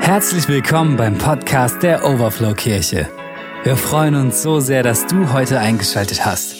Herzlich 0.00 0.48
willkommen 0.48 0.96
beim 0.96 1.16
Podcast 1.16 1.80
der 1.82 2.04
Overflow 2.04 2.52
Kirche. 2.54 3.08
Wir 3.62 3.76
freuen 3.76 4.16
uns 4.16 4.42
so 4.42 4.58
sehr, 4.58 4.82
dass 4.82 5.06
du 5.06 5.32
heute 5.32 5.60
eingeschaltet 5.60 6.24
hast. 6.24 6.56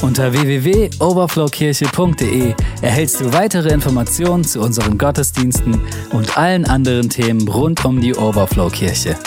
Unter 0.00 0.32
www.overflowkirche.de 0.32 2.54
erhältst 2.80 3.20
du 3.20 3.32
weitere 3.32 3.74
Informationen 3.74 4.44
zu 4.44 4.60
unseren 4.60 4.96
Gottesdiensten 4.96 5.84
und 6.12 6.38
allen 6.38 6.64
anderen 6.64 7.10
Themen 7.10 7.48
rund 7.48 7.84
um 7.84 8.00
die 8.00 8.14
Overflow 8.14 8.70
Kirche. 8.70 9.18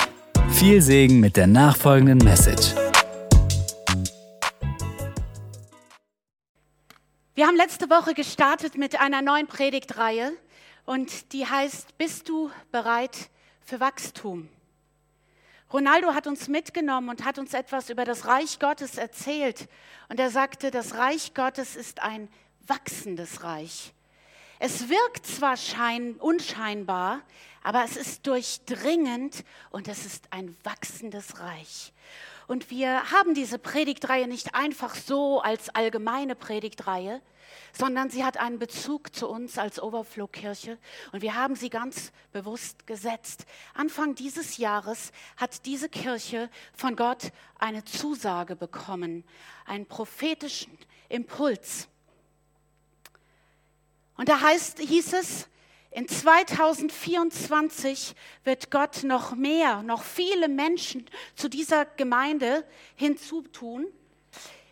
Viel 0.49 0.81
Segen 0.81 1.19
mit 1.19 1.35
der 1.35 1.47
nachfolgenden 1.47 2.19
Message. 2.19 2.73
Wir 7.35 7.45
haben 7.45 7.57
letzte 7.57 7.89
Woche 7.89 8.13
gestartet 8.15 8.77
mit 8.77 8.97
einer 8.99 9.21
neuen 9.21 9.47
Predigtreihe 9.47 10.31
und 10.85 11.33
die 11.33 11.45
heißt 11.45 11.97
Bist 11.97 12.29
du 12.29 12.49
bereit 12.71 13.29
für 13.67 13.81
Wachstum? 13.81 14.47
Ronaldo 15.73 16.13
hat 16.13 16.25
uns 16.25 16.47
mitgenommen 16.47 17.09
und 17.09 17.25
hat 17.25 17.37
uns 17.37 17.53
etwas 17.53 17.89
über 17.89 18.05
das 18.05 18.25
Reich 18.25 18.59
Gottes 18.59 18.97
erzählt. 18.97 19.67
Und 20.07 20.21
er 20.21 20.29
sagte, 20.29 20.71
das 20.71 20.95
Reich 20.95 21.33
Gottes 21.33 21.75
ist 21.75 22.01
ein 22.01 22.29
wachsendes 22.65 23.43
Reich. 23.43 23.93
Es 24.59 24.87
wirkt 24.87 25.27
zwar 25.27 25.57
schein, 25.57 26.13
unscheinbar, 26.13 27.21
aber 27.61 27.83
es 27.83 27.97
ist 27.97 28.25
durchdringend 28.25 29.43
und 29.69 29.89
es 29.89 30.05
ist 30.05 30.31
ein 30.31 30.55
wachsendes 30.63 31.41
Reich. 31.41 31.91
Und 32.47 32.71
wir 32.71 33.11
haben 33.11 33.33
diese 33.33 33.59
Predigtreihe 33.59 34.27
nicht 34.27 34.55
einfach 34.55 34.95
so 34.95 35.41
als 35.41 35.69
allgemeine 35.69 36.33
Predigtreihe, 36.33 37.21
sondern 37.73 38.09
sie 38.09 38.23
hat 38.23 38.37
einen 38.37 38.57
Bezug 38.57 39.13
zu 39.13 39.27
uns 39.27 39.57
als 39.57 39.81
Overflow-Kirche 39.81 40.77
und 41.11 41.21
wir 41.21 41.35
haben 41.35 41.55
sie 41.55 41.69
ganz 41.69 42.11
bewusst 42.31 42.87
gesetzt. 42.87 43.45
Anfang 43.73 44.15
dieses 44.15 44.57
Jahres 44.57 45.11
hat 45.35 45.65
diese 45.65 45.89
Kirche 45.89 46.49
von 46.73 46.95
Gott 46.95 47.31
eine 47.59 47.83
Zusage 47.83 48.55
bekommen, 48.55 49.25
einen 49.65 49.85
prophetischen 49.85 50.77
Impuls. 51.09 51.89
Und 54.15 54.29
da 54.29 54.41
heißt, 54.41 54.79
hieß 54.79 55.13
es, 55.13 55.47
in 55.91 56.07
2024 56.07 58.15
wird 58.43 58.71
Gott 58.71 59.03
noch 59.03 59.35
mehr, 59.35 59.83
noch 59.83 60.03
viele 60.03 60.47
Menschen 60.47 61.05
zu 61.35 61.49
dieser 61.49 61.85
Gemeinde 61.85 62.65
hinzutun. 62.95 63.87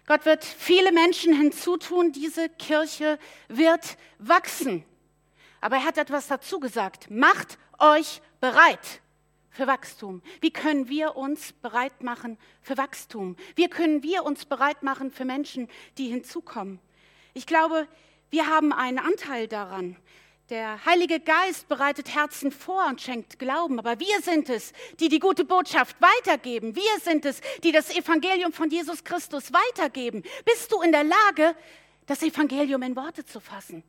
Gott 0.08 0.26
wird 0.26 0.46
viele 0.46 0.92
Menschen 0.92 1.34
hinzutun. 1.34 2.12
Diese 2.12 2.50
Kirche 2.50 3.18
wird 3.48 3.98
wachsen. 4.20 4.84
Aber 5.62 5.78
er 5.78 5.86
hat 5.86 5.98
etwas 5.98 6.28
dazu 6.28 6.60
gesagt. 6.60 7.10
Macht 7.10 7.58
euch 7.80 8.22
bereit 8.40 9.02
für 9.50 9.66
Wachstum. 9.66 10.22
Wie 10.42 10.52
können 10.52 10.90
wir 10.90 11.16
uns 11.16 11.54
bereit 11.54 12.04
machen 12.04 12.38
für 12.62 12.78
Wachstum? 12.78 13.36
Wie 13.56 13.68
können 13.68 14.04
wir 14.04 14.26
uns 14.26 14.46
bereit 14.46 14.84
machen 14.84 15.12
für 15.12 15.26
Menschen, 15.26 15.70
die 15.98 16.10
hinzukommen? 16.10 16.80
Ich 17.34 17.48
glaube, 17.48 17.88
wir 18.30 18.48
haben 18.48 18.74
einen 18.74 19.00
Anteil 19.00 19.48
daran. 19.48 19.98
Der 20.52 20.86
Heilige 20.86 21.20
Geist 21.20 21.68
bereitet 21.68 22.14
Herzen 22.14 22.52
vor 22.52 22.86
und 22.86 23.02
schenkt 23.02 23.40
Glauben, 23.40 23.80
aber 23.80 24.00
wir 24.00 24.22
sind 24.22 24.48
es, 24.48 24.74
die 25.00 25.10
die 25.10 25.18
gute 25.18 25.44
Botschaft 25.44 25.96
weitergeben. 26.00 26.76
Wir 26.76 27.00
sind 27.02 27.26
es, 27.26 27.42
die 27.64 27.72
das 27.72 27.90
Evangelium 27.90 28.54
von 28.54 28.70
Jesus 28.70 29.04
Christus 29.04 29.52
weitergeben. 29.52 30.22
Bist 30.46 30.72
du 30.72 30.84
in 30.84 30.92
der 30.92 31.04
Lage, 31.04 31.56
das 32.06 32.22
Evangelium 32.22 32.84
in 32.84 32.96
Worte 32.96 33.26
zu 33.26 33.40
fassen? 33.40 33.84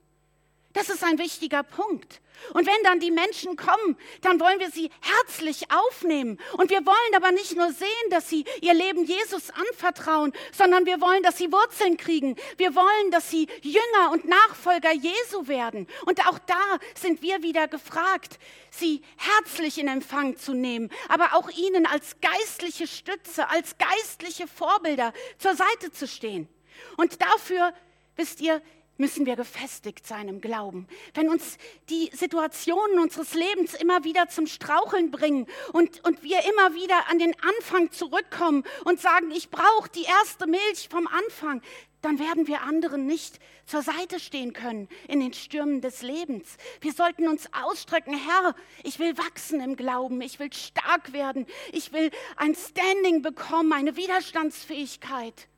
Das 0.77 0.91
ist 0.91 1.03
ein 1.03 1.19
wichtiger 1.19 1.63
Punkt. 1.63 2.21
Und 2.53 2.67
wenn 2.67 2.83
dann 2.85 3.01
die 3.01 3.11
Menschen 3.11 3.57
kommen, 3.57 3.97
dann 4.21 4.39
wollen 4.39 4.61
wir 4.61 4.71
sie 4.71 4.91
herzlich 5.01 5.71
aufnehmen. 5.71 6.39
Und 6.59 6.69
wir 6.69 6.85
wollen 6.85 7.15
aber 7.15 7.33
nicht 7.33 7.57
nur 7.57 7.73
sehen, 7.73 8.11
dass 8.11 8.29
sie 8.29 8.45
ihr 8.61 8.75
Leben 8.75 9.03
Jesus 9.05 9.49
anvertrauen, 9.53 10.35
sondern 10.53 10.85
wir 10.85 11.01
wollen, 11.01 11.23
dass 11.23 11.39
sie 11.39 11.51
Wurzeln 11.51 11.97
kriegen. 11.97 12.37
Wir 12.59 12.75
wollen, 12.75 13.11
dass 13.11 13.31
sie 13.31 13.49
Jünger 13.63 14.13
und 14.13 14.27
Nachfolger 14.27 14.93
Jesu 14.93 15.49
werden. 15.49 15.87
Und 16.05 16.27
auch 16.29 16.39
da 16.41 16.79
sind 16.95 17.23
wir 17.23 17.43
wieder 17.43 17.69
gefragt, 17.69 18.39
sie 18.71 19.01
herzlich 19.17 19.79
in 19.79 19.89
Empfang 19.89 20.37
zu 20.37 20.53
nehmen, 20.53 20.91
aber 21.09 21.37
auch 21.37 21.49
ihnen 21.49 21.87
als 21.87 22.21
geistliche 22.21 22.87
Stütze, 22.87 23.49
als 23.49 23.77
geistliche 23.79 24.47
Vorbilder 24.47 25.15
zur 25.39 25.55
Seite 25.57 25.91
zu 25.91 26.07
stehen. 26.07 26.51
Und 26.99 27.23
dafür, 27.23 27.73
wisst 28.17 28.43
ihr, 28.43 28.61
müssen 28.99 29.27
wir 29.27 29.37
gefestigt 29.37 30.07
sein 30.07 30.29
im 30.29 30.41
Glauben. 30.41 30.87
Wenn 31.15 31.29
uns 31.29 31.59
die 31.89 32.11
Situationen 32.13 32.99
unseres 32.99 33.35
Lebens 33.35 33.75
immer 33.75 34.05
wieder 34.05 34.29
zum 34.29 34.47
Straucheln 34.47 35.11
bringen 35.11 35.47
und, 35.73 36.05
und 36.05 36.23
wir 36.23 36.39
immer 36.45 36.75
wieder 36.75 37.09
an 37.11 37.19
den 37.19 37.35
Anfang 37.41 37.91
zurückkommen 37.91 38.65
und 38.85 39.01
sagen, 39.01 39.31
ich 39.31 39.51
brauche 39.51 39.89
die 39.91 40.05
erste 40.05 40.47
Milch 40.47 40.89
vom 40.91 41.07
Anfang, 41.07 41.63
dann 42.03 42.19
werden 42.19 42.47
wir 42.47 42.63
anderen 42.63 43.07
nicht 43.07 43.41
zur 43.65 43.83
Seite 43.83 44.21
stehen 44.21 44.53
können 44.53 44.89
in 45.09 45.19
den 45.19 45.33
Stürmen 45.33 45.81
des 45.81 46.03
Lebens. 46.03 46.57
Wir 46.81 46.93
sollten 46.93 47.27
uns 47.27 47.49
ausstrecken, 47.53 48.15
Herr, 48.15 48.55
ich 48.85 49.01
will 49.01 49.19
wachsen 49.19 49.61
im 49.61 49.75
Glauben, 49.75 50.21
ich 50.21 50.39
will 50.39 50.53
stark 50.53 51.13
werden, 51.13 51.47
ich 51.73 51.93
will 51.93 52.11
ein 52.37 52.55
Standing 52.55 53.23
bekommen, 53.23 53.73
eine 53.73 53.97
Widerstandsfähigkeit. 53.97 55.49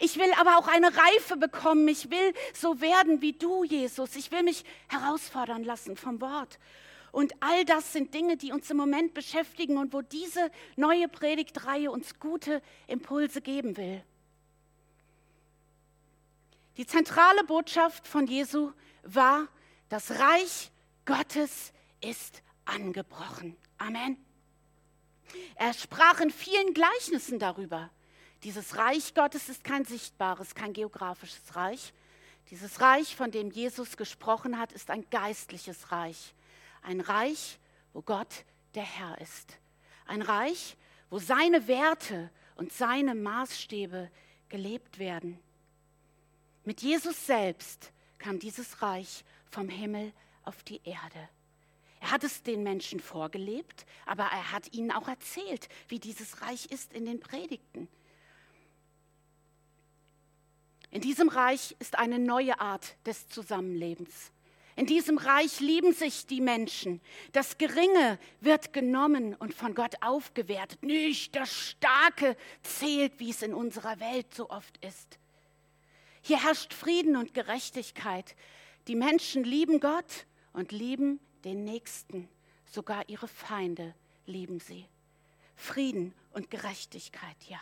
Ich 0.00 0.16
will 0.16 0.32
aber 0.38 0.58
auch 0.58 0.68
eine 0.68 0.96
Reife 0.96 1.36
bekommen. 1.36 1.86
Ich 1.88 2.10
will 2.10 2.32
so 2.54 2.80
werden 2.80 3.20
wie 3.20 3.32
du, 3.32 3.64
Jesus. 3.64 4.14
Ich 4.14 4.30
will 4.30 4.44
mich 4.44 4.64
herausfordern 4.88 5.64
lassen 5.64 5.96
vom 5.96 6.20
Wort. 6.20 6.58
Und 7.10 7.32
all 7.40 7.64
das 7.64 7.92
sind 7.92 8.14
Dinge, 8.14 8.36
die 8.36 8.52
uns 8.52 8.70
im 8.70 8.76
Moment 8.76 9.12
beschäftigen 9.12 9.76
und 9.76 9.92
wo 9.92 10.02
diese 10.02 10.52
neue 10.76 11.08
Predigtreihe 11.08 11.90
uns 11.90 12.20
gute 12.20 12.62
Impulse 12.86 13.40
geben 13.40 13.76
will. 13.76 14.02
Die 16.76 16.86
zentrale 16.86 17.42
Botschaft 17.42 18.06
von 18.06 18.28
Jesu 18.28 18.72
war, 19.02 19.48
das 19.88 20.12
Reich 20.12 20.70
Gottes 21.06 21.72
ist 22.00 22.42
angebrochen. 22.66 23.56
Amen. 23.78 24.16
Er 25.56 25.72
sprach 25.72 26.20
in 26.20 26.30
vielen 26.30 26.72
Gleichnissen 26.72 27.40
darüber. 27.40 27.90
Dieses 28.44 28.76
Reich 28.76 29.14
Gottes 29.14 29.48
ist 29.48 29.64
kein 29.64 29.84
sichtbares, 29.84 30.54
kein 30.54 30.72
geografisches 30.72 31.56
Reich. 31.56 31.92
Dieses 32.50 32.80
Reich, 32.80 33.16
von 33.16 33.30
dem 33.30 33.50
Jesus 33.50 33.96
gesprochen 33.96 34.58
hat, 34.58 34.72
ist 34.72 34.90
ein 34.90 35.08
geistliches 35.10 35.90
Reich. 35.92 36.34
Ein 36.82 37.00
Reich, 37.00 37.58
wo 37.92 38.02
Gott 38.02 38.44
der 38.74 38.84
Herr 38.84 39.20
ist. 39.20 39.58
Ein 40.06 40.22
Reich, 40.22 40.76
wo 41.10 41.18
seine 41.18 41.66
Werte 41.66 42.30
und 42.54 42.72
seine 42.72 43.14
Maßstäbe 43.14 44.10
gelebt 44.48 44.98
werden. 44.98 45.38
Mit 46.64 46.80
Jesus 46.80 47.26
selbst 47.26 47.92
kam 48.18 48.38
dieses 48.38 48.82
Reich 48.82 49.24
vom 49.50 49.68
Himmel 49.68 50.12
auf 50.44 50.62
die 50.62 50.80
Erde. 50.84 51.28
Er 52.00 52.12
hat 52.12 52.24
es 52.24 52.42
den 52.42 52.62
Menschen 52.62 53.00
vorgelebt, 53.00 53.84
aber 54.06 54.24
er 54.24 54.52
hat 54.52 54.72
ihnen 54.72 54.92
auch 54.92 55.08
erzählt, 55.08 55.68
wie 55.88 55.98
dieses 55.98 56.40
Reich 56.42 56.66
ist 56.66 56.92
in 56.92 57.06
den 57.06 57.20
Predigten. 57.20 57.88
In 60.90 61.00
diesem 61.00 61.28
Reich 61.28 61.76
ist 61.78 61.98
eine 61.98 62.18
neue 62.18 62.60
Art 62.60 62.96
des 63.06 63.28
Zusammenlebens. 63.28 64.32
In 64.78 64.86
diesem 64.86 65.18
Reich 65.18 65.58
lieben 65.58 65.92
sich 65.92 66.26
die 66.26 66.40
Menschen. 66.40 67.00
Das 67.32 67.58
Geringe 67.58 68.18
wird 68.40 68.72
genommen 68.72 69.34
und 69.34 69.52
von 69.52 69.74
Gott 69.74 69.96
aufgewertet. 70.02 70.82
Nicht 70.84 71.34
das 71.34 71.52
Starke 71.52 72.36
zählt, 72.62 73.18
wie 73.18 73.30
es 73.30 73.42
in 73.42 73.54
unserer 73.54 73.98
Welt 73.98 74.32
so 74.32 74.48
oft 74.50 74.78
ist. 74.84 75.18
Hier 76.22 76.42
herrscht 76.42 76.72
Frieden 76.72 77.16
und 77.16 77.34
Gerechtigkeit. 77.34 78.36
Die 78.86 78.94
Menschen 78.94 79.42
lieben 79.42 79.80
Gott 79.80 80.26
und 80.52 80.70
lieben 80.70 81.18
den 81.44 81.64
Nächsten. 81.64 82.28
Sogar 82.64 83.08
ihre 83.08 83.28
Feinde 83.28 83.94
lieben 84.26 84.60
sie. 84.60 84.86
Frieden 85.56 86.14
und 86.32 86.50
Gerechtigkeit, 86.50 87.36
ja. 87.48 87.60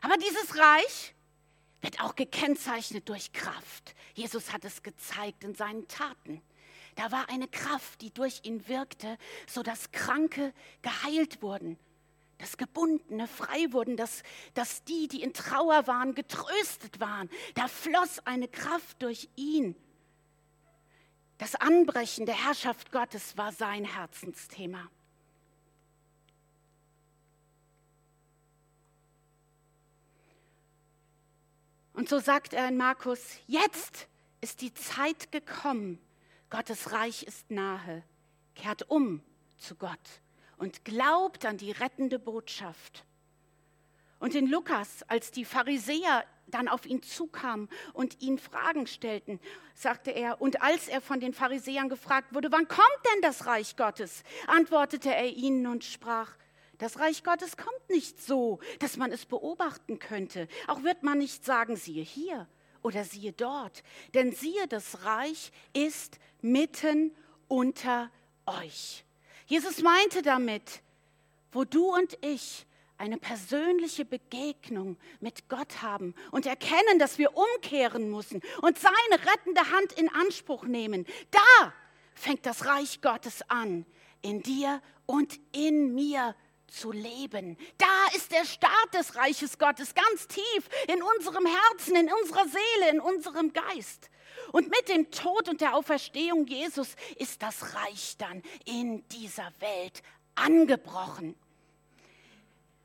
Aber 0.00 0.16
dieses 0.16 0.58
Reich 0.58 1.14
wird 1.82 2.00
auch 2.00 2.14
gekennzeichnet 2.14 3.08
durch 3.08 3.32
Kraft. 3.32 3.94
Jesus 4.14 4.52
hat 4.52 4.64
es 4.64 4.82
gezeigt 4.82 5.44
in 5.44 5.54
seinen 5.54 5.86
Taten. 5.88 6.40
Da 6.94 7.10
war 7.10 7.28
eine 7.28 7.48
Kraft, 7.48 8.00
die 8.00 8.12
durch 8.12 8.40
ihn 8.44 8.68
wirkte, 8.68 9.18
sodass 9.46 9.92
Kranke 9.92 10.52
geheilt 10.82 11.42
wurden, 11.42 11.78
dass 12.38 12.56
Gebundene 12.56 13.26
frei 13.26 13.72
wurden, 13.72 13.96
dass, 13.96 14.22
dass 14.54 14.84
die, 14.84 15.08
die 15.08 15.22
in 15.22 15.32
Trauer 15.32 15.86
waren, 15.86 16.14
getröstet 16.14 17.00
waren. 17.00 17.30
Da 17.54 17.68
floss 17.68 18.20
eine 18.26 18.48
Kraft 18.48 19.02
durch 19.02 19.28
ihn. 19.36 19.74
Das 21.38 21.54
Anbrechen 21.56 22.26
der 22.26 22.44
Herrschaft 22.44 22.92
Gottes 22.92 23.36
war 23.36 23.52
sein 23.52 23.84
Herzensthema. 23.84 24.90
Und 31.92 32.08
so 32.08 32.18
sagt 32.18 32.54
er 32.54 32.68
in 32.68 32.76
Markus, 32.76 33.20
jetzt 33.46 34.08
ist 34.40 34.60
die 34.60 34.72
Zeit 34.74 35.30
gekommen, 35.30 35.98
Gottes 36.50 36.92
Reich 36.92 37.22
ist 37.22 37.50
nahe, 37.50 38.02
kehrt 38.54 38.90
um 38.90 39.22
zu 39.58 39.74
Gott 39.74 40.20
und 40.56 40.84
glaubt 40.84 41.44
an 41.44 41.58
die 41.58 41.72
rettende 41.72 42.18
Botschaft. 42.18 43.04
Und 44.18 44.34
in 44.34 44.46
Lukas, 44.46 45.02
als 45.08 45.30
die 45.32 45.44
Pharisäer 45.44 46.24
dann 46.46 46.68
auf 46.68 46.86
ihn 46.86 47.02
zukamen 47.02 47.68
und 47.92 48.20
ihn 48.20 48.38
Fragen 48.38 48.86
stellten, 48.86 49.40
sagte 49.74 50.10
er, 50.10 50.40
und 50.40 50.62
als 50.62 50.88
er 50.88 51.00
von 51.00 51.18
den 51.18 51.32
Pharisäern 51.32 51.88
gefragt 51.88 52.34
wurde, 52.34 52.52
wann 52.52 52.68
kommt 52.68 53.00
denn 53.12 53.22
das 53.22 53.46
Reich 53.46 53.76
Gottes, 53.76 54.22
antwortete 54.46 55.14
er 55.14 55.28
ihnen 55.28 55.66
und 55.66 55.84
sprach, 55.84 56.30
das 56.82 56.98
Reich 56.98 57.22
Gottes 57.22 57.56
kommt 57.56 57.90
nicht 57.90 58.20
so, 58.20 58.58
dass 58.80 58.96
man 58.96 59.12
es 59.12 59.24
beobachten 59.24 60.00
könnte. 60.00 60.48
Auch 60.66 60.82
wird 60.82 61.04
man 61.04 61.18
nicht 61.18 61.44
sagen, 61.44 61.76
siehe 61.76 62.02
hier 62.02 62.48
oder 62.82 63.04
siehe 63.04 63.32
dort. 63.32 63.84
Denn 64.14 64.32
siehe, 64.32 64.66
das 64.66 65.04
Reich 65.04 65.52
ist 65.72 66.18
mitten 66.40 67.14
unter 67.46 68.10
euch. 68.46 69.04
Jesus 69.46 69.80
meinte 69.80 70.22
damit, 70.22 70.82
wo 71.52 71.62
du 71.62 71.94
und 71.94 72.18
ich 72.20 72.66
eine 72.98 73.16
persönliche 73.16 74.04
Begegnung 74.04 74.96
mit 75.20 75.48
Gott 75.48 75.82
haben 75.82 76.16
und 76.32 76.46
erkennen, 76.46 76.98
dass 76.98 77.16
wir 77.16 77.30
umkehren 77.36 78.10
müssen 78.10 78.42
und 78.60 78.76
seine 78.78 79.24
rettende 79.24 79.70
Hand 79.70 79.92
in 79.92 80.08
Anspruch 80.08 80.64
nehmen, 80.64 81.06
da 81.30 81.72
fängt 82.14 82.44
das 82.44 82.66
Reich 82.66 83.00
Gottes 83.00 83.42
an, 83.48 83.86
in 84.20 84.42
dir 84.42 84.82
und 85.06 85.38
in 85.52 85.94
mir 85.94 86.34
zu 86.72 86.92
leben. 86.92 87.56
Da 87.78 88.16
ist 88.16 88.32
der 88.32 88.44
Start 88.44 88.94
des 88.94 89.16
Reiches 89.16 89.58
Gottes 89.58 89.94
ganz 89.94 90.26
tief 90.26 90.68
in 90.88 91.02
unserem 91.02 91.46
Herzen, 91.46 91.96
in 91.96 92.12
unserer 92.12 92.46
Seele, 92.46 92.90
in 92.90 93.00
unserem 93.00 93.52
Geist. 93.52 94.10
Und 94.50 94.68
mit 94.70 94.88
dem 94.88 95.10
Tod 95.10 95.48
und 95.48 95.60
der 95.60 95.74
Auferstehung 95.74 96.46
Jesus 96.46 96.96
ist 97.16 97.42
das 97.42 97.74
Reich 97.74 98.16
dann 98.18 98.42
in 98.64 99.06
dieser 99.08 99.52
Welt 99.60 100.02
angebrochen. 100.34 101.34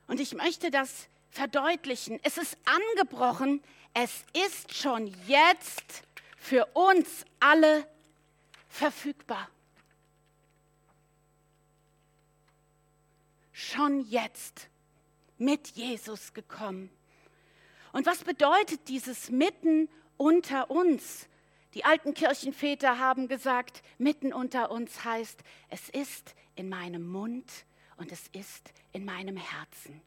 Und 0.08 0.20
ich 0.20 0.34
möchte 0.34 0.72
das 0.72 1.08
verdeutlichen. 1.30 2.20
Es 2.24 2.38
ist 2.38 2.58
angebrochen. 2.66 3.64
Es 3.94 4.24
ist 4.48 4.76
schon 4.76 5.14
jetzt 5.28 6.04
für 6.38 6.66
uns 6.74 7.26
alle 7.40 7.88
verfügbar. 8.70 9.50
Schon 13.60 14.02
jetzt 14.02 14.70
mit 15.40 15.70
Jesus 15.70 16.36
gekommen. 16.36 16.92
Und 17.92 18.06
was 18.06 18.24
bedeutet 18.24 18.88
dieses 18.88 19.32
mitten 19.32 19.90
unter 20.16 20.70
uns? 20.70 21.28
Die 21.74 21.84
alten 21.84 22.14
Kirchenväter 22.14 23.00
haben 23.00 23.28
gesagt, 23.28 23.82
mitten 23.98 24.32
unter 24.32 24.70
uns 24.70 25.04
heißt, 25.04 25.42
es 25.70 25.90
ist 25.90 26.36
in 26.56 26.70
meinem 26.70 27.08
Mund 27.08 27.52
und 27.96 28.12
es 28.12 28.28
ist 28.28 28.72
in 28.94 29.06
meinem 29.06 29.38
Herzen. 29.38 30.04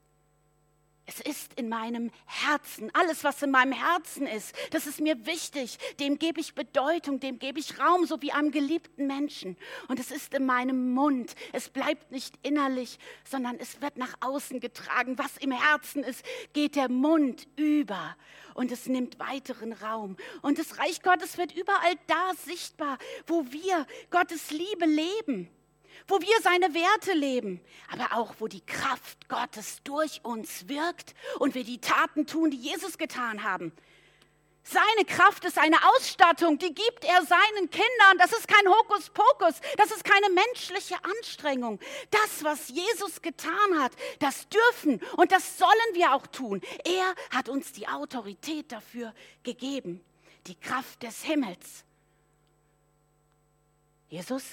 Es 1.11 1.19
ist 1.19 1.55
in 1.55 1.69
meinem 1.69 2.13
Herzen. 2.25 2.89
Alles, 2.95 3.25
was 3.25 3.43
in 3.43 3.51
meinem 3.51 3.73
Herzen 3.73 4.29
ist, 4.29 4.55
das 4.71 4.87
ist 4.87 5.01
mir 5.01 5.27
wichtig. 5.27 5.77
Dem 5.99 6.21
gebe 6.21 6.39
ich 6.39 6.55
Bedeutung, 6.55 7.19
dem 7.19 7.41
gebe 7.41 7.59
ich 7.59 7.81
Raum, 7.81 8.07
so 8.07 8.23
wie 8.23 8.31
einem 8.31 8.53
geliebten 8.53 9.09
Menschen. 9.09 9.57
Und 9.89 9.99
es 9.99 10.13
ist 10.13 10.33
in 10.35 10.47
meinem 10.47 10.93
Mund. 10.93 11.35
Es 11.53 11.69
bleibt 11.69 12.13
nicht 12.13 12.39
innerlich, 12.45 13.01
sondern 13.29 13.57
es 13.59 13.83
wird 13.83 13.97
nach 13.97 14.15
außen 14.21 14.61
getragen. 14.61 15.19
Was 15.19 15.37
im 15.39 15.51
Herzen 15.51 16.05
ist, 16.05 16.25
geht 16.53 16.77
der 16.77 16.89
Mund 16.89 17.49
über. 17.57 18.17
Und 18.55 18.71
es 18.71 18.87
nimmt 18.87 19.19
weiteren 19.19 19.73
Raum. 19.73 20.17
Und 20.43 20.61
das 20.61 20.79
Reich 20.79 21.03
Gottes 21.03 21.39
wird 21.39 21.57
überall 21.57 21.95
da 22.07 22.35
sichtbar, 22.37 22.99
wo 23.27 23.51
wir 23.51 23.85
Gottes 24.11 24.53
Liebe 24.53 24.87
leben 24.87 25.51
wo 26.09 26.21
wir 26.21 26.41
seine 26.43 26.75
Werte 26.75 27.13
leben, 27.13 27.61
aber 27.91 28.17
auch 28.17 28.35
wo 28.39 28.49
die 28.49 28.65
Kraft 28.65 29.29
Gottes 29.29 29.81
durch 29.85 30.21
uns 30.25 30.69
wirkt 30.69 31.15
und 31.39 31.55
wir 31.55 31.65
die 31.65 31.81
Taten 31.81 32.27
tun, 32.27 32.51
die 32.51 32.57
Jesus 32.57 32.99
getan 32.99 33.43
haben. 33.45 33.73
Seine 34.63 35.05
Kraft 35.07 35.45
ist 35.45 35.59
eine 35.59 35.79
Ausstattung, 35.97 36.59
die 36.59 36.73
gibt 36.73 37.05
er 37.05 37.25
seinen 37.25 37.71
Kindern. 37.71 38.19
Das 38.19 38.33
ist 38.33 38.47
kein 38.47 38.69
Hokuspokus, 38.69 39.55
das 39.77 39.91
ist 39.91 40.05
keine 40.05 40.29
menschliche 40.31 40.97
Anstrengung. 41.03 41.81
Das, 42.11 42.45
was 42.45 42.69
Jesus 42.69 43.23
getan 43.23 43.81
hat, 43.81 43.93
das 44.19 44.49
dürfen 44.49 45.01
und 45.17 45.33
das 45.33 45.59
sollen 45.59 45.95
wir 45.95 46.15
auch 46.15 46.27
tun. 46.27 46.61
Er 46.85 47.15
hat 47.31 47.49
uns 47.49 47.73
die 47.73 47.89
Autorität 47.89 48.71
dafür 48.71 49.15
gegeben, 49.43 50.05
die 50.47 50.55
Kraft 50.55 51.03
des 51.03 51.23
Himmels. 51.23 51.85
Jesus 54.09 54.45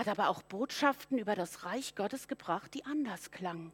hat 0.00 0.08
aber 0.08 0.30
auch 0.30 0.42
Botschaften 0.42 1.18
über 1.18 1.34
das 1.34 1.66
Reich 1.66 1.94
Gottes 1.94 2.26
gebracht, 2.26 2.72
die 2.72 2.86
anders 2.86 3.30
klangen. 3.30 3.70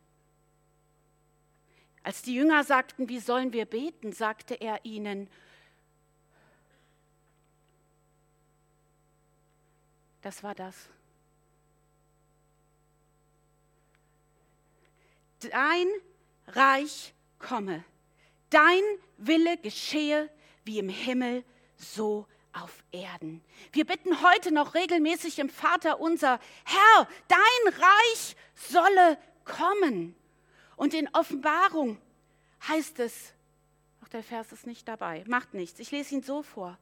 Als 2.03 2.23
die 2.23 2.35
Jünger 2.35 2.65
sagten, 2.65 3.09
wie 3.09 3.21
sollen 3.21 3.53
wir 3.53 3.65
beten, 3.65 4.13
sagte 4.13 4.55
er 4.55 4.85
ihnen, 4.85 5.31
das 10.23 10.43
war 10.43 10.57
das. 10.57 10.89
Dein 15.39 15.87
Reich 16.49 17.15
komme, 17.39 17.85
dein 18.51 18.83
Wille 19.17 19.59
geschehe 19.59 20.29
wie 20.65 20.81
im 20.81 20.89
Himmel, 20.89 21.45
so 21.77 22.27
auf 22.63 22.83
Erden. 22.93 23.43
Wir 23.73 23.85
bitten 23.85 24.23
heute 24.23 24.53
noch 24.53 24.75
regelmäßig 24.75 25.39
im 25.39 25.51
Vater 25.51 26.01
unser, 26.01 26.41
Herr, 26.65 27.09
dein 27.29 27.75
Reich 27.75 28.37
solle 28.55 29.19
kommen. 29.45 30.15
Und 30.77 30.95
in 30.95 31.09
Offenbarung 31.13 31.99
heißt 32.67 32.99
es, 33.01 33.33
ach, 34.03 34.09
der 34.09 34.23
Vers 34.23 34.53
ist 34.53 34.67
nicht 34.67 34.89
dabei, 34.89 35.25
macht 35.27 35.55
nichts, 35.55 35.81
ich 35.81 35.91
lese 35.91 36.15
ihn 36.15 36.23
so 36.23 36.43
vor. 36.43 36.79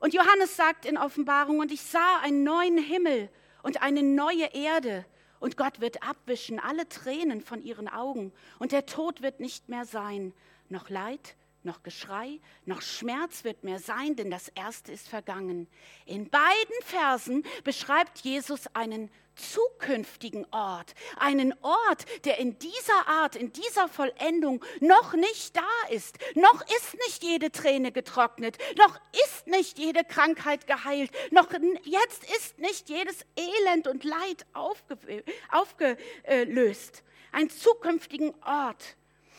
Und 0.00 0.14
Johannes 0.14 0.56
sagt 0.56 0.86
in 0.86 0.96
Offenbarung, 0.96 1.58
und 1.58 1.72
ich 1.72 1.82
sah 1.82 2.20
einen 2.20 2.44
neuen 2.44 2.78
Himmel 2.78 3.28
und 3.62 3.82
eine 3.82 4.02
neue 4.02 4.54
Erde, 4.54 5.04
und 5.40 5.56
Gott 5.56 5.80
wird 5.80 6.02
abwischen 6.02 6.58
alle 6.58 6.88
Tränen 6.88 7.40
von 7.40 7.62
ihren 7.62 7.88
Augen, 7.88 8.32
und 8.58 8.72
der 8.72 8.86
Tod 8.86 9.22
wird 9.22 9.40
nicht 9.40 9.68
mehr 9.68 9.84
sein, 9.84 10.32
noch 10.68 10.88
Leid, 10.88 11.36
noch 11.68 11.84
Geschrei, 11.84 12.40
noch 12.64 12.82
Schmerz 12.82 13.44
wird 13.44 13.62
mehr 13.62 13.78
sein, 13.78 14.16
denn 14.16 14.30
das 14.30 14.48
Erste 14.48 14.90
ist 14.90 15.08
vergangen. 15.08 15.68
In 16.06 16.28
beiden 16.28 16.82
Versen 16.82 17.44
beschreibt 17.62 18.18
Jesus 18.20 18.66
einen 18.74 19.10
zukünftigen 19.36 20.46
Ort, 20.50 20.94
einen 21.16 21.54
Ort, 21.62 22.06
der 22.24 22.38
in 22.38 22.58
dieser 22.58 23.06
Art, 23.06 23.36
in 23.36 23.52
dieser 23.52 23.86
Vollendung 23.86 24.64
noch 24.80 25.12
nicht 25.12 25.54
da 25.54 25.68
ist. 25.90 26.18
Noch 26.34 26.62
ist 26.62 26.94
nicht 27.06 27.22
jede 27.22 27.52
Träne 27.52 27.92
getrocknet, 27.92 28.58
noch 28.76 28.98
ist 29.26 29.46
nicht 29.46 29.78
jede 29.78 30.04
Krankheit 30.04 30.66
geheilt, 30.66 31.12
noch 31.30 31.48
jetzt 31.84 32.24
ist 32.36 32.58
nicht 32.58 32.88
jedes 32.88 33.24
Elend 33.36 33.86
und 33.86 34.04
Leid 34.04 34.46
aufgelöst. 34.54 37.04
Ein 37.30 37.50
zukünftigen 37.50 38.34
Ort, 38.42 38.96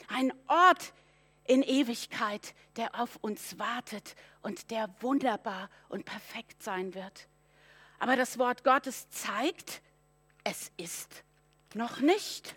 ein 0.08 0.32
Ort, 0.48 0.94
in 1.50 1.64
Ewigkeit, 1.64 2.54
der 2.76 2.94
auf 3.02 3.16
uns 3.22 3.58
wartet 3.58 4.16
und 4.44 4.70
der 4.70 4.88
wunderbar 5.02 5.72
und 5.90 6.06
perfekt 6.06 6.62
sein 6.62 6.94
wird. 6.94 7.28
Aber 7.98 8.16
das 8.16 8.38
Wort 8.38 8.64
Gottes 8.64 9.10
zeigt, 9.10 9.82
es 10.44 10.72
ist 10.78 11.24
noch 11.74 12.02
nicht. 12.02 12.56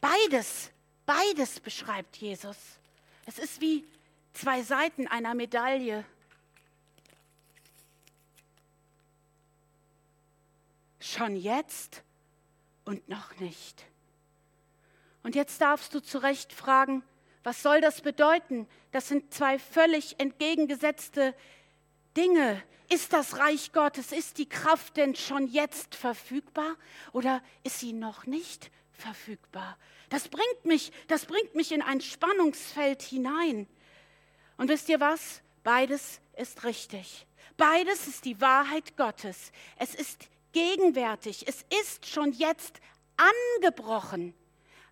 Beides, 0.00 0.70
beides 1.04 1.58
beschreibt 1.58 2.16
Jesus. 2.18 2.56
Es 3.26 3.40
ist 3.40 3.60
wie 3.60 3.84
zwei 4.34 4.62
Seiten 4.62 5.08
einer 5.08 5.34
Medaille. 5.34 6.04
Schon 11.00 11.34
jetzt 11.34 12.04
und 12.84 13.08
noch 13.08 13.36
nicht. 13.40 13.84
Und 15.24 15.34
jetzt 15.34 15.60
darfst 15.60 15.92
du 15.92 16.00
zu 16.00 16.18
Recht 16.18 16.52
fragen, 16.52 17.02
was 17.48 17.62
soll 17.62 17.80
das 17.80 18.02
bedeuten? 18.02 18.68
Das 18.92 19.08
sind 19.08 19.32
zwei 19.32 19.58
völlig 19.58 20.20
entgegengesetzte 20.20 21.34
Dinge. 22.14 22.62
Ist 22.90 23.14
das 23.14 23.38
Reich 23.38 23.72
Gottes, 23.72 24.12
ist 24.12 24.36
die 24.36 24.50
Kraft 24.50 24.98
denn 24.98 25.14
schon 25.14 25.46
jetzt 25.46 25.94
verfügbar 25.94 26.76
oder 27.12 27.42
ist 27.62 27.80
sie 27.80 27.94
noch 27.94 28.26
nicht 28.26 28.70
verfügbar? 28.92 29.78
Das 30.10 30.28
bringt 30.28 30.64
mich, 30.66 30.92
das 31.06 31.24
bringt 31.24 31.54
mich 31.54 31.72
in 31.72 31.80
ein 31.80 32.02
Spannungsfeld 32.02 33.00
hinein. 33.00 33.66
Und 34.58 34.68
wisst 34.68 34.90
ihr 34.90 35.00
was? 35.00 35.40
Beides 35.64 36.20
ist 36.36 36.64
richtig. 36.64 37.26
Beides 37.56 38.08
ist 38.08 38.26
die 38.26 38.42
Wahrheit 38.42 38.94
Gottes. 38.98 39.52
Es 39.78 39.94
ist 39.94 40.28
gegenwärtig. 40.52 41.48
Es 41.48 41.64
ist 41.80 42.04
schon 42.04 42.32
jetzt 42.32 42.78
angebrochen. 43.56 44.34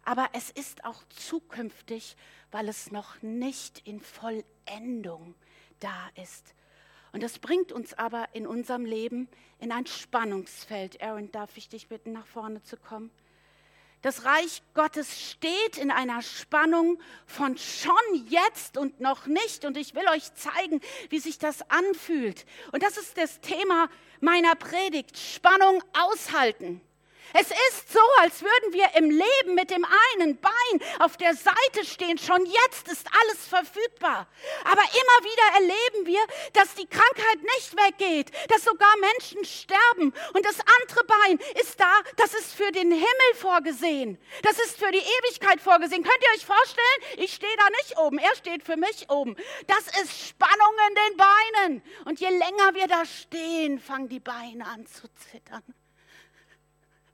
Aber 0.07 0.29
es 0.33 0.51
ist 0.51 0.85
auch 0.85 1.03
zukünftig 1.09 2.17
weil 2.57 2.71
es 2.71 2.91
noch 2.91 3.21
nicht 3.21 3.87
in 3.87 4.01
Vollendung 4.01 5.35
da 5.79 6.09
ist. 6.15 6.55
Und 7.13 7.23
das 7.23 7.39
bringt 7.39 7.71
uns 7.71 7.93
aber 7.93 8.29
in 8.33 8.47
unserem 8.47 8.87
Leben 8.87 9.29
in 9.59 9.73
ein 9.73 9.85
Spannungsfeld. 9.85 11.03
Aaron, 11.03 11.31
darf 11.33 11.55
ich 11.59 11.69
dich 11.69 11.89
bitten, 11.89 12.13
nach 12.13 12.27
vorne 12.27 12.63
zu 12.63 12.79
kommen? 12.79 13.11
Das 14.01 14.25
Reich 14.25 14.63
Gottes 14.73 15.31
steht 15.33 15.77
in 15.77 15.91
einer 15.91 16.23
Spannung 16.23 16.99
von 17.27 17.59
schon 17.59 18.27
jetzt 18.27 18.79
und 18.79 19.01
noch 19.01 19.27
nicht. 19.27 19.67
Und 19.67 19.77
ich 19.77 19.95
will 19.95 20.09
euch 20.09 20.33
zeigen, 20.33 20.81
wie 21.11 21.19
sich 21.19 21.39
das 21.39 21.61
anfühlt. 21.71 22.47
Und 22.73 22.83
das 22.83 22.97
ist 22.97 23.19
das 23.19 23.39
Thema 23.43 23.91
meiner 24.21 24.55
Predigt. 24.55 25.19
Spannung 25.19 25.85
aushalten. 25.93 26.81
Es 27.33 27.51
ist 27.51 27.93
so, 27.93 28.01
als 28.21 28.43
würden 28.43 28.73
wir 28.73 28.95
im 28.95 29.11
Leben 29.11 29.55
mit 29.55 29.71
dem 29.71 29.85
einen 29.85 30.39
Bein 30.41 30.81
auf 31.01 31.17
der 31.17 31.35
Seite 31.35 31.85
stehen. 31.85 32.19
Schon 32.19 32.47
jetzt 32.47 32.89
ist 32.89 33.07
alles 33.21 33.47
verfügbar. 33.47 34.27
Aber 34.65 34.83
immer 34.83 35.19
wieder 35.25 35.55
erleben 35.55 36.07
wir, 36.07 36.21
dass 36.53 36.75
die 36.75 36.87
Krankheit 36.87 37.43
nicht 37.57 37.77
weggeht, 37.77 38.31
dass 38.51 38.65
sogar 38.65 38.93
Menschen 38.99 39.45
sterben. 39.45 40.13
Und 40.35 40.45
das 40.45 40.57
andere 40.81 41.05
Bein 41.05 41.39
ist 41.61 41.81
da, 41.81 41.93
das 42.17 42.35
ist 42.35 42.55
für 42.55 42.71
den 42.73 42.91
Himmel 42.91 43.35
vorgesehen. 43.35 44.19
Das 44.43 44.59
ist 44.59 44.79
für 44.79 44.91
die 44.91 44.99
Ewigkeit 44.99 45.61
vorgesehen. 45.61 46.03
Könnt 46.03 46.23
ihr 46.23 46.37
euch 46.37 46.47
vorstellen? 46.47 46.87
Ich 47.17 47.35
stehe 47.35 47.57
da 47.57 47.69
nicht 47.83 47.99
oben, 47.99 48.19
er 48.19 48.35
steht 48.37 48.65
für 48.65 48.77
mich 48.77 49.11
oben. 49.11 49.37
Das 49.67 49.87
ist 50.03 50.29
Spannung 50.29 50.75
in 50.89 50.95
den 50.95 51.17
Beinen. 51.17 51.83
Und 52.05 52.21
je 52.21 52.29
länger 52.29 52.75
wir 52.75 52.87
da 52.87 53.05
stehen, 53.05 53.81
fangen 53.81 54.09
die 54.09 54.21
Beine 54.21 54.67
an 54.67 54.87
zu 54.87 55.09
zittern. 55.31 55.63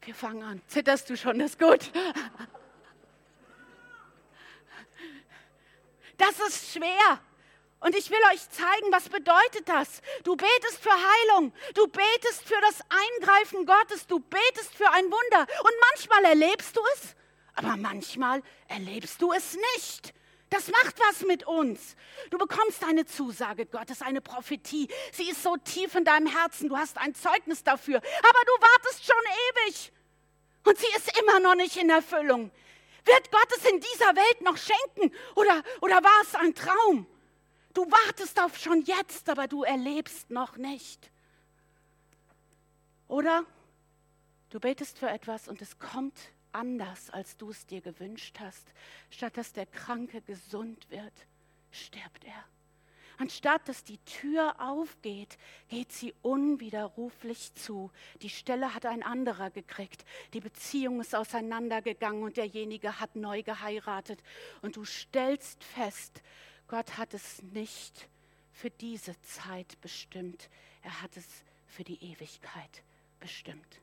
Wir 0.05 0.15
fangen 0.15 0.43
an. 0.43 0.61
Zitterst 0.67 1.09
du 1.11 1.17
schon? 1.17 1.39
Das 1.39 1.53
ist 1.53 1.59
gut. 1.59 1.91
Das 6.19 6.39
ist 6.41 6.73
schwer. 6.73 7.21
Und 7.81 7.97
ich 7.97 8.11
will 8.11 8.21
euch 8.33 8.49
zeigen, 8.51 8.93
was 8.93 9.09
bedeutet 9.09 9.69
das. 9.69 10.03
Du 10.23 10.37
betest 10.37 10.79
für 10.81 10.91
Heilung, 10.91 11.53
du 11.75 11.89
betest 11.89 12.45
für 12.45 12.61
das 12.61 12.81
Eingreifen 12.89 13.67
Gottes, 13.67 14.07
du 14.07 14.21
betest 14.21 14.75
für 14.75 14.89
ein 14.91 15.05
Wunder. 15.05 15.41
Und 15.41 15.73
manchmal 15.91 16.25
erlebst 16.27 16.77
du 16.77 16.81
es, 16.95 17.17
aber 17.55 17.77
manchmal 17.77 18.43
erlebst 18.69 19.21
du 19.21 19.33
es 19.33 19.57
nicht. 19.75 20.15
Das 20.53 20.69
macht 20.69 21.01
was 21.01 21.23
mit 21.23 21.47
uns. 21.47 21.97
Du 22.29 22.37
bekommst 22.37 22.85
eine 22.85 23.07
Zusage 23.07 23.65
Gottes, 23.65 24.03
eine 24.03 24.21
Prophetie. 24.21 24.87
Sie 25.11 25.31
ist 25.31 25.43
so 25.43 25.57
tief 25.57 25.95
in 25.95 26.05
deinem 26.05 26.27
Herzen. 26.27 26.69
Du 26.69 26.77
hast 26.77 26.99
ein 26.99 27.15
Zeugnis 27.15 27.65
dafür. 27.65 27.97
Aber 27.97 28.39
du 28.45 28.53
wartest 28.61 29.03
schon 29.07 29.17
ewig. 29.25 29.93
Und 30.67 30.77
sie 30.77 30.95
ist 30.95 31.19
immer 31.19 31.41
noch 31.41 31.55
nicht 31.55 31.79
in 31.79 31.89
Erfüllung. 31.89 32.51
Wird 33.07 33.31
Gott 33.31 33.49
es 33.57 33.65
in 33.65 33.81
dieser 33.81 34.15
Welt 34.15 34.43
noch 34.43 34.59
schenken? 34.59 35.17
Oder, 35.37 35.63
oder 35.81 36.05
war 36.05 36.21
es 36.23 36.35
ein 36.35 36.55
Traum? 36.55 37.07
Du 37.73 37.91
wartest 37.91 38.39
auf 38.39 38.59
schon 38.59 38.83
jetzt, 38.83 39.31
aber 39.31 39.49
du 39.49 39.63
erlebst 39.63 40.31
noch 40.31 40.59
nicht. 40.59 41.11
Oder 43.09 43.47
du 44.51 44.61
betest 44.61 44.99
für 44.99 45.09
etwas 45.09 45.49
und 45.49 45.63
es 45.63 45.79
kommt 45.79 46.19
anders, 46.53 47.11
als 47.11 47.37
du 47.37 47.51
es 47.51 47.67
dir 47.67 47.81
gewünscht 47.81 48.39
hast. 48.41 48.73
Statt 49.11 49.37
dass 49.37 49.53
der 49.53 49.67
Kranke 49.67 50.21
gesund 50.23 50.91
wird, 50.91 51.13
stirbt 51.71 52.25
er. 52.25 52.45
Anstatt 53.19 53.69
dass 53.69 53.85
die 53.85 53.99
Tür 53.99 54.57
aufgeht, 54.59 55.39
geht 55.69 55.93
sie 55.93 56.15
unwiderruflich 56.23 57.55
zu. 57.55 57.91
Die 58.21 58.31
Stelle 58.31 58.75
hat 58.75 58.87
ein 58.87 59.03
anderer 59.03 59.51
gekriegt. 59.51 60.05
Die 60.33 60.41
Beziehung 60.41 61.01
ist 61.01 61.15
auseinandergegangen 61.15 62.23
und 62.23 62.37
derjenige 62.37 62.99
hat 62.99 63.15
neu 63.15 63.43
geheiratet. 63.43 64.23
Und 64.61 64.77
du 64.77 64.85
stellst 64.85 65.63
fest, 65.63 66.23
Gott 66.69 66.97
hat 66.97 67.15
es 67.15 67.43
nicht 67.43 68.09
für 68.53 68.71
diese 68.71 69.21
Zeit 69.23 69.81
bestimmt. 69.81 70.49
Er 70.83 71.03
hat 71.03 71.17
es 71.17 71.27
für 71.67 71.85
die 71.85 72.03
Ewigkeit 72.03 72.83
bestimmt. 73.21 73.81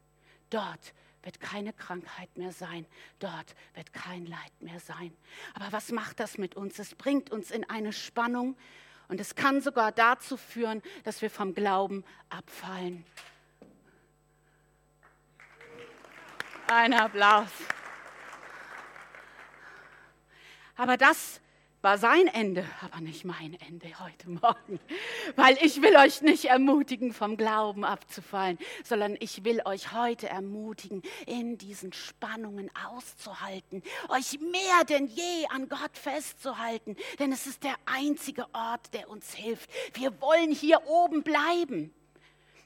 Dort 0.50 0.94
wird 1.24 1.40
keine 1.40 1.74
Krankheit 1.74 2.36
mehr 2.38 2.52
sein. 2.52 2.86
Dort 3.20 3.56
wird 3.74 3.94
kein 3.94 4.26
Leid 4.26 4.62
mehr 4.62 4.80
sein. 4.80 5.16
Aber 5.54 5.72
was 5.72 5.92
macht 5.92 6.20
das 6.20 6.38
mit 6.38 6.56
uns? 6.56 6.80
Es 6.80 6.96
bringt 6.96 7.30
uns 7.32 7.52
in 7.52 7.70
eine 7.70 7.94
Spannung. 7.94 8.58
Und 9.08 9.20
es 9.20 9.36
kann 9.36 9.62
sogar 9.62 9.92
dazu 9.92 10.38
führen, 10.38 10.82
dass 11.04 11.22
wir 11.22 11.30
vom 11.30 11.54
Glauben 11.54 12.04
abfallen. 12.30 13.06
Ein 16.68 16.94
Applaus. 16.94 17.50
Aber 20.76 20.96
das 20.96 21.42
war 21.82 21.98
sein 21.98 22.28
Ende, 22.28 22.66
aber 22.82 23.00
nicht 23.00 23.24
mein 23.24 23.58
Ende 23.68 23.88
heute 24.00 24.30
Morgen. 24.30 24.80
Weil 25.36 25.58
ich 25.62 25.82
will 25.82 25.96
euch 25.96 26.22
nicht 26.22 26.46
ermutigen, 26.46 27.14
vom 27.14 27.38
Glauben 27.38 27.86
abzufallen, 27.86 28.58
sondern 28.84 29.16
ich 29.20 29.44
will 29.46 29.62
euch 29.66 29.94
heute 29.94 30.28
ermutigen, 30.28 31.02
in 31.26 31.58
diesen 31.58 31.94
Spannungen 31.94 32.70
auszuhalten, 32.88 33.82
euch 34.10 34.40
mehr 34.40 34.84
denn 34.90 35.08
je 35.08 35.46
an 35.50 35.70
Gott 35.70 35.98
festzuhalten, 35.98 36.98
denn 37.20 37.32
es 37.32 37.48
ist 37.48 37.64
der 37.64 37.76
einzige 37.86 38.46
Ort, 38.54 38.94
der 38.94 39.10
uns 39.10 39.34
hilft. 39.34 39.70
Wir 39.94 40.20
wollen 40.22 40.52
hier 40.52 40.86
oben 40.88 41.24
bleiben. 41.24 41.94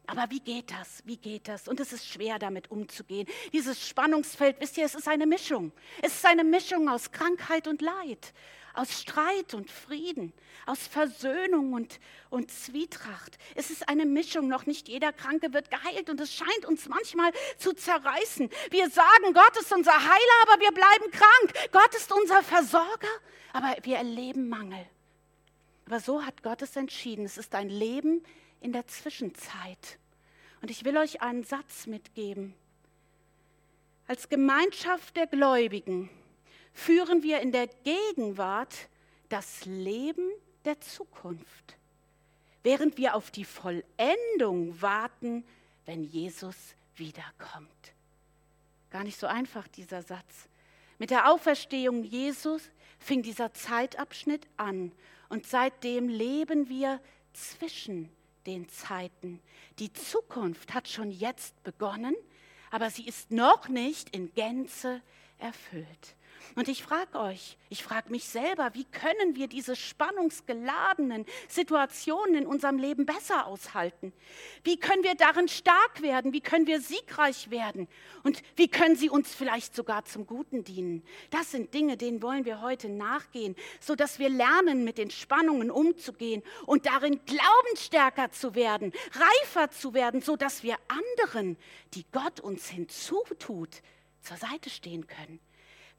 Aber 0.06 0.26
wie 0.32 0.42
geht 0.42 0.70
das? 0.72 1.02
Wie 1.06 1.16
geht 1.16 1.48
das? 1.48 1.70
Und 1.70 1.80
es 1.80 1.94
ist 1.94 2.06
schwer, 2.06 2.38
damit 2.38 2.70
umzugehen. 2.70 3.26
Dieses 3.54 3.88
Spannungsfeld, 3.88 4.60
wisst 4.60 4.78
ihr, 4.78 4.84
es 4.84 4.96
ist 4.96 5.08
eine 5.08 5.26
Mischung. 5.26 5.72
Es 6.02 6.16
ist 6.16 6.26
eine 6.26 6.44
Mischung 6.44 6.90
aus 6.90 7.12
Krankheit 7.12 7.70
und 7.70 7.82
Leid 7.82 8.34
aus 8.74 9.02
Streit 9.02 9.54
und 9.54 9.70
Frieden, 9.70 10.34
aus 10.66 10.88
Versöhnung 10.88 11.74
und, 11.74 12.00
und 12.30 12.52
Zwietracht. 12.52 13.38
Es 13.56 13.70
ist 13.70 13.88
eine 13.88 14.06
Mischung, 14.06 14.48
noch 14.48 14.66
nicht 14.66 14.88
jeder 14.88 15.14
Kranke 15.14 15.54
wird 15.54 15.70
geheilt 15.70 16.10
und 16.10 16.20
es 16.20 16.34
scheint 16.34 16.66
uns 16.66 16.88
manchmal 16.88 17.32
zu 17.58 17.74
zerreißen. 17.74 18.50
Wir 18.72 18.90
sagen, 18.90 19.34
Gott 19.34 19.58
ist 19.60 19.72
unser 19.72 19.94
Heiler, 19.94 20.48
aber 20.48 20.62
wir 20.62 20.72
bleiben 20.72 21.12
krank. 21.12 21.72
Gott 21.72 21.94
ist 21.96 22.12
unser 22.12 22.42
Versorger, 22.42 23.08
aber 23.54 23.76
wir 23.84 23.98
erleben 23.98 24.50
Mangel. 24.50 24.86
Aber 25.86 26.00
so 26.00 26.26
hat 26.26 26.42
Gott 26.44 26.62
es 26.62 26.76
entschieden. 26.76 27.26
Es 27.26 27.38
ist 27.38 27.54
ein 27.54 27.70
Leben 27.70 28.24
in 28.62 28.72
der 28.74 28.88
Zwischenzeit. 28.88 30.00
Und 30.62 30.72
ich 30.72 30.86
will 30.86 30.98
euch 30.98 31.22
einen 31.22 31.44
Satz 31.44 31.88
mitgeben. 31.88 32.56
Als 34.08 34.30
Gemeinschaft 34.30 35.16
der 35.16 35.28
Gläubigen 35.28 36.10
führen 36.74 37.24
wir 37.24 37.40
in 37.42 37.52
der 37.52 37.68
Gegenwart 37.68 38.90
das 39.30 39.66
Leben 39.66 40.30
der 40.66 40.80
Zukunft, 40.82 41.78
während 42.64 42.98
wir 42.98 43.16
auf 43.16 43.32
die 43.32 43.46
Vollendung 43.46 44.82
warten, 44.82 45.46
wenn 45.86 46.04
Jesus 46.04 46.56
wiederkommt. 46.96 47.70
Gar 48.90 49.04
nicht 49.04 49.20
so 49.20 49.28
einfach 49.28 49.68
dieser 49.68 50.02
Satz. 50.02 50.48
Mit 51.00 51.10
der 51.10 51.32
Auferstehung 51.32 52.04
Jesus 52.04 52.70
fing 53.00 53.24
dieser 53.24 53.54
Zeitabschnitt 53.54 54.48
an 54.58 54.92
und 55.30 55.48
seitdem 55.48 56.08
leben 56.08 56.70
wir 56.70 57.00
zwischen 57.34 58.10
den 58.46 58.70
Zeiten. 58.70 59.42
Die 59.80 59.92
Zukunft 59.92 60.74
hat 60.74 60.88
schon 60.88 61.12
jetzt 61.12 61.62
begonnen, 61.64 62.16
aber 62.72 62.90
sie 62.90 63.06
ist 63.06 63.32
noch 63.32 63.68
nicht 63.68 64.16
in 64.16 64.34
Gänze 64.34 65.02
erfüllt. 65.40 66.16
Und 66.56 66.68
ich 66.68 66.84
frage 66.84 67.20
euch, 67.20 67.58
ich 67.70 67.84
frage 67.84 68.12
mich 68.12 68.26
selber, 68.26 68.72
wie 68.74 68.86
können 68.86 69.36
wir 69.36 69.48
diese 69.48 69.76
spannungsgeladenen 69.76 71.26
Situationen 71.48 72.36
in 72.36 72.48
unserem 72.48 72.78
Leben 72.78 73.06
besser 73.06 73.48
aushalten? 73.48 74.14
Wie 74.64 74.78
können 74.78 75.04
wir 75.04 75.16
darin 75.16 75.48
stark 75.48 76.02
werden? 76.02 76.34
Wie 76.34 76.42
können 76.42 76.68
wir 76.68 76.80
siegreich 76.80 77.50
werden? 77.50 77.88
Und 78.24 78.42
wie 78.56 78.68
können 78.68 78.96
sie 78.96 79.10
uns 79.10 79.34
vielleicht 79.34 79.76
sogar 79.76 80.06
zum 80.06 80.28
Guten 80.28 80.64
dienen? 80.64 81.04
Das 81.32 81.52
sind 81.52 81.74
Dinge, 81.74 81.98
denen 81.98 82.22
wollen 82.22 82.46
wir 82.46 82.62
heute 82.62 82.90
nachgehen, 82.90 83.56
sodass 83.80 84.20
wir 84.20 84.30
lernen, 84.30 84.84
mit 84.84 84.98
den 84.98 85.10
Spannungen 85.10 85.72
umzugehen 85.72 86.44
und 86.66 86.86
darin 86.86 87.20
glaubensstärker 87.26 88.32
zu 88.32 88.54
werden, 88.54 88.94
reifer 89.14 89.72
zu 89.72 89.94
werden, 89.94 90.22
sodass 90.22 90.64
wir 90.64 90.78
anderen, 90.88 91.58
die 91.94 92.06
Gott 92.12 92.40
uns 92.40 92.70
hinzutut, 92.70 93.82
zur 94.22 94.38
Seite 94.38 94.70
stehen 94.70 95.08
können 95.08 95.40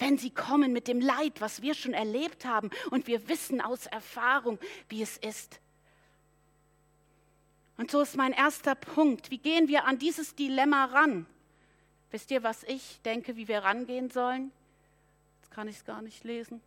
wenn 0.05 0.19
sie 0.19 0.29
kommen 0.29 0.75
mit 0.75 0.87
dem 0.87 1.01
Leid, 1.01 1.41
was 1.41 1.63
wir 1.63 1.73
schon 1.73 1.95
erlebt 1.95 2.45
haben 2.45 2.69
und 2.91 3.07
wir 3.07 3.27
wissen 3.27 3.63
aus 3.63 3.87
Erfahrung, 3.87 4.59
wie 4.91 5.01
es 5.01 5.17
ist. 5.17 5.61
Und 7.79 7.91
so 7.91 8.03
ist 8.03 8.15
mein 8.15 8.35
erster 8.35 8.75
Punkt. 8.75 9.31
Wie 9.31 9.39
gehen 9.39 9.67
wir 9.67 9.87
an 9.87 9.99
dieses 9.99 10.35
Dilemma 10.35 10.85
ran? 10.85 11.25
Wisst 12.11 12.31
ihr, 12.31 12.43
was 12.43 12.65
ich 12.65 13.01
denke, 13.07 13.37
wie 13.37 13.49
wir 13.49 13.61
rangehen 13.61 14.11
sollen? 14.11 14.53
Jetzt 15.41 15.51
kann 15.53 15.69
ich 15.69 15.77
es 15.77 15.87
gar 15.87 16.03
nicht 16.03 16.23
lesen. 16.23 16.61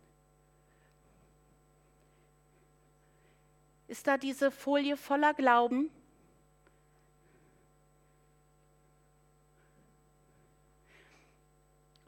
Ist 3.86 4.08
da 4.08 4.18
diese 4.18 4.50
Folie 4.50 4.96
voller 4.96 5.32
Glauben? 5.32 5.90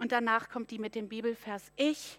Und 0.01 0.13
danach 0.13 0.49
kommt 0.49 0.71
die 0.71 0.79
mit 0.79 0.95
dem 0.95 1.11
Bibelvers. 1.11 1.63
Ich 1.77 2.19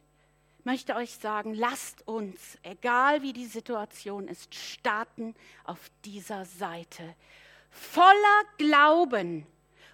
möchte 0.63 0.95
euch 0.95 1.15
sagen, 1.15 1.55
lasst 1.55 2.07
uns, 2.07 2.59
egal 2.61 3.23
wie 3.23 3.33
die 3.33 3.47
Situation 3.47 4.27
ist, 4.27 4.53
starten 4.53 5.33
auf 5.63 5.79
dieser 6.05 6.45
Seite. 6.45 7.15
Voller 7.71 8.43
Glauben 8.59 9.47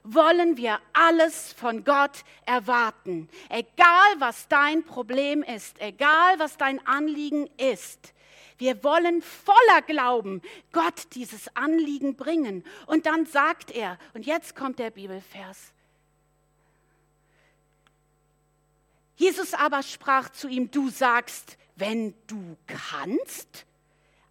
wollen 0.03 0.58
wir 0.58 0.82
alles 0.91 1.53
von 1.53 1.86
Gott 1.86 2.25
erwarten. 2.46 3.29
Egal 3.48 4.15
was 4.20 4.50
dein 4.50 4.84
Problem 4.84 5.41
ist, 5.41 5.79
egal 5.79 6.39
was 6.39 6.58
dein 6.58 6.86
Anliegen 6.86 7.50
ist. 7.56 8.13
Wir 8.58 8.84
wollen 8.84 9.22
voller 9.22 9.82
Glauben 9.84 10.41
Gott 10.74 11.08
dieses 11.13 11.56
Anliegen 11.56 12.17
bringen. 12.17 12.65
Und 12.86 13.06
dann 13.06 13.25
sagt 13.25 13.72
er, 13.72 13.98
und 14.13 14.25
jetzt 14.25 14.58
kommt 14.58 14.77
der 14.77 14.89
Bibelvers. 14.89 15.72
Jesus 19.17 19.53
aber 19.53 19.83
sprach 19.83 20.29
zu 20.29 20.47
ihm, 20.47 20.71
du 20.71 20.89
sagst, 20.89 21.57
wenn 21.75 22.13
du 22.27 22.55
kannst, 22.67 23.65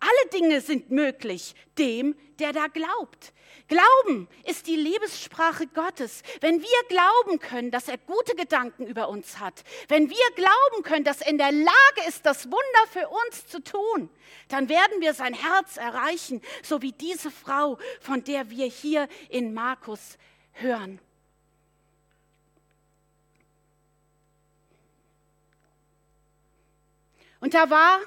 alle 0.00 0.30
Dinge 0.32 0.60
sind 0.60 0.90
möglich 0.90 1.54
dem, 1.78 2.16
der 2.38 2.52
da 2.52 2.66
glaubt. 2.68 3.32
Glauben 3.68 4.28
ist 4.44 4.68
die 4.68 4.76
Liebessprache 4.76 5.66
Gottes. 5.66 6.22
Wenn 6.40 6.60
wir 6.60 6.88
glauben 6.88 7.40
können, 7.40 7.72
dass 7.72 7.88
er 7.88 7.98
gute 7.98 8.36
Gedanken 8.36 8.86
über 8.86 9.08
uns 9.08 9.40
hat, 9.40 9.64
wenn 9.88 10.08
wir 10.08 10.30
glauben 10.36 10.84
können, 10.84 11.04
dass 11.04 11.20
er 11.20 11.30
in 11.30 11.38
der 11.38 11.50
Lage 11.50 12.08
ist, 12.08 12.24
das 12.24 12.46
Wunder 12.46 12.86
für 12.92 13.08
uns 13.08 13.46
zu 13.48 13.60
tun, 13.62 14.08
dann 14.48 14.68
werden 14.68 15.00
wir 15.00 15.14
sein 15.14 15.34
Herz 15.34 15.78
erreichen, 15.78 16.42
so 16.62 16.82
wie 16.82 16.92
diese 16.92 17.32
Frau, 17.32 17.78
von 18.00 18.22
der 18.22 18.50
wir 18.50 18.66
hier 18.66 19.08
in 19.28 19.52
Markus 19.52 20.16
hören. 20.52 21.00
Und 27.46 27.54
da 27.54 27.70
war 27.70 28.00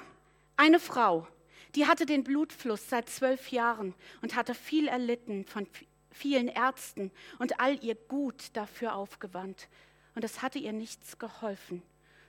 eine 0.58 0.78
Frau, 0.78 1.26
die 1.74 1.86
hatte 1.86 2.04
den 2.04 2.24
Blutfluss 2.24 2.90
seit 2.90 3.08
zwölf 3.08 3.50
Jahren 3.50 3.94
und 4.20 4.36
hatte 4.36 4.54
viel 4.54 4.86
erlitten 4.86 5.46
von 5.46 5.66
vielen 6.10 6.46
Ärzten 6.46 7.10
und 7.38 7.58
all 7.58 7.82
ihr 7.82 7.94
Gut 7.94 8.50
dafür 8.52 8.94
aufgewandt. 8.94 9.70
Und 10.14 10.24
es 10.24 10.42
hatte 10.42 10.58
ihr 10.58 10.74
nichts 10.74 11.18
geholfen, 11.18 11.82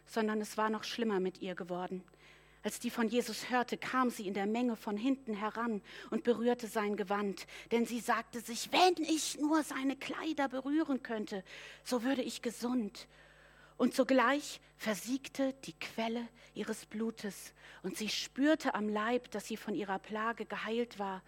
sondern 0.05 0.39
es 0.39 0.55
war 0.55 0.69
noch 0.69 0.85
schlimmer 0.85 1.19
mit 1.19 1.41
ihr 1.41 1.53
geworden. 1.53 2.01
Als 2.63 2.79
die 2.79 2.89
von 2.89 3.09
Jesus 3.09 3.49
hörte, 3.49 3.75
kam 3.75 4.09
sie 4.09 4.25
in 4.25 4.33
der 4.33 4.45
Menge 4.45 4.77
von 4.77 4.95
hinten 4.95 5.33
heran 5.33 5.81
und 6.11 6.23
berührte 6.23 6.67
sein 6.67 6.95
Gewand, 6.95 7.45
denn 7.73 7.85
sie 7.85 7.99
sagte 7.99 8.39
sich, 8.39 8.71
wenn 8.71 9.03
ich 9.03 9.37
nur 9.37 9.63
seine 9.63 9.97
Kleider 9.97 10.47
berühren 10.47 11.03
könnte, 11.03 11.43
so 11.83 12.03
würde 12.03 12.21
ich 12.21 12.41
gesund 12.41 13.09
und 13.77 13.93
sogleich 13.95 14.61
versiegte 14.77 15.53
die 15.65 15.73
Quelle 15.73 16.27
ihres 16.53 16.85
Blutes 16.85 17.53
und 17.83 17.97
sie 17.97 18.09
spürte 18.09 18.75
am 18.75 18.89
Leib, 18.89 19.31
dass 19.31 19.47
sie 19.47 19.57
von 19.57 19.75
ihrer 19.75 19.99
Plage 19.99 20.45
geheilt 20.45 20.99
war. 20.99 21.21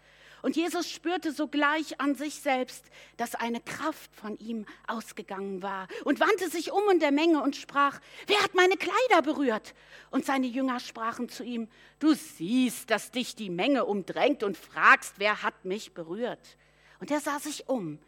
Und 0.43 0.57
Jesus 0.57 0.89
spürte 0.89 1.31
sogleich 1.31 2.01
an 2.01 2.15
sich 2.15 2.35
selbst, 2.35 2.83
dass 3.15 3.33
eine 3.33 3.61
Kraft 3.61 4.13
von 4.13 4.37
ihm 4.39 4.65
ausgegangen 4.87 5.61
war 5.61 5.87
und 6.03 6.19
wandte 6.19 6.49
sich 6.49 6.73
um 6.73 6.89
in 6.91 6.99
der 6.99 7.13
Menge 7.13 7.41
und 7.41 7.55
sprach, 7.55 8.01
wer 8.27 8.43
hat 8.43 8.53
meine 8.53 8.75
Kleider 8.75 9.21
berührt? 9.21 9.73
Und 10.11 10.25
seine 10.25 10.47
Jünger 10.47 10.81
sprachen 10.81 11.29
zu 11.29 11.45
ihm, 11.45 11.69
du 11.99 12.13
siehst, 12.13 12.91
dass 12.91 13.11
dich 13.11 13.35
die 13.35 13.49
Menge 13.49 13.85
umdrängt 13.85 14.43
und 14.43 14.57
fragst, 14.57 15.13
wer 15.17 15.43
hat 15.43 15.63
mich 15.63 15.93
berührt? 15.93 16.57
Und 16.99 17.09
er 17.09 17.21
sah 17.21 17.39
sich 17.39 17.69
um 17.69 17.99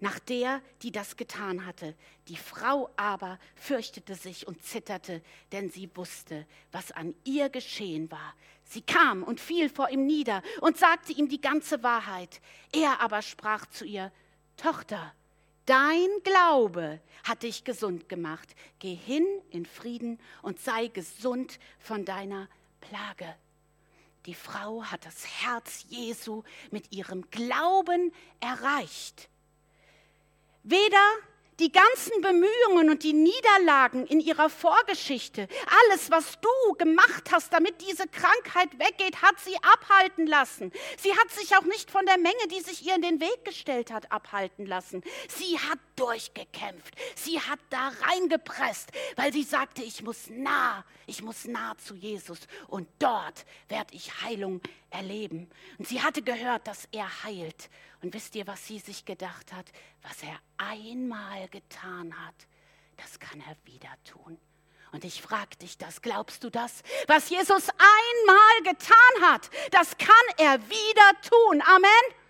nach 0.00 0.18
der, 0.18 0.60
die 0.82 0.92
das 0.92 1.16
getan 1.16 1.66
hatte. 1.66 1.94
Die 2.28 2.36
Frau 2.36 2.90
aber 2.96 3.38
fürchtete 3.54 4.14
sich 4.14 4.46
und 4.46 4.62
zitterte, 4.62 5.22
denn 5.52 5.70
sie 5.70 5.88
wusste, 5.94 6.46
was 6.72 6.92
an 6.92 7.14
ihr 7.24 7.48
geschehen 7.48 8.10
war. 8.10 8.34
Sie 8.64 8.82
kam 8.82 9.22
und 9.22 9.40
fiel 9.40 9.68
vor 9.68 9.90
ihm 9.90 10.06
nieder 10.06 10.42
und 10.60 10.78
sagte 10.78 11.12
ihm 11.12 11.28
die 11.28 11.40
ganze 11.40 11.82
Wahrheit. 11.82 12.40
Er 12.72 13.00
aber 13.00 13.22
sprach 13.22 13.66
zu 13.66 13.84
ihr, 13.84 14.10
Tochter, 14.56 15.14
dein 15.66 16.08
Glaube 16.22 17.00
hat 17.24 17.42
dich 17.42 17.64
gesund 17.64 18.08
gemacht. 18.08 18.54
Geh 18.78 18.94
hin 18.94 19.26
in 19.50 19.66
Frieden 19.66 20.18
und 20.42 20.60
sei 20.60 20.88
gesund 20.88 21.58
von 21.78 22.04
deiner 22.04 22.48
Plage. 22.80 23.34
Die 24.26 24.34
Frau 24.34 24.84
hat 24.84 25.04
das 25.04 25.26
Herz 25.42 25.84
Jesu 25.88 26.42
mit 26.70 26.92
ihrem 26.92 27.30
Glauben 27.30 28.12
erreicht. 28.40 29.28
Weder 30.64 30.98
die 31.60 31.70
ganzen 31.70 32.20
Bemühungen 32.20 32.90
und 32.90 33.02
die 33.02 33.12
Niederlagen 33.12 34.06
in 34.06 34.18
ihrer 34.18 34.50
Vorgeschichte, 34.50 35.46
alles, 35.90 36.10
was 36.10 36.40
du 36.40 36.72
gemacht 36.74 37.30
hast, 37.30 37.52
damit 37.52 37.80
diese 37.80 38.08
Krankheit 38.08 38.78
weggeht, 38.78 39.22
hat 39.22 39.38
sie 39.40 39.56
abhalten 39.56 40.26
lassen. 40.26 40.72
Sie 40.98 41.12
hat 41.12 41.30
sich 41.30 41.56
auch 41.56 41.64
nicht 41.64 41.90
von 41.90 42.04
der 42.06 42.18
Menge, 42.18 42.48
die 42.50 42.60
sich 42.60 42.84
ihr 42.84 42.96
in 42.96 43.02
den 43.02 43.20
Weg 43.20 43.44
gestellt 43.44 43.92
hat, 43.92 44.10
abhalten 44.10 44.66
lassen. 44.66 45.02
Sie 45.28 45.58
hat 45.58 45.78
durchgekämpft. 45.96 46.94
Sie 47.14 47.38
hat 47.38 47.60
da 47.70 47.92
reingepresst, 48.00 48.90
weil 49.16 49.32
sie 49.32 49.44
sagte, 49.44 49.82
ich 49.82 50.02
muss 50.02 50.28
nah, 50.30 50.84
ich 51.06 51.22
muss 51.22 51.44
nah 51.44 51.76
zu 51.78 51.94
Jesus 51.94 52.40
und 52.66 52.88
dort 52.98 53.44
werde 53.68 53.94
ich 53.94 54.22
Heilung 54.22 54.60
erleben. 54.90 55.48
Und 55.78 55.86
sie 55.86 56.02
hatte 56.02 56.22
gehört, 56.22 56.66
dass 56.66 56.88
er 56.90 57.24
heilt. 57.24 57.68
Und 58.04 58.12
wisst 58.12 58.34
ihr, 58.34 58.46
was 58.46 58.66
sie 58.66 58.80
sich 58.80 59.06
gedacht 59.06 59.50
hat? 59.54 59.64
Was 60.02 60.22
er 60.22 60.38
einmal 60.58 61.48
getan 61.48 62.14
hat, 62.26 62.34
das 62.98 63.18
kann 63.18 63.40
er 63.40 63.56
wieder 63.64 63.88
tun. 64.04 64.36
Und 64.92 65.06
ich 65.06 65.22
frage 65.22 65.56
dich 65.56 65.78
das, 65.78 66.02
glaubst 66.02 66.44
du 66.44 66.50
das? 66.50 66.82
Was 67.06 67.30
Jesus 67.30 67.70
einmal 67.70 68.74
getan 68.74 69.22
hat, 69.22 69.48
das 69.70 69.96
kann 69.96 70.14
er 70.36 70.60
wieder 70.68 71.20
tun. 71.30 71.62
Amen. 71.62 72.23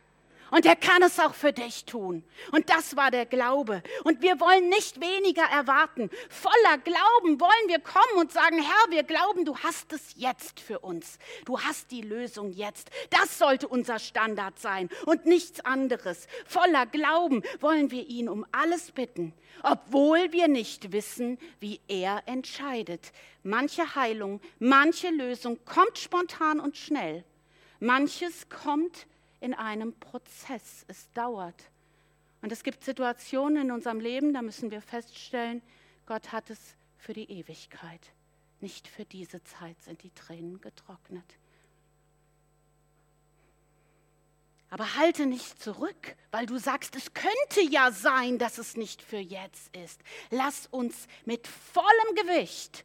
Und 0.50 0.66
er 0.66 0.76
kann 0.76 1.02
es 1.02 1.18
auch 1.18 1.34
für 1.34 1.52
dich 1.52 1.84
tun. 1.84 2.22
Und 2.52 2.70
das 2.70 2.96
war 2.96 3.10
der 3.10 3.26
Glaube. 3.26 3.82
Und 4.04 4.22
wir 4.22 4.40
wollen 4.40 4.68
nicht 4.68 5.00
weniger 5.00 5.42
erwarten. 5.44 6.10
Voller 6.28 6.78
Glauben 6.78 7.40
wollen 7.40 7.68
wir 7.68 7.80
kommen 7.80 8.18
und 8.18 8.32
sagen, 8.32 8.62
Herr, 8.62 8.90
wir 8.90 9.02
glauben, 9.02 9.44
du 9.44 9.56
hast 9.58 9.92
es 9.92 10.14
jetzt 10.16 10.60
für 10.60 10.80
uns. 10.80 11.18
Du 11.44 11.60
hast 11.60 11.90
die 11.90 12.02
Lösung 12.02 12.52
jetzt. 12.52 12.90
Das 13.10 13.38
sollte 13.38 13.68
unser 13.68 13.98
Standard 13.98 14.58
sein 14.58 14.88
und 15.06 15.26
nichts 15.26 15.64
anderes. 15.64 16.26
Voller 16.46 16.86
Glauben 16.86 17.42
wollen 17.60 17.90
wir 17.90 18.06
ihn 18.06 18.28
um 18.28 18.46
alles 18.52 18.92
bitten, 18.92 19.32
obwohl 19.62 20.32
wir 20.32 20.48
nicht 20.48 20.92
wissen, 20.92 21.38
wie 21.60 21.80
er 21.88 22.22
entscheidet. 22.26 23.12
Manche 23.42 23.94
Heilung, 23.94 24.40
manche 24.58 25.10
Lösung 25.10 25.58
kommt 25.64 25.98
spontan 25.98 26.60
und 26.60 26.76
schnell. 26.76 27.24
Manches 27.80 28.48
kommt 28.48 29.06
in 29.44 29.52
einem 29.52 29.92
Prozess. 30.00 30.86
Es 30.88 31.12
dauert. 31.12 31.70
Und 32.40 32.50
es 32.50 32.62
gibt 32.62 32.82
Situationen 32.82 33.64
in 33.64 33.70
unserem 33.70 34.00
Leben, 34.00 34.32
da 34.32 34.40
müssen 34.40 34.70
wir 34.70 34.80
feststellen, 34.80 35.62
Gott 36.06 36.32
hat 36.32 36.48
es 36.48 36.76
für 36.96 37.12
die 37.12 37.30
Ewigkeit. 37.30 38.00
Nicht 38.60 38.88
für 38.88 39.04
diese 39.04 39.44
Zeit 39.44 39.80
sind 39.82 40.02
die 40.02 40.10
Tränen 40.10 40.62
getrocknet. 40.62 41.24
Aber 44.70 44.96
halte 44.96 45.26
nicht 45.26 45.62
zurück, 45.62 46.16
weil 46.30 46.46
du 46.46 46.58
sagst, 46.58 46.96
es 46.96 47.12
könnte 47.12 47.60
ja 47.70 47.92
sein, 47.92 48.38
dass 48.38 48.56
es 48.56 48.76
nicht 48.76 49.02
für 49.02 49.18
jetzt 49.18 49.76
ist. 49.76 50.00
Lass 50.30 50.66
uns 50.68 51.06
mit 51.26 51.46
vollem 51.46 52.14
Gewicht 52.16 52.84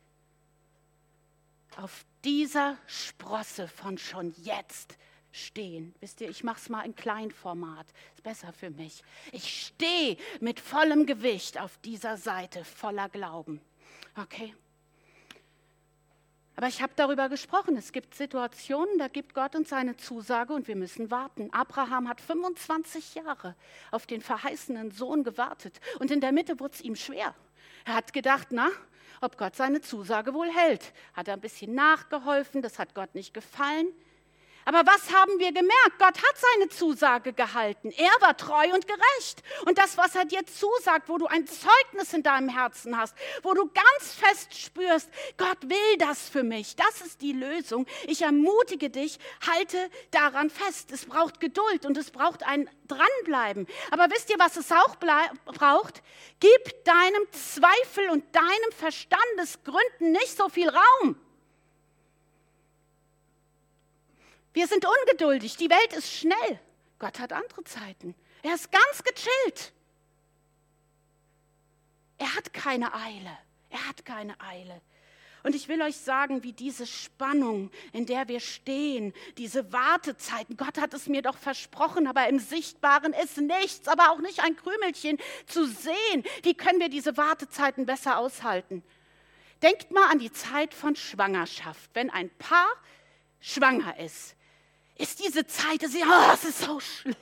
auf 1.77 2.05
dieser 2.25 2.77
Sprosse 2.85 3.69
von 3.69 3.97
schon 3.97 4.33
jetzt 4.43 4.97
stehen. 5.31 5.93
Wisst 5.99 6.21
ihr, 6.21 6.29
ich 6.29 6.43
mache 6.43 6.59
es 6.59 6.69
mal 6.69 6.81
in 6.83 6.95
Kleinformat. 6.95 7.87
Ist 8.15 8.23
besser 8.23 8.53
für 8.53 8.69
mich. 8.69 9.03
Ich 9.31 9.67
stehe 9.67 10.17
mit 10.39 10.59
vollem 10.59 11.05
Gewicht 11.05 11.59
auf 11.59 11.77
dieser 11.79 12.17
Seite, 12.17 12.63
voller 12.63 13.09
Glauben. 13.09 13.61
Okay? 14.15 14.53
Aber 16.59 16.67
ich 16.67 16.81
habe 16.81 16.91
darüber 16.97 17.29
gesprochen. 17.29 17.77
Es 17.77 17.93
gibt 17.93 18.13
Situationen, 18.15 18.97
da 18.97 19.07
gibt 19.07 19.33
Gott 19.33 19.55
uns 19.55 19.69
seine 19.69 19.95
Zusage 19.95 20.53
und 20.53 20.67
wir 20.67 20.75
müssen 20.75 21.09
warten. 21.09 21.53
Abraham 21.53 22.09
hat 22.09 22.19
25 22.19 23.15
Jahre 23.15 23.55
auf 23.91 24.05
den 24.05 24.19
verheißenen 24.19 24.91
Sohn 24.91 25.23
gewartet 25.23 25.79
und 25.99 26.11
in 26.11 26.19
der 26.19 26.33
Mitte 26.33 26.59
wurde 26.59 26.73
es 26.73 26.81
ihm 26.81 26.97
schwer. 26.97 27.33
Er 27.85 27.95
hat 27.95 28.11
gedacht, 28.11 28.49
na, 28.51 28.69
ob 29.21 29.37
Gott 29.37 29.55
seine 29.55 29.79
Zusage 29.79 30.33
wohl 30.33 30.49
hält. 30.49 30.91
Hat 31.13 31.29
er 31.29 31.35
ein 31.35 31.39
bisschen 31.39 31.73
nachgeholfen, 31.75 32.61
das 32.61 32.77
hat 32.77 32.93
Gott 32.93 33.15
nicht 33.15 33.33
gefallen. 33.33 33.87
Aber 34.69 34.85
was 34.85 35.11
haben 35.11 35.39
wir 35.39 35.51
gemerkt? 35.51 35.97
Gott 35.97 36.15
hat 36.15 36.35
seine 36.35 36.69
Zusage 36.69 37.33
gehalten. 37.33 37.89
Er 37.89 38.11
war 38.19 38.37
treu 38.37 38.71
und 38.71 38.85
gerecht. 38.85 39.41
Und 39.65 39.79
das, 39.79 39.97
was 39.97 40.13
er 40.13 40.25
dir 40.25 40.45
zusagt, 40.45 41.09
wo 41.09 41.17
du 41.17 41.25
ein 41.25 41.47
Zeugnis 41.47 42.13
in 42.13 42.21
deinem 42.21 42.49
Herzen 42.49 42.95
hast, 42.95 43.15
wo 43.41 43.55
du 43.55 43.65
ganz 43.65 44.13
fest 44.13 44.55
spürst, 44.55 45.09
Gott 45.37 45.57
will 45.63 45.97
das 45.97 46.29
für 46.29 46.43
mich, 46.43 46.75
das 46.75 47.01
ist 47.01 47.23
die 47.23 47.33
Lösung. 47.33 47.87
Ich 48.05 48.21
ermutige 48.21 48.91
dich, 48.91 49.17
halte 49.47 49.89
daran 50.11 50.51
fest. 50.51 50.91
Es 50.91 51.07
braucht 51.07 51.39
Geduld 51.39 51.87
und 51.87 51.97
es 51.97 52.11
braucht 52.11 52.43
ein 52.43 52.69
Dranbleiben. 52.87 53.65
Aber 53.89 54.11
wisst 54.11 54.29
ihr, 54.29 54.37
was 54.37 54.55
es 54.55 54.71
auch 54.71 54.97
braucht? 54.97 56.03
Gib 56.39 56.85
deinem 56.85 57.25
Zweifel 57.31 58.11
und 58.11 58.23
deinem 58.35 58.71
Verstandesgründen 58.77 60.11
nicht 60.11 60.37
so 60.37 60.47
viel 60.47 60.69
Raum. 60.69 61.19
Wir 64.53 64.67
sind 64.67 64.85
ungeduldig, 64.85 65.57
die 65.57 65.69
Welt 65.69 65.93
ist 65.93 66.11
schnell. 66.11 66.59
Gott 66.97 67.19
hat 67.19 67.33
andere 67.33 67.63
Zeiten. 67.63 68.15
Er 68.43 68.55
ist 68.55 68.71
ganz 68.71 69.03
gechillt. 69.03 69.73
Er 72.17 72.35
hat 72.35 72.53
keine 72.53 72.93
Eile. 72.93 73.37
Er 73.69 73.87
hat 73.87 74.05
keine 74.05 74.39
Eile. 74.41 74.81
Und 75.43 75.55
ich 75.55 75.69
will 75.69 75.81
euch 75.81 75.95
sagen, 75.95 76.43
wie 76.43 76.51
diese 76.51 76.85
Spannung, 76.85 77.71
in 77.93 78.05
der 78.05 78.27
wir 78.27 78.41
stehen, 78.41 79.13
diese 79.37 79.71
Wartezeiten, 79.71 80.57
Gott 80.57 80.77
hat 80.77 80.93
es 80.93 81.07
mir 81.07 81.21
doch 81.21 81.37
versprochen, 81.37 82.07
aber 82.07 82.27
im 82.27 82.39
Sichtbaren 82.39 83.13
ist 83.13 83.37
nichts, 83.37 83.87
aber 83.87 84.11
auch 84.11 84.19
nicht 84.19 84.43
ein 84.43 84.57
Krümelchen 84.57 85.17
zu 85.45 85.65
sehen. 85.65 86.23
Wie 86.43 86.55
können 86.55 86.81
wir 86.81 86.89
diese 86.89 87.15
Wartezeiten 87.15 87.85
besser 87.85 88.17
aushalten? 88.17 88.83
Denkt 89.61 89.91
mal 89.91 90.09
an 90.11 90.19
die 90.19 90.31
Zeit 90.31 90.73
von 90.73 90.95
Schwangerschaft. 90.95 91.89
Wenn 91.93 92.09
ein 92.09 92.29
Paar 92.37 92.69
schwanger 93.39 93.97
ist, 93.97 94.35
ist 94.99 95.19
diese 95.19 95.47
Zeit, 95.47 95.81
dass 95.81 95.91
sie, 95.91 96.03
oh, 96.03 96.31
es 96.33 96.43
ist 96.43 96.59
so 96.59 96.79
schlimm. 96.79 97.15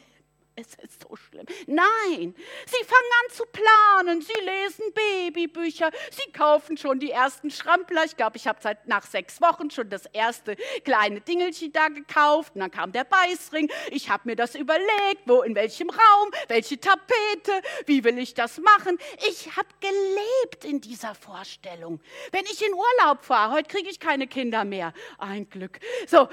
Es 0.59 0.73
ist 0.83 1.03
so 1.07 1.15
schlimm. 1.15 1.45
Nein, 1.67 2.33
sie 2.65 2.83
fangen 2.83 3.11
an 3.23 3.31
zu 3.31 3.43
planen. 3.45 4.21
Sie 4.21 4.33
lesen 4.43 4.85
Babybücher. 4.91 5.91
Sie 6.09 6.31
kaufen 6.31 6.77
schon 6.77 6.99
die 6.99 7.11
ersten 7.11 7.51
Schrampler. 7.51 8.05
Ich 8.05 8.17
glaube, 8.17 8.37
ich 8.37 8.47
habe 8.47 8.57
seit 8.59 8.87
nach 8.87 9.05
sechs 9.05 9.39
Wochen 9.39 9.69
schon 9.69 9.91
das 9.91 10.07
erste 10.07 10.55
kleine 10.83 11.21
Dingelchen 11.21 11.71
da 11.71 11.89
gekauft. 11.89 12.55
Und 12.55 12.61
dann 12.61 12.71
kam 12.71 12.91
der 12.91 13.03
Beißring. 13.03 13.69
Ich 13.91 14.09
habe 14.09 14.23
mir 14.25 14.35
das 14.35 14.55
überlegt, 14.55 15.27
wo, 15.27 15.43
in 15.43 15.53
welchem 15.53 15.91
Raum, 15.91 16.31
welche 16.47 16.79
Tapete, 16.79 17.61
wie 17.85 18.03
will 18.03 18.17
ich 18.17 18.33
das 18.33 18.57
machen. 18.57 18.97
Ich 19.27 19.55
habe 19.55 19.67
gelebt 19.79 20.65
in 20.65 20.81
dieser 20.81 21.13
Vorstellung. 21.13 21.99
Wenn 22.31 22.45
ich 22.45 22.65
in 22.65 22.73
Urlaub 22.73 23.23
fahre, 23.23 23.53
heute 23.53 23.69
kriege 23.69 23.91
ich 23.91 23.99
keine 23.99 24.25
Kinder 24.25 24.65
mehr. 24.65 24.91
Ein 25.19 25.47
Glück. 25.51 25.79
So, 26.07 26.29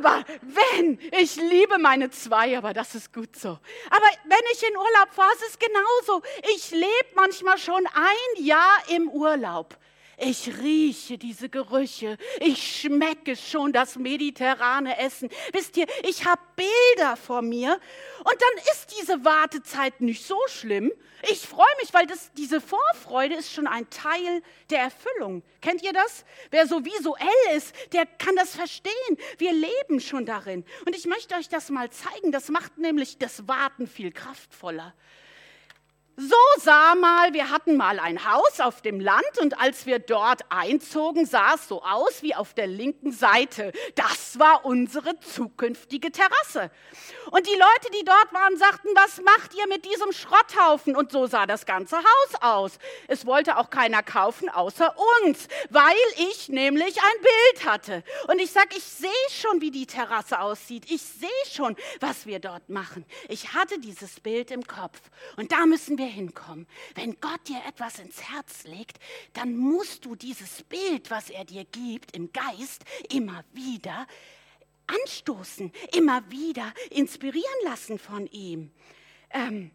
aber 0.00 0.24
wenn, 0.40 0.98
ich 1.20 1.36
liebe 1.36 1.76
meine 1.76 2.08
zwei, 2.08 2.56
aber 2.56 2.72
das 2.72 2.94
ist 2.94 3.12
gut 3.12 3.36
so. 3.36 3.49
Aber 3.90 4.06
wenn 4.24 4.38
ich 4.52 4.62
in 4.62 4.76
Urlaub 4.76 5.12
fahre, 5.12 5.32
ist 5.34 5.50
es 5.50 5.58
genauso. 5.58 6.22
Ich 6.54 6.70
lebe 6.70 7.14
manchmal 7.14 7.58
schon 7.58 7.86
ein 7.86 8.44
Jahr 8.44 8.78
im 8.88 9.08
Urlaub. 9.08 9.76
Ich 10.22 10.58
rieche 10.58 11.16
diese 11.16 11.48
Gerüche. 11.48 12.18
Ich 12.40 12.80
schmecke 12.80 13.36
schon 13.36 13.72
das 13.72 13.96
mediterrane 13.96 14.98
Essen. 14.98 15.30
Wisst 15.52 15.78
ihr, 15.78 15.86
ich 16.06 16.26
habe 16.26 16.42
Bilder 16.56 17.16
vor 17.16 17.40
mir 17.40 17.80
und 18.18 18.26
dann 18.26 18.64
ist 18.70 18.94
diese 19.00 19.24
Wartezeit 19.24 20.02
nicht 20.02 20.26
so 20.26 20.38
schlimm. 20.48 20.92
Ich 21.30 21.40
freue 21.40 21.66
mich, 21.80 21.94
weil 21.94 22.06
das, 22.06 22.32
diese 22.34 22.60
Vorfreude 22.60 23.34
ist 23.34 23.52
schon 23.52 23.66
ein 23.66 23.88
Teil 23.88 24.42
der 24.68 24.80
Erfüllung. 24.80 25.42
Kennt 25.62 25.82
ihr 25.82 25.94
das? 25.94 26.26
Wer 26.50 26.66
so 26.66 26.84
visuell 26.84 27.56
ist, 27.56 27.74
der 27.94 28.04
kann 28.04 28.36
das 28.36 28.54
verstehen. 28.54 28.92
Wir 29.38 29.54
leben 29.54 30.00
schon 30.00 30.26
darin. 30.26 30.66
Und 30.84 30.94
ich 30.94 31.06
möchte 31.06 31.34
euch 31.34 31.48
das 31.48 31.70
mal 31.70 31.88
zeigen. 31.90 32.30
Das 32.30 32.50
macht 32.50 32.76
nämlich 32.76 33.16
das 33.16 33.48
Warten 33.48 33.86
viel 33.86 34.12
kraftvoller. 34.12 34.94
So 36.16 36.36
sah 36.58 36.94
mal, 36.94 37.32
wir 37.32 37.50
hatten 37.50 37.76
mal 37.78 37.98
ein 37.98 38.30
Haus 38.30 38.60
auf 38.60 38.82
dem 38.82 39.00
Land 39.00 39.38
und 39.40 39.58
als 39.58 39.86
wir 39.86 39.98
dort 39.98 40.42
einzogen, 40.50 41.24
sah 41.24 41.54
es 41.54 41.66
so 41.66 41.82
aus 41.82 42.22
wie 42.22 42.34
auf 42.34 42.52
der 42.52 42.66
linken 42.66 43.10
Seite. 43.10 43.72
Das 43.94 44.38
war 44.38 44.66
unsere 44.66 45.18
zukünftige 45.20 46.12
Terrasse. 46.12 46.70
Und 47.30 47.46
die 47.46 47.54
Leute, 47.54 47.90
die 47.98 48.04
dort 48.04 48.32
waren, 48.34 48.56
sagten, 48.58 48.88
was 48.94 49.22
macht 49.22 49.54
ihr 49.54 49.66
mit 49.68 49.84
diesem 49.84 50.12
Schrotthaufen? 50.12 50.94
Und 50.94 51.10
so 51.10 51.26
sah 51.26 51.46
das 51.46 51.64
ganze 51.64 51.96
Haus 51.96 52.42
aus. 52.42 52.78
Es 53.08 53.24
wollte 53.24 53.56
auch 53.56 53.70
keiner 53.70 54.02
kaufen 54.02 54.50
außer 54.50 54.94
uns, 55.24 55.48
weil 55.70 55.96
ich 56.30 56.48
nämlich 56.48 56.98
ein 56.98 57.22
Bild 57.22 57.66
hatte. 57.66 58.04
Und 58.28 58.40
ich 58.40 58.50
sag, 58.50 58.76
ich 58.76 58.84
sehe 58.84 59.10
schon, 59.30 59.60
wie 59.60 59.70
die 59.70 59.86
Terrasse 59.86 60.40
aussieht. 60.40 60.90
Ich 60.90 61.02
sehe 61.02 61.30
schon, 61.50 61.76
was 62.00 62.26
wir 62.26 62.40
dort 62.40 62.68
machen. 62.68 63.06
Ich 63.28 63.54
hatte 63.54 63.78
dieses 63.78 64.20
Bild 64.20 64.50
im 64.50 64.66
Kopf. 64.66 65.00
Und 65.36 65.52
da 65.52 65.64
müssen 65.66 65.96
wir 65.96 66.09
hinkommen. 66.10 66.66
Wenn 66.94 67.20
Gott 67.20 67.48
dir 67.48 67.62
etwas 67.66 67.98
ins 67.98 68.22
Herz 68.22 68.64
legt, 68.64 68.98
dann 69.32 69.56
musst 69.56 70.04
du 70.04 70.14
dieses 70.14 70.62
Bild, 70.64 71.10
was 71.10 71.30
er 71.30 71.44
dir 71.44 71.64
gibt, 71.64 72.16
im 72.16 72.32
Geist 72.32 72.84
immer 73.10 73.44
wieder 73.52 74.06
anstoßen, 74.86 75.72
immer 75.94 76.28
wieder 76.30 76.72
inspirieren 76.90 77.64
lassen 77.64 77.98
von 77.98 78.26
ihm. 78.26 78.70
Ähm, 79.30 79.70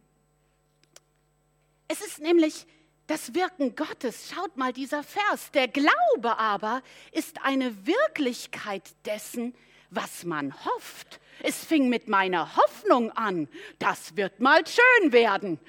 es 1.88 2.02
ist 2.02 2.20
nämlich 2.20 2.66
das 3.08 3.34
Wirken 3.34 3.76
Gottes. 3.76 4.32
Schaut 4.34 4.58
mal 4.58 4.74
dieser 4.74 5.04
Vers. 5.04 5.52
Der 5.52 5.68
Glaube 5.68 6.38
aber 6.38 6.82
ist 7.12 7.44
eine 7.44 7.86
Wirklichkeit 7.86 8.96
dessen, 9.06 9.56
was 9.96 10.24
man 10.24 10.54
hofft. 10.66 11.20
Es 11.44 11.64
fing 11.64 11.90
mit 11.90 12.08
meiner 12.08 12.56
Hoffnung 12.56 13.12
an, 13.12 13.48
das 13.80 14.16
wird 14.16 14.40
mal 14.40 14.62
schön 14.66 15.12
werden. 15.12 15.60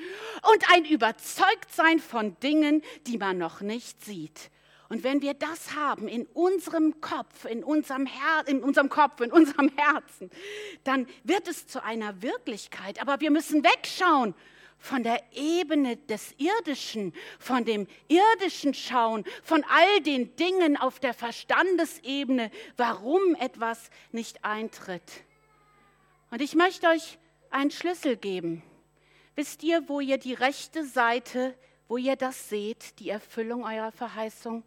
Und 0.50 0.72
ein 0.72 0.84
Überzeugtsein 0.84 1.98
von 1.98 2.38
Dingen, 2.40 2.82
die 3.06 3.18
man 3.18 3.38
noch 3.38 3.60
nicht 3.60 4.04
sieht. 4.04 4.50
Und 4.88 5.02
wenn 5.02 5.20
wir 5.20 5.34
das 5.34 5.74
haben 5.74 6.06
in 6.06 6.26
unserem 6.26 7.00
Kopf, 7.00 7.44
in 7.44 7.64
unserem, 7.64 8.06
Her 8.06 8.44
in 8.46 8.62
unserem 8.62 8.88
Kopf, 8.88 9.20
in 9.20 9.32
unserem 9.32 9.70
Herzen, 9.76 10.30
dann 10.84 11.08
wird 11.24 11.48
es 11.48 11.66
zu 11.66 11.82
einer 11.82 12.22
Wirklichkeit. 12.22 13.02
Aber 13.02 13.20
wir 13.20 13.32
müssen 13.32 13.64
wegschauen 13.64 14.34
von 14.78 15.02
der 15.02 15.22
Ebene 15.32 15.96
des 15.96 16.34
Irdischen, 16.38 17.12
von 17.38 17.64
dem 17.64 17.86
irdischen 18.08 18.74
Schauen, 18.74 19.24
von 19.42 19.64
all 19.64 20.00
den 20.02 20.36
Dingen 20.36 20.76
auf 20.76 21.00
der 21.00 21.14
Verstandesebene, 21.14 22.50
warum 22.76 23.34
etwas 23.36 23.90
nicht 24.12 24.44
eintritt. 24.44 25.24
Und 26.30 26.42
ich 26.42 26.54
möchte 26.54 26.88
euch 26.88 27.18
einen 27.50 27.70
Schlüssel 27.70 28.16
geben. 28.16 28.62
Wisst 29.34 29.62
ihr, 29.62 29.88
wo 29.88 30.00
ihr 30.00 30.18
die 30.18 30.34
rechte 30.34 30.84
Seite, 30.84 31.54
wo 31.88 31.96
ihr 31.96 32.16
das 32.16 32.48
seht, 32.48 32.98
die 32.98 33.10
Erfüllung 33.10 33.64
eurer 33.64 33.92
Verheißung, 33.92 34.64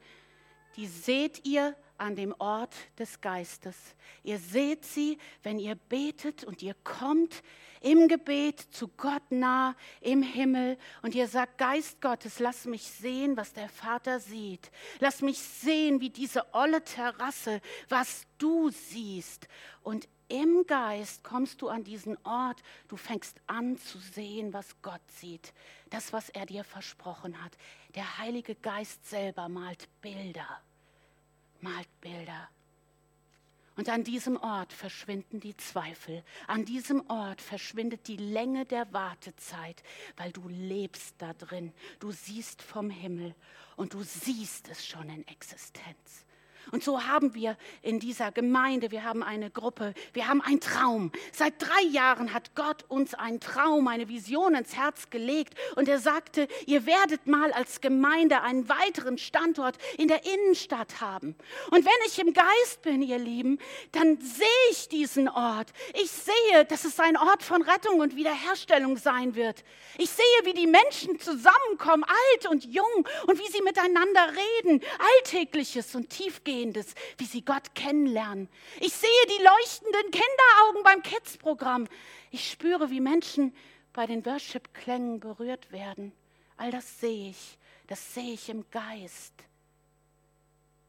die 0.75 0.87
seht 0.87 1.45
ihr 1.45 1.75
an 1.97 2.15
dem 2.15 2.33
Ort 2.39 2.75
des 2.97 3.19
Geistes. 3.19 3.75
Ihr 4.23 4.37
seht 4.37 4.85
sie, 4.85 5.17
wenn 5.43 5.59
ihr 5.59 5.75
betet 5.75 6.43
und 6.43 6.61
ihr 6.61 6.75
kommt 6.83 7.43
im 7.81 8.07
Gebet 8.07 8.59
zu 8.71 8.87
Gott 8.87 9.31
nah 9.31 9.75
im 10.01 10.21
Himmel 10.21 10.77
und 11.01 11.15
ihr 11.15 11.27
sagt, 11.27 11.57
Geist 11.57 12.01
Gottes, 12.01 12.39
lass 12.39 12.65
mich 12.65 12.83
sehen, 12.83 13.37
was 13.37 13.53
der 13.53 13.69
Vater 13.69 14.19
sieht. 14.19 14.71
Lass 14.99 15.21
mich 15.21 15.39
sehen, 15.39 16.01
wie 16.01 16.09
diese 16.09 16.53
olle 16.53 16.83
Terrasse, 16.83 17.61
was 17.87 18.25
du 18.37 18.69
siehst. 18.69 19.47
Und 19.81 20.07
im 20.27 20.65
Geist 20.67 21.23
kommst 21.23 21.61
du 21.61 21.69
an 21.69 21.83
diesen 21.83 22.15
Ort, 22.23 22.61
du 22.87 22.97
fängst 22.97 23.41
an 23.47 23.77
zu 23.77 23.97
sehen, 23.97 24.53
was 24.53 24.79
Gott 24.81 25.01
sieht, 25.07 25.53
das, 25.89 26.13
was 26.13 26.29
er 26.29 26.45
dir 26.45 26.63
versprochen 26.63 27.43
hat. 27.43 27.57
Der 27.95 28.19
Heilige 28.19 28.53
Geist 28.55 29.09
selber 29.09 29.49
malt 29.49 29.89
Bilder, 30.01 30.61
malt 31.61 31.89
Bilder. 31.99 32.49
Und 33.79 33.87
an 33.87 34.03
diesem 34.03 34.35
Ort 34.35 34.73
verschwinden 34.73 35.39
die 35.39 35.55
Zweifel. 35.55 36.21
An 36.47 36.65
diesem 36.65 37.09
Ort 37.09 37.41
verschwindet 37.41 38.09
die 38.09 38.17
Länge 38.17 38.65
der 38.65 38.91
Wartezeit, 38.91 39.83
weil 40.17 40.33
du 40.33 40.49
lebst 40.49 41.15
da 41.19 41.31
drin. 41.31 41.71
Du 42.01 42.11
siehst 42.11 42.61
vom 42.61 42.89
Himmel 42.89 43.33
und 43.77 43.93
du 43.93 44.03
siehst 44.03 44.67
es 44.67 44.85
schon 44.85 45.07
in 45.07 45.25
Existenz. 45.29 46.25
Und 46.71 46.83
so 46.83 47.05
haben 47.05 47.33
wir 47.33 47.57
in 47.81 47.99
dieser 47.99 48.31
Gemeinde, 48.31 48.91
wir 48.91 49.03
haben 49.03 49.23
eine 49.23 49.49
Gruppe, 49.49 49.93
wir 50.13 50.27
haben 50.27 50.41
einen 50.41 50.59
Traum. 50.59 51.11
Seit 51.33 51.53
drei 51.59 51.81
Jahren 51.89 52.33
hat 52.33 52.55
Gott 52.55 52.85
uns 52.87 53.13
einen 53.13 53.39
Traum, 53.39 53.87
eine 53.87 54.07
Vision 54.07 54.53
ins 54.55 54.75
Herz 54.75 55.09
gelegt. 55.09 55.55
Und 55.75 55.87
er 55.87 55.99
sagte, 55.99 56.47
ihr 56.67 56.85
werdet 56.85 57.27
mal 57.27 57.51
als 57.53 57.81
Gemeinde 57.81 58.41
einen 58.41 58.69
weiteren 58.69 59.17
Standort 59.17 59.77
in 59.97 60.07
der 60.07 60.25
Innenstadt 60.25 61.01
haben. 61.01 61.35
Und 61.71 61.85
wenn 61.85 62.07
ich 62.07 62.19
im 62.19 62.33
Geist 62.33 62.81
bin, 62.83 63.01
ihr 63.01 63.17
Lieben, 63.17 63.59
dann 63.91 64.19
sehe 64.21 64.47
ich 64.71 64.89
diesen 64.89 65.27
Ort. 65.27 65.71
Ich 65.93 66.11
sehe, 66.11 66.65
dass 66.65 66.85
es 66.85 66.99
ein 66.99 67.17
Ort 67.17 67.43
von 67.43 67.61
Rettung 67.61 67.99
und 67.99 68.15
Wiederherstellung 68.15 68.97
sein 68.97 69.35
wird. 69.35 69.63
Ich 69.97 70.09
sehe, 70.09 70.25
wie 70.43 70.53
die 70.53 70.67
Menschen 70.67 71.19
zusammenkommen, 71.19 72.03
alt 72.03 72.51
und 72.51 72.65
jung, 72.65 73.07
und 73.27 73.39
wie 73.39 73.51
sie 73.51 73.61
miteinander 73.61 74.33
reden, 74.63 74.81
alltägliches 75.17 75.95
und 75.95 76.09
tiefgehendes 76.09 76.58
Tiefgehendes, 76.59 76.93
wie 77.17 77.25
sie 77.25 77.43
Gott 77.43 77.73
kennenlernen. 77.75 78.49
Ich 78.79 78.93
sehe 78.93 79.09
die 79.27 79.43
leuchtenden 79.43 80.11
Kinderaugen 80.11 80.83
beim 80.83 81.01
Kids-Programm. 81.03 81.87
Ich 82.31 82.51
spüre, 82.51 82.89
wie 82.89 82.99
Menschen 82.99 83.55
bei 83.93 84.05
den 84.05 84.25
Worship-Klängen 84.25 85.19
berührt 85.19 85.71
werden. 85.71 86.11
All 86.57 86.71
das 86.71 86.99
sehe 86.99 87.29
ich, 87.29 87.57
das 87.87 88.13
sehe 88.13 88.33
ich 88.33 88.49
im 88.49 88.69
Geist. 88.71 89.33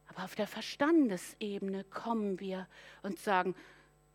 Aber 0.09 0.25
auf 0.25 0.35
der 0.35 0.49
Verstandesebene 0.49 1.85
kommen 1.85 2.41
wir 2.41 2.67
und 3.03 3.19
sagen, 3.19 3.55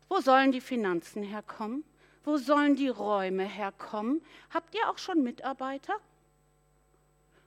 wo 0.08 0.20
sollen 0.20 0.52
die 0.52 0.60
Finanzen 0.60 1.22
herkommen? 1.22 1.84
Wo 2.24 2.36
sollen 2.36 2.76
die 2.76 2.88
Räume 2.88 3.44
herkommen? 3.44 4.22
Habt 4.50 4.74
ihr 4.74 4.90
auch 4.90 4.98
schon 4.98 5.22
Mitarbeiter? 5.22 5.94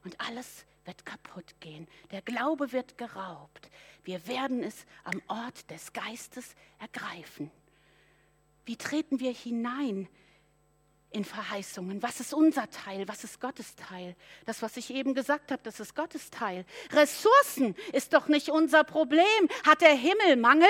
Und 0.03 0.19
alles 0.19 0.65
wird 0.89 1.05
kaputt 1.05 1.59
gehen. 1.59 1.87
Der 2.11 2.23
Glaube 2.23 2.71
wird 2.71 2.97
geraubt. 2.97 3.69
Wir 4.03 4.25
werden 4.27 4.63
es 4.63 4.87
am 5.03 5.21
Ort 5.27 5.69
des 5.69 5.93
Geistes 5.93 6.55
ergreifen. 6.79 7.51
Wie 8.65 8.75
treten 8.75 9.19
wir 9.19 9.31
hinein 9.31 10.09
in 11.11 11.25
Verheißungen. 11.25 12.03
Was 12.03 12.19
ist 12.19 12.35
unser 12.35 12.69
Teil? 12.69 13.07
Was 13.07 13.23
ist 13.23 13.41
Gottes 13.41 13.75
Teil? 13.75 14.15
Das, 14.45 14.61
was 14.61 14.77
ich 14.77 14.93
eben 14.93 15.15
gesagt 15.15 15.51
habe, 15.51 15.61
das 15.63 15.79
ist 15.79 15.95
Gottes 15.95 16.29
Teil. 16.29 16.65
Ressourcen 16.91 17.75
ist 17.93 18.13
doch 18.13 18.27
nicht 18.27 18.49
unser 18.49 18.83
Problem. 18.83 19.49
Hat 19.65 19.81
der 19.81 19.95
Himmel 19.95 20.35
Mangel? 20.35 20.69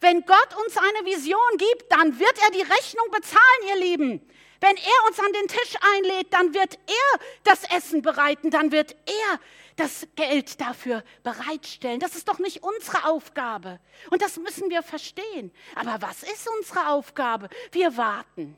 Wenn 0.00 0.22
Gott 0.22 0.56
uns 0.64 0.76
eine 0.76 1.06
Vision 1.06 1.56
gibt, 1.56 1.92
dann 1.92 2.18
wird 2.18 2.34
er 2.42 2.50
die 2.50 2.62
Rechnung 2.62 3.10
bezahlen, 3.12 3.68
ihr 3.68 3.76
Lieben. 3.76 4.30
Wenn 4.60 4.76
er 4.76 5.08
uns 5.08 5.18
an 5.18 5.32
den 5.32 5.48
Tisch 5.48 5.74
einlädt, 5.94 6.32
dann 6.32 6.54
wird 6.54 6.74
er 6.86 7.20
das 7.44 7.64
Essen 7.64 8.02
bereiten, 8.02 8.50
dann 8.50 8.72
wird 8.72 8.94
er 9.06 9.40
das 9.76 10.06
Geld 10.14 10.60
dafür 10.60 11.02
bereitstellen. 11.22 12.00
Das 12.00 12.14
ist 12.14 12.28
doch 12.28 12.38
nicht 12.38 12.62
unsere 12.62 13.06
Aufgabe. 13.06 13.80
Und 14.10 14.20
das 14.20 14.36
müssen 14.36 14.68
wir 14.68 14.82
verstehen. 14.82 15.50
Aber 15.74 16.02
was 16.02 16.22
ist 16.22 16.46
unsere 16.58 16.88
Aufgabe? 16.88 17.48
Wir 17.72 17.96
warten. 17.96 18.56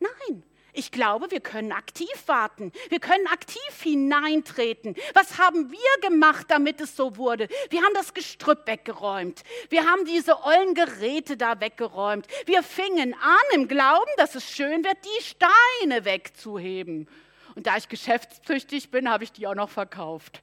Nein, 0.00 0.42
ich 0.74 0.90
glaube, 0.90 1.30
wir 1.30 1.40
können 1.40 1.72
aktiv 1.72 2.10
warten. 2.26 2.72
Wir 2.88 2.98
können 2.98 3.26
aktiv 3.28 3.60
hineintreten. 3.82 4.96
Was 5.14 5.38
haben 5.38 5.70
wir 5.70 6.08
gemacht, 6.08 6.46
damit 6.48 6.80
es 6.80 6.96
so 6.96 7.16
wurde? 7.16 7.48
Wir 7.70 7.82
haben 7.82 7.94
das 7.94 8.12
Gestrüpp 8.12 8.66
weggeräumt. 8.66 9.42
Wir 9.70 9.86
haben 9.88 10.04
diese 10.04 10.42
ollen 10.44 10.74
Geräte 10.74 11.36
da 11.36 11.60
weggeräumt. 11.60 12.26
Wir 12.46 12.62
fingen 12.62 13.14
an 13.14 13.54
im 13.54 13.68
Glauben, 13.68 14.10
dass 14.16 14.34
es 14.34 14.50
schön 14.50 14.84
wird, 14.84 14.98
die 15.04 15.22
Steine 15.22 16.04
wegzuheben. 16.04 17.08
Und 17.54 17.68
da 17.68 17.76
ich 17.76 17.88
geschäftstüchtig 17.88 18.90
bin, 18.90 19.08
habe 19.08 19.24
ich 19.24 19.32
die 19.32 19.46
auch 19.46 19.54
noch 19.54 19.70
verkauft. 19.70 20.40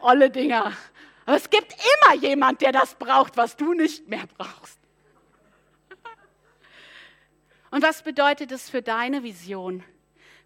Olle 0.00 0.30
Dinger. 0.30 0.72
Aber 1.26 1.36
es 1.36 1.50
gibt 1.50 1.74
immer 1.74 2.16
jemand, 2.16 2.62
der 2.62 2.72
das 2.72 2.94
braucht, 2.94 3.36
was 3.36 3.56
du 3.56 3.74
nicht 3.74 4.08
mehr 4.08 4.24
brauchst. 4.38 4.81
Und 7.72 7.82
was 7.82 8.02
bedeutet 8.02 8.52
es 8.52 8.68
für 8.68 8.82
deine 8.82 9.22
Vision? 9.22 9.82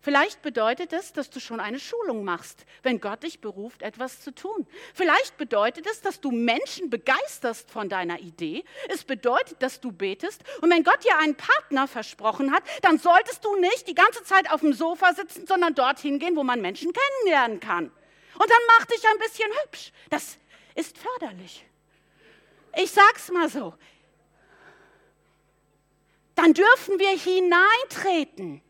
Vielleicht 0.00 0.42
bedeutet 0.42 0.92
es, 0.92 1.12
dass 1.12 1.28
du 1.28 1.40
schon 1.40 1.58
eine 1.58 1.80
Schulung 1.80 2.22
machst, 2.22 2.64
wenn 2.84 3.00
Gott 3.00 3.24
dich 3.24 3.40
beruft, 3.40 3.82
etwas 3.82 4.20
zu 4.20 4.32
tun. 4.32 4.64
Vielleicht 4.94 5.36
bedeutet 5.36 5.88
es, 5.90 6.00
dass 6.00 6.20
du 6.20 6.30
Menschen 6.30 6.88
begeisterst 6.88 7.68
von 7.68 7.88
deiner 7.88 8.20
Idee. 8.20 8.64
Es 8.88 9.02
bedeutet, 9.02 9.60
dass 9.60 9.80
du 9.80 9.90
betest. 9.90 10.44
Und 10.60 10.70
wenn 10.70 10.84
Gott 10.84 11.02
dir 11.02 11.18
einen 11.18 11.34
Partner 11.34 11.88
versprochen 11.88 12.52
hat, 12.52 12.62
dann 12.82 12.98
solltest 12.98 13.44
du 13.44 13.56
nicht 13.56 13.88
die 13.88 13.96
ganze 13.96 14.22
Zeit 14.22 14.48
auf 14.52 14.60
dem 14.60 14.72
Sofa 14.72 15.12
sitzen, 15.12 15.48
sondern 15.48 15.74
dorthin 15.74 16.20
gehen, 16.20 16.36
wo 16.36 16.44
man 16.44 16.60
Menschen 16.60 16.92
kennenlernen 16.92 17.58
kann. 17.58 17.86
Und 17.86 18.48
dann 18.48 18.62
mach 18.78 18.86
dich 18.86 19.04
ein 19.04 19.18
bisschen 19.18 19.50
hübsch. 19.64 19.90
Das 20.10 20.38
ist 20.76 20.96
förderlich. 20.96 21.66
Ich 22.76 22.92
sag's 22.92 23.32
mal 23.32 23.48
so. 23.48 23.74
Dann 26.36 26.54
dürfen 26.54 26.98
wir 27.00 27.18
hineintreten 27.18 28.62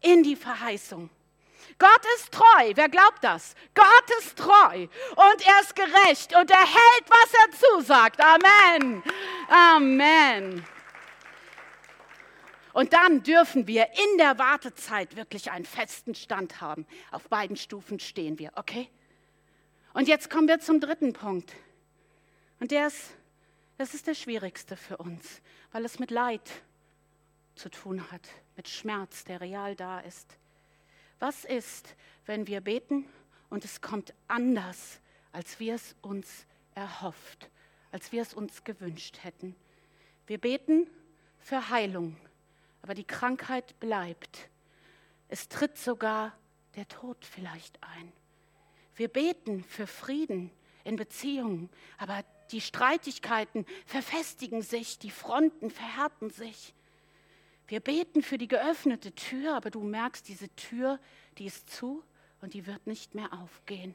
in 0.00 0.22
die 0.22 0.34
Verheißung. 0.34 1.10
Gott 1.78 2.02
ist 2.16 2.32
treu. 2.32 2.72
Wer 2.74 2.88
glaubt 2.88 3.22
das? 3.22 3.54
Gott 3.74 4.18
ist 4.18 4.36
treu 4.36 4.82
und 4.82 5.46
er 5.46 5.60
ist 5.60 5.76
gerecht 5.76 6.34
und 6.36 6.50
er 6.50 6.66
hält, 6.66 7.08
was 7.08 7.32
er 7.34 7.80
zusagt. 7.80 8.20
Amen. 8.20 9.02
Amen. 9.48 10.64
Und 12.72 12.92
dann 12.92 13.22
dürfen 13.22 13.68
wir 13.68 13.86
in 13.92 14.18
der 14.18 14.38
Wartezeit 14.38 15.14
wirklich 15.14 15.50
einen 15.50 15.64
festen 15.64 16.14
Stand 16.14 16.60
haben. 16.60 16.86
Auf 17.12 17.28
beiden 17.28 17.56
Stufen 17.56 18.00
stehen 18.00 18.38
wir, 18.38 18.50
okay? 18.56 18.90
Und 19.92 20.08
jetzt 20.08 20.28
kommen 20.28 20.48
wir 20.48 20.58
zum 20.58 20.80
dritten 20.80 21.12
Punkt. 21.12 21.52
Und 22.58 22.72
der 22.72 22.88
ist, 22.88 23.12
das 23.78 23.94
ist 23.94 24.06
der 24.08 24.14
schwierigste 24.14 24.76
für 24.76 24.96
uns, 24.96 25.40
weil 25.74 25.84
es 25.84 25.98
mit 25.98 26.12
Leid 26.12 26.62
zu 27.56 27.68
tun 27.68 28.12
hat 28.12 28.28
mit 28.54 28.68
Schmerz, 28.68 29.24
der 29.24 29.40
real 29.40 29.74
da 29.74 29.98
ist. 29.98 30.38
Was 31.18 31.44
ist, 31.44 31.96
wenn 32.26 32.46
wir 32.46 32.60
beten 32.60 33.06
und 33.50 33.64
es 33.64 33.80
kommt 33.80 34.14
anders, 34.28 35.00
als 35.32 35.58
wir 35.58 35.74
es 35.74 35.96
uns 36.00 36.46
erhofft, 36.76 37.50
als 37.90 38.12
wir 38.12 38.22
es 38.22 38.34
uns 38.34 38.62
gewünscht 38.62 39.24
hätten? 39.24 39.56
Wir 40.28 40.38
beten 40.38 40.86
für 41.40 41.68
Heilung, 41.70 42.16
aber 42.80 42.94
die 42.94 43.02
Krankheit 43.02 43.80
bleibt. 43.80 44.48
Es 45.26 45.48
tritt 45.48 45.76
sogar 45.76 46.38
der 46.76 46.86
Tod 46.86 47.24
vielleicht 47.24 47.82
ein. 47.82 48.12
Wir 48.94 49.08
beten 49.08 49.64
für 49.64 49.88
Frieden 49.88 50.52
in 50.84 50.94
Beziehungen, 50.94 51.68
aber 51.98 52.24
die 52.52 52.60
Streitigkeiten 52.60 53.66
verfestigen 53.86 54.62
sich, 54.62 54.98
die 54.98 55.10
Fronten 55.10 55.70
verhärten 55.70 56.30
sich. 56.30 56.74
Wir 57.66 57.80
beten 57.80 58.22
für 58.22 58.38
die 58.38 58.48
geöffnete 58.48 59.14
Tür, 59.14 59.54
aber 59.54 59.70
du 59.70 59.80
merkst, 59.80 60.28
diese 60.28 60.54
Tür, 60.54 61.00
die 61.38 61.46
ist 61.46 61.70
zu 61.70 62.02
und 62.40 62.54
die 62.54 62.66
wird 62.66 62.86
nicht 62.86 63.14
mehr 63.14 63.32
aufgehen. 63.32 63.94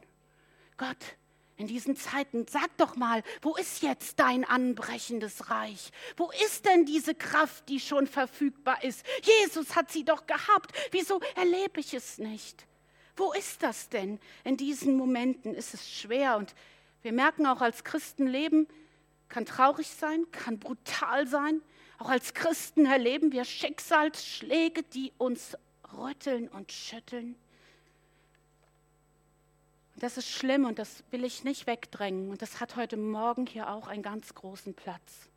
Gott, 0.78 1.18
in 1.60 1.68
diesen 1.68 1.98
Zeiten, 1.98 2.48
sag 2.50 2.76
doch 2.78 2.96
mal, 2.96 3.22
wo 3.42 3.56
ist 3.56 3.84
jetzt 3.84 4.20
dein 4.20 4.46
anbrechendes 4.46 5.50
Reich? 5.50 5.92
Wo 6.16 6.32
ist 6.46 6.66
denn 6.66 6.86
diese 6.86 7.14
Kraft, 7.14 7.68
die 7.68 7.82
schon 7.82 8.08
verfügbar 8.08 8.82
ist? 8.84 9.06
Jesus 9.22 9.76
hat 9.76 9.92
sie 9.92 10.06
doch 10.06 10.26
gehabt. 10.26 10.72
Wieso 10.92 11.20
erlebe 11.36 11.82
ich 11.82 11.94
es 11.94 12.18
nicht? 12.18 12.66
Wo 13.18 13.34
ist 13.34 13.62
das 13.62 13.90
denn? 13.90 14.20
In 14.46 14.56
diesen 14.56 14.96
Momenten 14.96 15.54
ist 15.54 15.74
es 15.74 15.92
schwer 15.92 16.38
und 16.38 16.56
wir 17.02 17.14
merken 17.14 17.46
auch 17.46 17.62
als 17.62 17.84
Christenleben, 17.84 18.68
kann 19.30 19.46
traurig 19.46 19.90
sein, 19.90 20.26
kann 20.32 20.60
brutal 20.60 21.28
sein, 21.28 21.62
auch 22.00 22.10
als 22.10 22.34
Christen 22.34 22.86
erleben 22.86 23.34
wir 23.34 23.44
Schicksalsschläge, 23.44 24.84
die 24.84 25.12
uns 25.18 25.58
rütteln 25.98 26.48
und 26.48 26.72
schütteln. 26.72 27.36
Und 29.94 30.04
das 30.04 30.18
ist 30.18 30.30
schlimm 30.30 30.64
und 30.64 30.80
das 30.80 31.04
will 31.12 31.26
ich 31.26 31.44
nicht 31.44 31.68
wegdrängen. 31.68 32.30
Und 32.30 32.42
das 32.42 32.62
hat 32.62 32.78
heute 32.78 32.96
Morgen 32.96 33.46
hier 33.46 33.70
auch 33.70 33.88
einen 33.88 34.02
ganz 34.02 34.34
großen 34.34 34.74
Platz. 34.74 35.30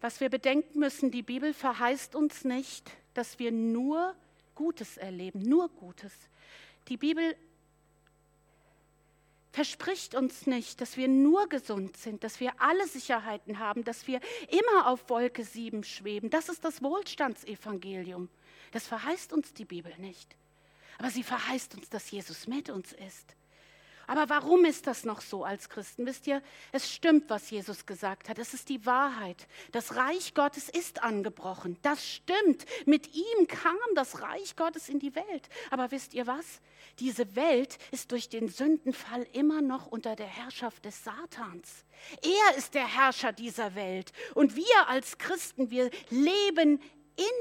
Was 0.00 0.20
wir 0.20 0.30
bedenken 0.30 0.78
müssen, 0.78 1.10
die 1.10 1.22
Bibel 1.22 1.52
verheißt 1.52 2.14
uns 2.14 2.44
nicht, 2.44 2.88
dass 3.14 3.40
wir 3.40 3.50
nur 3.50 4.14
Gutes 4.54 4.96
erleben, 4.96 5.40
nur 5.40 5.68
Gutes. 5.68 6.12
Die 6.86 6.96
Bibel 6.96 7.34
verspricht 9.58 10.14
uns 10.14 10.46
nicht, 10.46 10.80
dass 10.80 10.96
wir 10.96 11.08
nur 11.08 11.48
gesund 11.48 11.96
sind, 11.96 12.22
dass 12.22 12.38
wir 12.38 12.52
alle 12.62 12.86
Sicherheiten 12.86 13.58
haben, 13.58 13.82
dass 13.82 14.06
wir 14.06 14.20
immer 14.50 14.86
auf 14.86 15.10
Wolke 15.10 15.42
7 15.42 15.82
schweben. 15.82 16.30
Das 16.30 16.48
ist 16.48 16.64
das 16.64 16.80
Wohlstandsevangelium. 16.80 18.28
Das 18.70 18.86
verheißt 18.86 19.32
uns 19.32 19.52
die 19.54 19.64
Bibel 19.64 19.92
nicht. 19.98 20.36
Aber 20.96 21.10
sie 21.10 21.24
verheißt 21.24 21.74
uns, 21.74 21.90
dass 21.90 22.08
Jesus 22.08 22.46
mit 22.46 22.70
uns 22.70 22.92
ist. 22.92 23.34
Aber 24.08 24.30
warum 24.30 24.64
ist 24.64 24.86
das 24.86 25.04
noch 25.04 25.20
so 25.20 25.44
als 25.44 25.68
Christen? 25.68 26.06
Wisst 26.06 26.26
ihr, 26.26 26.42
es 26.72 26.90
stimmt, 26.90 27.28
was 27.28 27.50
Jesus 27.50 27.84
gesagt 27.84 28.30
hat. 28.30 28.38
Es 28.38 28.54
ist 28.54 28.70
die 28.70 28.86
Wahrheit. 28.86 29.46
Das 29.70 29.96
Reich 29.96 30.32
Gottes 30.32 30.70
ist 30.70 31.02
angebrochen. 31.02 31.76
Das 31.82 32.04
stimmt. 32.08 32.64
Mit 32.86 33.14
ihm 33.14 33.46
kam 33.46 33.76
das 33.94 34.22
Reich 34.22 34.56
Gottes 34.56 34.88
in 34.88 34.98
die 34.98 35.14
Welt. 35.14 35.50
Aber 35.70 35.90
wisst 35.90 36.14
ihr 36.14 36.26
was? 36.26 36.62
Diese 37.00 37.36
Welt 37.36 37.78
ist 37.90 38.10
durch 38.10 38.30
den 38.30 38.48
Sündenfall 38.48 39.26
immer 39.34 39.60
noch 39.60 39.86
unter 39.86 40.16
der 40.16 40.26
Herrschaft 40.26 40.86
des 40.86 41.04
Satans. 41.04 41.84
Er 42.22 42.56
ist 42.56 42.74
der 42.74 42.86
Herrscher 42.86 43.34
dieser 43.34 43.74
Welt. 43.74 44.12
Und 44.34 44.56
wir 44.56 44.88
als 44.88 45.18
Christen, 45.18 45.70
wir 45.70 45.90
leben 46.08 46.80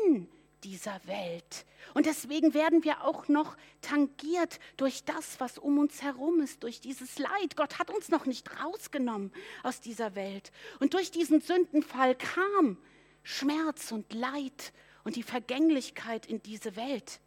in 0.03 0.27
dieser 0.67 0.99
Welt. 1.08 1.65
Und 1.93 2.06
deswegen 2.06 2.53
werden 2.53 2.84
wir 2.84 3.06
auch 3.06 3.30
noch 3.30 3.56
tangiert 3.82 4.60
durch 4.75 5.06
das, 5.06 5.39
was 5.39 5.58
um 5.58 5.80
uns 5.80 6.01
herum 6.01 6.41
ist, 6.41 6.63
durch 6.63 6.82
dieses 6.82 7.17
Leid. 7.17 7.56
Gott 7.56 7.80
hat 7.80 7.89
uns 7.89 8.10
noch 8.10 8.25
nicht 8.25 8.62
rausgenommen 8.62 9.32
aus 9.63 9.80
dieser 9.80 10.13
Welt. 10.15 10.51
Und 10.82 10.93
durch 10.93 11.10
diesen 11.10 11.39
Sündenfall 11.39 12.15
kam 12.15 12.77
Schmerz 13.23 13.93
und 13.93 14.13
Leid 14.13 14.73
und 15.06 15.15
die 15.15 15.23
Vergänglichkeit 15.23 16.25
in 16.25 16.43
diese 16.43 16.75
Welt. 16.75 17.21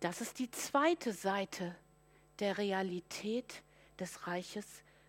Das 0.00 0.20
ist 0.20 0.40
die 0.40 0.50
zweite 0.50 1.12
Seite 1.12 1.76
der 2.40 2.58
Realität 2.58 3.62
des 4.00 4.26
Reiches 4.26 4.66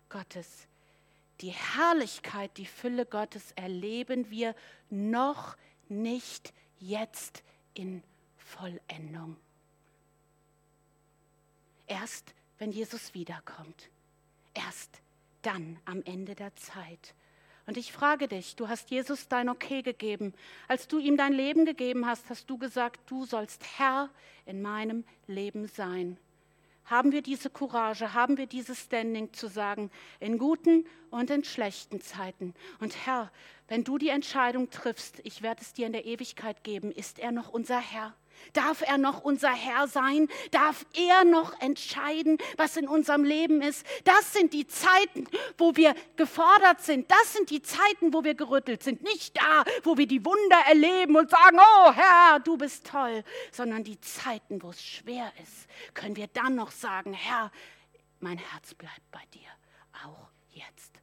Gottes. 0.08 0.68
Die 1.40 1.50
Herrlichkeit, 1.50 2.56
die 2.58 2.66
Fülle 2.66 3.06
Gottes 3.06 3.52
erleben 3.56 4.30
wir 4.30 4.54
noch 4.88 5.56
nicht 5.56 5.69
jetzt 6.78 7.42
in 7.74 8.02
Vollendung. 8.36 9.36
Erst 11.86 12.34
wenn 12.58 12.72
Jesus 12.72 13.14
wiederkommt. 13.14 13.90
Erst 14.54 15.02
dann 15.42 15.78
am 15.84 16.02
Ende 16.04 16.34
der 16.34 16.54
Zeit. 16.56 17.14
Und 17.66 17.76
ich 17.76 17.92
frage 17.92 18.28
dich, 18.28 18.56
du 18.56 18.68
hast 18.68 18.90
Jesus 18.90 19.28
dein 19.28 19.48
Okay 19.48 19.82
gegeben. 19.82 20.34
Als 20.68 20.88
du 20.88 20.98
ihm 20.98 21.16
dein 21.16 21.32
Leben 21.32 21.64
gegeben 21.64 22.06
hast, 22.06 22.28
hast 22.30 22.48
du 22.50 22.58
gesagt, 22.58 23.00
du 23.10 23.24
sollst 23.24 23.64
Herr 23.78 24.10
in 24.46 24.62
meinem 24.62 25.04
Leben 25.26 25.68
sein. 25.68 26.16
Haben 26.90 27.12
wir 27.12 27.22
diese 27.22 27.50
Courage, 27.50 28.14
haben 28.14 28.36
wir 28.36 28.46
dieses 28.46 28.80
Standing 28.80 29.32
zu 29.32 29.46
sagen, 29.46 29.92
in 30.18 30.38
guten 30.38 30.84
und 31.10 31.30
in 31.30 31.44
schlechten 31.44 32.00
Zeiten. 32.00 32.52
Und 32.80 33.06
Herr, 33.06 33.30
wenn 33.68 33.84
du 33.84 33.96
die 33.96 34.08
Entscheidung 34.08 34.70
triffst, 34.70 35.20
ich 35.22 35.40
werde 35.40 35.62
es 35.62 35.72
dir 35.72 35.86
in 35.86 35.92
der 35.92 36.04
Ewigkeit 36.04 36.64
geben, 36.64 36.90
ist 36.90 37.20
er 37.20 37.30
noch 37.30 37.48
unser 37.48 37.78
Herr? 37.78 38.12
Darf 38.52 38.82
er 38.82 38.98
noch 38.98 39.22
unser 39.22 39.52
Herr 39.52 39.88
sein? 39.88 40.28
Darf 40.50 40.84
er 40.94 41.24
noch 41.24 41.60
entscheiden, 41.60 42.38
was 42.56 42.76
in 42.76 42.88
unserem 42.88 43.24
Leben 43.24 43.62
ist? 43.62 43.86
Das 44.04 44.32
sind 44.32 44.52
die 44.52 44.66
Zeiten, 44.66 45.26
wo 45.58 45.76
wir 45.76 45.94
gefordert 46.16 46.80
sind. 46.80 47.10
Das 47.10 47.32
sind 47.32 47.50
die 47.50 47.62
Zeiten, 47.62 48.12
wo 48.12 48.24
wir 48.24 48.34
gerüttelt 48.34 48.82
sind. 48.82 49.02
Nicht 49.02 49.36
da, 49.36 49.64
wo 49.82 49.96
wir 49.96 50.06
die 50.06 50.24
Wunder 50.24 50.58
erleben 50.68 51.16
und 51.16 51.30
sagen, 51.30 51.58
oh 51.58 51.92
Herr, 51.92 52.40
du 52.40 52.56
bist 52.56 52.86
toll, 52.86 53.24
sondern 53.52 53.84
die 53.84 54.00
Zeiten, 54.00 54.62
wo 54.62 54.70
es 54.70 54.82
schwer 54.82 55.32
ist, 55.42 55.68
können 55.94 56.16
wir 56.16 56.26
dann 56.28 56.54
noch 56.54 56.70
sagen, 56.70 57.12
Herr, 57.12 57.50
mein 58.20 58.38
Herz 58.38 58.74
bleibt 58.74 59.10
bei 59.10 59.22
dir, 59.32 59.48
auch 60.04 60.28
jetzt. 60.52 61.00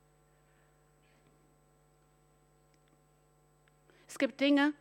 Es 4.07 4.17
gibt 4.17 4.39
Dinge, 4.39 4.73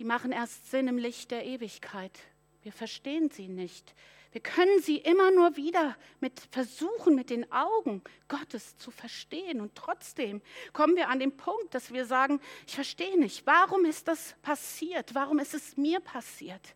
die 0.00 0.04
machen 0.06 0.32
erst 0.32 0.70
Sinn 0.70 0.88
im 0.88 0.96
Licht 0.96 1.30
der 1.30 1.44
Ewigkeit. 1.44 2.18
Wir 2.62 2.72
verstehen 2.72 3.28
sie 3.28 3.48
nicht. 3.48 3.94
Wir 4.32 4.40
können 4.40 4.80
sie 4.80 4.96
immer 4.96 5.30
nur 5.30 5.58
wieder 5.58 5.94
mit 6.20 6.40
versuchen, 6.50 7.14
mit 7.14 7.28
den 7.28 7.52
Augen 7.52 8.02
Gottes 8.26 8.78
zu 8.78 8.90
verstehen. 8.90 9.60
Und 9.60 9.74
trotzdem 9.74 10.40
kommen 10.72 10.96
wir 10.96 11.10
an 11.10 11.20
den 11.20 11.36
Punkt, 11.36 11.74
dass 11.74 11.92
wir 11.92 12.06
sagen, 12.06 12.40
ich 12.66 12.76
verstehe 12.76 13.20
nicht, 13.20 13.44
warum 13.44 13.84
ist 13.84 14.08
das 14.08 14.36
passiert? 14.40 15.14
Warum 15.14 15.38
ist 15.38 15.52
es 15.52 15.76
mir 15.76 16.00
passiert? 16.00 16.74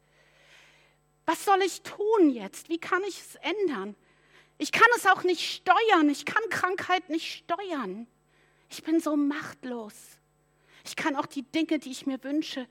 Was 1.25 1.47
soll 1.47 1.63
ich 1.63 1.81
tun 1.81 2.29
jetzt? 2.29 2.69
Wie 2.69 2.79
kann 2.79 3.03
ich 3.05 3.19
es 3.21 3.37
ändern? 3.37 3.97
Ich 4.59 4.71
kann 4.71 4.89
es 4.97 5.07
auch 5.07 5.23
nicht 5.23 5.51
steuern. 5.51 6.11
Ich 6.11 6.27
kann 6.27 6.43
Krankheit 6.51 7.09
nicht 7.09 7.33
steuern. 7.33 8.07
Ich 8.69 8.83
bin 8.83 9.01
so 9.01 9.17
machtlos. 9.17 9.95
Ich 10.85 10.95
kann 10.95 11.17
auch 11.17 11.27
die 11.27 11.43
Dinge, 11.43 11.79
die 11.79 11.91
ich 11.91 12.05
mir 12.05 12.23
wünsche, 12.23 12.69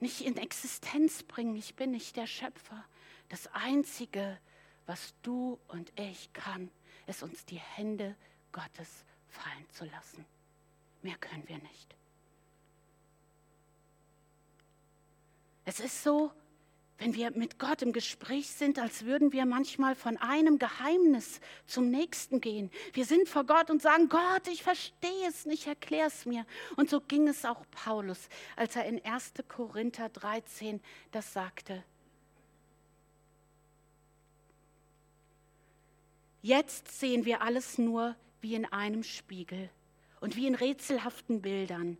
nicht 0.00 0.22
in 0.22 0.36
Existenz 0.36 1.22
bringen. 1.22 1.56
Ich 1.56 1.74
bin 1.76 1.90
nicht 1.90 2.16
der 2.16 2.26
Schöpfer. 2.26 2.84
Das 3.28 3.46
Einzige, 3.52 4.38
was 4.86 5.14
du 5.22 5.58
und 5.68 5.92
ich 5.98 6.32
kann, 6.32 6.70
ist 7.06 7.22
uns 7.22 7.44
die 7.44 7.60
Hände 7.60 8.16
Gottes 8.52 9.04
fallen 9.28 9.70
zu 9.70 9.84
lassen. 9.84 10.24
Mehr 11.02 11.16
können 11.16 11.46
wir 11.48 11.58
nicht. 11.58 11.94
Es 15.64 15.80
ist 15.80 16.02
so, 16.02 16.32
wenn 17.00 17.14
wir 17.14 17.30
mit 17.30 17.58
Gott 17.58 17.80
im 17.80 17.94
Gespräch 17.94 18.50
sind, 18.50 18.78
als 18.78 19.06
würden 19.06 19.32
wir 19.32 19.46
manchmal 19.46 19.94
von 19.94 20.18
einem 20.18 20.58
Geheimnis 20.58 21.40
zum 21.66 21.90
nächsten 21.90 22.42
gehen. 22.42 22.70
Wir 22.92 23.06
sind 23.06 23.26
vor 23.26 23.44
Gott 23.44 23.70
und 23.70 23.80
sagen, 23.80 24.10
Gott, 24.10 24.46
ich 24.52 24.62
verstehe 24.62 25.26
es 25.26 25.46
nicht, 25.46 25.66
erklär 25.66 26.06
es 26.06 26.26
mir. 26.26 26.44
Und 26.76 26.90
so 26.90 27.00
ging 27.00 27.26
es 27.26 27.46
auch 27.46 27.64
Paulus, 27.70 28.28
als 28.54 28.76
er 28.76 28.84
in 28.84 29.02
1. 29.02 29.32
Korinther 29.48 30.10
13 30.10 30.82
das 31.10 31.32
sagte. 31.32 31.82
Jetzt 36.42 37.00
sehen 37.00 37.24
wir 37.24 37.40
alles 37.40 37.78
nur 37.78 38.14
wie 38.42 38.54
in 38.54 38.66
einem 38.66 39.04
Spiegel 39.04 39.70
und 40.20 40.36
wie 40.36 40.46
in 40.46 40.54
rätselhaften 40.54 41.40
Bildern. 41.40 41.96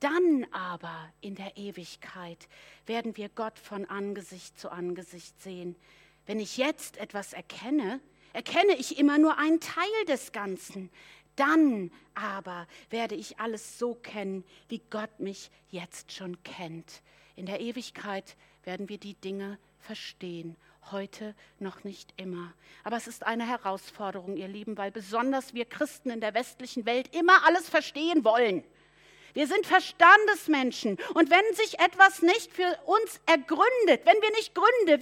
Dann 0.00 0.46
aber 0.52 1.12
in 1.20 1.34
der 1.34 1.56
Ewigkeit 1.56 2.48
werden 2.86 3.16
wir 3.16 3.28
Gott 3.28 3.58
von 3.58 3.84
Angesicht 3.86 4.58
zu 4.58 4.70
Angesicht 4.70 5.40
sehen. 5.42 5.74
Wenn 6.26 6.38
ich 6.38 6.56
jetzt 6.56 6.98
etwas 6.98 7.32
erkenne, 7.32 8.00
erkenne 8.32 8.76
ich 8.76 8.98
immer 8.98 9.18
nur 9.18 9.38
einen 9.38 9.60
Teil 9.60 10.04
des 10.06 10.32
Ganzen. 10.32 10.90
Dann 11.34 11.90
aber 12.14 12.66
werde 12.90 13.14
ich 13.14 13.40
alles 13.40 13.78
so 13.78 13.94
kennen, 13.94 14.44
wie 14.68 14.82
Gott 14.90 15.20
mich 15.20 15.50
jetzt 15.70 16.12
schon 16.12 16.40
kennt. 16.42 17.02
In 17.34 17.46
der 17.46 17.60
Ewigkeit 17.60 18.36
werden 18.64 18.88
wir 18.88 18.98
die 18.98 19.14
Dinge 19.14 19.58
verstehen. 19.80 20.56
Heute 20.90 21.34
noch 21.58 21.84
nicht 21.84 22.12
immer. 22.16 22.52
Aber 22.84 22.96
es 22.96 23.06
ist 23.06 23.24
eine 23.24 23.46
Herausforderung, 23.46 24.36
ihr 24.36 24.48
Lieben, 24.48 24.76
weil 24.76 24.90
besonders 24.90 25.54
wir 25.54 25.64
Christen 25.64 26.10
in 26.10 26.20
der 26.20 26.34
westlichen 26.34 26.86
Welt 26.86 27.14
immer 27.14 27.44
alles 27.46 27.68
verstehen 27.68 28.24
wollen. 28.24 28.64
Wir 29.38 29.46
sind 29.46 29.68
Verstandesmenschen. 29.68 30.98
Und 31.14 31.30
wenn 31.30 31.54
sich 31.54 31.78
etwas 31.78 32.22
nicht 32.22 32.52
für 32.52 32.76
uns 32.86 33.20
ergründet, 33.24 34.04
wenn 34.04 34.20
wir 34.20 34.32
nicht 34.32 34.52
gründen, 34.52 35.00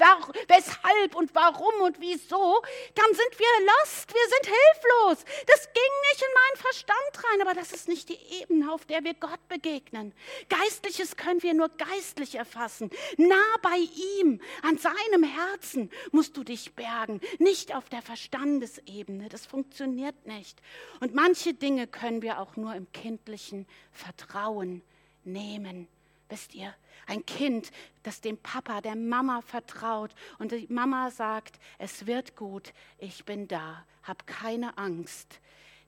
weshalb 0.48 1.14
und 1.14 1.34
warum 1.34 1.80
und 1.80 1.98
wieso, 2.02 2.60
dann 2.94 3.14
sind 3.14 3.38
wir 3.38 3.46
lost, 3.64 4.12
wir 4.12 4.28
sind 4.28 4.54
hilflos. 4.54 5.24
Das 5.46 5.64
ging 5.72 5.92
nicht 6.10 6.20
in 6.20 6.34
meinen 6.34 6.56
Verstand 6.60 7.24
rein, 7.24 7.40
aber 7.40 7.54
das 7.54 7.72
ist 7.72 7.88
nicht 7.88 8.10
die 8.10 8.18
Ebene, 8.42 8.70
auf 8.70 8.84
der 8.84 9.04
wir 9.04 9.14
Gott 9.14 9.40
begegnen. 9.48 10.12
Geistliches 10.50 11.16
können 11.16 11.42
wir 11.42 11.54
nur 11.54 11.70
geistlich 11.70 12.34
erfassen. 12.34 12.90
Nah 13.16 13.56
bei 13.62 13.78
ihm, 14.18 14.42
an 14.60 14.76
seinem 14.76 15.22
Herzen 15.22 15.90
musst 16.12 16.36
du 16.36 16.44
dich 16.44 16.74
bergen, 16.74 17.22
nicht 17.38 17.74
auf 17.74 17.88
der 17.88 18.02
Verstandesebene. 18.02 19.30
Das 19.30 19.46
funktioniert 19.46 20.26
nicht. 20.26 20.60
Und 21.00 21.14
manche 21.14 21.54
Dinge 21.54 21.86
können 21.86 22.20
wir 22.20 22.38
auch 22.38 22.56
nur 22.56 22.74
im 22.74 22.92
kindlichen 22.92 23.66
Vertrauen 23.92 24.25
Vertrauen 24.26 24.82
nehmen. 25.24 25.88
Wisst 26.28 26.54
ihr, 26.54 26.74
ein 27.06 27.24
Kind, 27.24 27.70
das 28.02 28.20
dem 28.20 28.36
Papa, 28.36 28.80
der 28.80 28.96
Mama 28.96 29.40
vertraut 29.42 30.12
und 30.38 30.50
die 30.50 30.66
Mama 30.68 31.10
sagt, 31.10 31.60
es 31.78 32.06
wird 32.06 32.34
gut, 32.34 32.72
ich 32.98 33.24
bin 33.24 33.46
da, 33.46 33.84
hab 34.02 34.26
keine 34.26 34.76
Angst. 34.76 35.38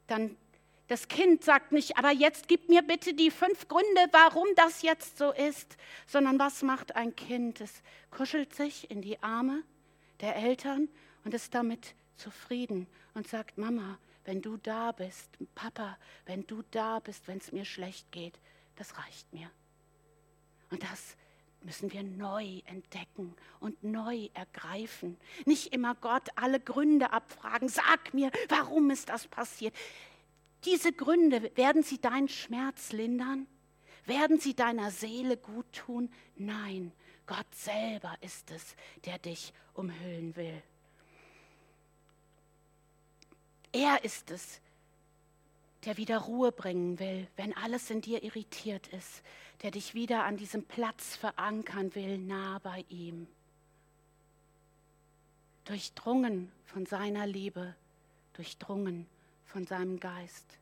Dann 0.06 0.36
das 0.86 1.08
Kind 1.08 1.44
sagt 1.44 1.72
nicht, 1.72 1.98
aber 1.98 2.12
jetzt 2.12 2.48
gib 2.48 2.68
mir 2.68 2.82
bitte 2.82 3.12
die 3.14 3.30
fünf 3.30 3.68
Gründe, 3.68 4.06
warum 4.12 4.46
das 4.56 4.82
jetzt 4.82 5.18
so 5.18 5.32
ist, 5.32 5.76
sondern 6.06 6.38
was 6.38 6.62
macht 6.62 6.96
ein 6.96 7.14
Kind? 7.14 7.60
Es 7.60 7.82
kuschelt 8.10 8.54
sich 8.54 8.90
in 8.90 9.02
die 9.02 9.22
Arme 9.22 9.64
der 10.20 10.36
Eltern 10.36 10.88
und 11.24 11.34
ist 11.34 11.52
damit 11.52 11.94
zufrieden 12.16 12.86
und 13.14 13.28
sagt, 13.28 13.58
Mama, 13.58 13.98
wenn 14.28 14.42
du 14.42 14.58
da 14.58 14.92
bist, 14.92 15.38
Papa, 15.54 15.96
wenn 16.26 16.46
du 16.46 16.62
da 16.70 16.98
bist, 16.98 17.26
wenn 17.28 17.38
es 17.38 17.50
mir 17.50 17.64
schlecht 17.64 18.12
geht, 18.12 18.38
das 18.76 18.98
reicht 18.98 19.32
mir. 19.32 19.50
Und 20.70 20.82
das 20.82 21.16
müssen 21.62 21.90
wir 21.92 22.02
neu 22.02 22.60
entdecken 22.66 23.34
und 23.58 23.82
neu 23.82 24.28
ergreifen. 24.34 25.16
Nicht 25.46 25.72
immer 25.72 25.94
Gott 25.94 26.28
alle 26.36 26.60
Gründe 26.60 27.10
abfragen. 27.10 27.70
Sag 27.70 28.12
mir, 28.12 28.30
warum 28.50 28.90
ist 28.90 29.08
das 29.08 29.26
passiert? 29.26 29.74
Diese 30.66 30.92
Gründe, 30.92 31.50
werden 31.56 31.82
sie 31.82 31.98
deinen 31.98 32.28
Schmerz 32.28 32.92
lindern? 32.92 33.46
Werden 34.04 34.38
sie 34.38 34.54
deiner 34.54 34.90
Seele 34.90 35.38
gut 35.38 35.72
tun? 35.72 36.12
Nein, 36.36 36.92
Gott 37.26 37.54
selber 37.54 38.14
ist 38.20 38.50
es, 38.50 38.76
der 39.06 39.18
dich 39.18 39.54
umhüllen 39.72 40.36
will. 40.36 40.62
Er 43.72 44.04
ist 44.04 44.30
es, 44.30 44.60
der 45.84 45.96
wieder 45.96 46.18
Ruhe 46.18 46.52
bringen 46.52 46.98
will, 46.98 47.28
wenn 47.36 47.56
alles 47.56 47.90
in 47.90 48.00
dir 48.00 48.22
irritiert 48.22 48.88
ist, 48.88 49.22
der 49.62 49.70
dich 49.70 49.94
wieder 49.94 50.24
an 50.24 50.36
diesem 50.36 50.64
Platz 50.64 51.16
verankern 51.16 51.94
will, 51.94 52.18
nah 52.18 52.58
bei 52.60 52.84
ihm. 52.88 53.26
Durchdrungen 55.64 56.50
von 56.64 56.86
seiner 56.86 57.26
Liebe, 57.26 57.74
durchdrungen 58.32 59.06
von 59.44 59.66
seinem 59.66 60.00
Geist. 60.00 60.58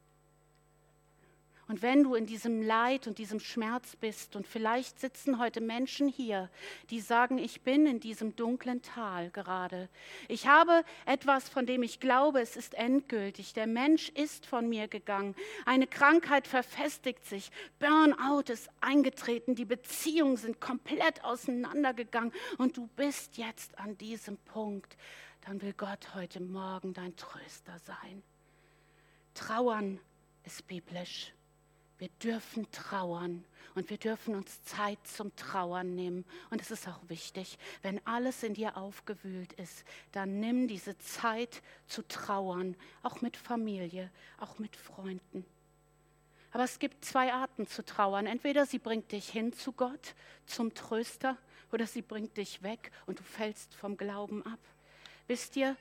Und 1.68 1.82
wenn 1.82 2.04
du 2.04 2.14
in 2.14 2.26
diesem 2.26 2.62
Leid 2.62 3.08
und 3.08 3.18
diesem 3.18 3.40
Schmerz 3.40 3.96
bist, 3.96 4.36
und 4.36 4.46
vielleicht 4.46 5.00
sitzen 5.00 5.40
heute 5.40 5.60
Menschen 5.60 6.06
hier, 6.06 6.48
die 6.90 7.00
sagen, 7.00 7.38
ich 7.38 7.62
bin 7.62 7.86
in 7.86 7.98
diesem 7.98 8.36
dunklen 8.36 8.82
Tal 8.82 9.30
gerade. 9.30 9.88
Ich 10.28 10.46
habe 10.46 10.84
etwas, 11.06 11.48
von 11.48 11.66
dem 11.66 11.82
ich 11.82 11.98
glaube, 11.98 12.40
es 12.40 12.56
ist 12.56 12.74
endgültig. 12.74 13.52
Der 13.52 13.66
Mensch 13.66 14.10
ist 14.10 14.46
von 14.46 14.68
mir 14.68 14.86
gegangen. 14.86 15.34
Eine 15.64 15.88
Krankheit 15.88 16.46
verfestigt 16.46 17.24
sich. 17.24 17.50
Burnout 17.80 18.52
ist 18.52 18.70
eingetreten. 18.80 19.56
Die 19.56 19.64
Beziehungen 19.64 20.36
sind 20.36 20.60
komplett 20.60 21.24
auseinandergegangen. 21.24 22.32
Und 22.58 22.76
du 22.76 22.86
bist 22.94 23.38
jetzt 23.38 23.76
an 23.76 23.98
diesem 23.98 24.36
Punkt. 24.36 24.96
Dann 25.44 25.60
will 25.62 25.72
Gott 25.72 26.14
heute 26.14 26.40
Morgen 26.40 26.92
dein 26.92 27.16
Tröster 27.16 27.78
sein. 27.80 28.22
Trauern 29.34 29.98
ist 30.44 30.66
biblisch. 30.68 31.32
Wir 31.98 32.08
dürfen 32.22 32.70
trauern 32.70 33.44
und 33.74 33.90
wir 33.90 33.96
dürfen 33.96 34.34
uns 34.34 34.62
Zeit 34.64 34.98
zum 35.06 35.34
Trauern 35.36 35.94
nehmen. 35.94 36.24
Und 36.50 36.60
es 36.60 36.70
ist 36.70 36.88
auch 36.88 37.00
wichtig, 37.08 37.58
wenn 37.82 38.04
alles 38.06 38.42
in 38.42 38.54
dir 38.54 38.76
aufgewühlt 38.76 39.52
ist, 39.54 39.84
dann 40.12 40.40
nimm 40.40 40.68
diese 40.68 40.96
Zeit 40.98 41.62
zu 41.86 42.06
trauern, 42.06 42.76
auch 43.02 43.20
mit 43.22 43.36
Familie, 43.36 44.10
auch 44.38 44.58
mit 44.58 44.76
Freunden. 44.76 45.44
Aber 46.52 46.64
es 46.64 46.78
gibt 46.78 47.04
zwei 47.04 47.32
Arten 47.32 47.66
zu 47.66 47.84
trauern. 47.84 48.26
Entweder 48.26 48.66
sie 48.66 48.78
bringt 48.78 49.12
dich 49.12 49.28
hin 49.28 49.52
zu 49.52 49.72
Gott, 49.72 50.14
zum 50.46 50.74
Tröster, 50.74 51.36
oder 51.72 51.86
sie 51.86 52.02
bringt 52.02 52.36
dich 52.36 52.62
weg 52.62 52.90
und 53.06 53.18
du 53.18 53.22
fällst 53.22 53.74
vom 53.74 53.96
Glauben 53.96 54.44
ab. 54.46 54.60
Wisst 55.26 55.56
ihr, 55.56 55.76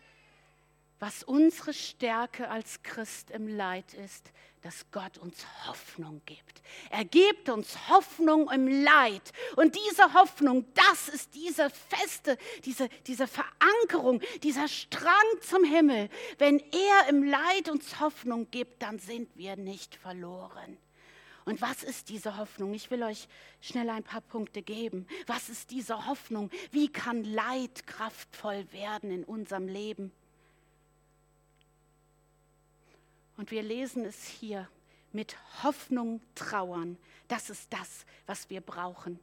was 0.99 1.23
unsere 1.23 1.73
Stärke 1.73 2.49
als 2.49 2.81
Christ 2.83 3.31
im 3.31 3.47
Leid 3.47 3.93
ist, 3.93 4.31
dass 4.61 4.89
Gott 4.91 5.19
uns 5.19 5.45
Hoffnung 5.67 6.21
gibt. 6.25 6.63
Er 6.89 7.05
gibt 7.05 7.49
uns 7.49 7.87
Hoffnung 7.89 8.49
im 8.49 8.67
Leid. 8.67 9.21
Und 9.55 9.75
diese 9.75 10.13
Hoffnung, 10.15 10.65
das 10.73 11.07
ist 11.07 11.35
diese 11.35 11.69
feste, 11.69 12.37
diese, 12.63 12.89
diese 13.05 13.27
Verankerung, 13.27 14.21
dieser 14.41 14.67
Strang 14.67 15.11
zum 15.41 15.63
Himmel. 15.63 16.09
Wenn 16.39 16.59
er 16.59 17.09
im 17.09 17.23
Leid 17.23 17.69
uns 17.69 17.99
Hoffnung 17.99 18.49
gibt, 18.49 18.81
dann 18.81 18.97
sind 18.97 19.29
wir 19.35 19.55
nicht 19.55 19.95
verloren. 19.95 20.77
Und 21.43 21.61
was 21.61 21.83
ist 21.83 22.09
diese 22.09 22.37
Hoffnung? 22.37 22.73
Ich 22.73 22.89
will 22.89 23.03
euch 23.03 23.27
schnell 23.61 23.89
ein 23.91 24.03
paar 24.03 24.21
Punkte 24.21 24.63
geben. 24.63 25.05
Was 25.27 25.49
ist 25.49 25.69
diese 25.69 26.07
Hoffnung? 26.07 26.49
Wie 26.71 26.87
kann 26.87 27.23
Leid 27.23 27.85
kraftvoll 27.85 28.65
werden 28.71 29.11
in 29.11 29.23
unserem 29.23 29.67
Leben? 29.67 30.11
Und 33.37 33.51
wir 33.51 33.63
lesen 33.63 34.05
es 34.05 34.25
hier 34.25 34.67
mit 35.11 35.35
Hoffnung 35.63 36.21
trauern. 36.35 36.97
Das 37.27 37.49
ist 37.49 37.71
das, 37.71 38.05
was 38.27 38.49
wir 38.49 38.61
brauchen. 38.61 39.19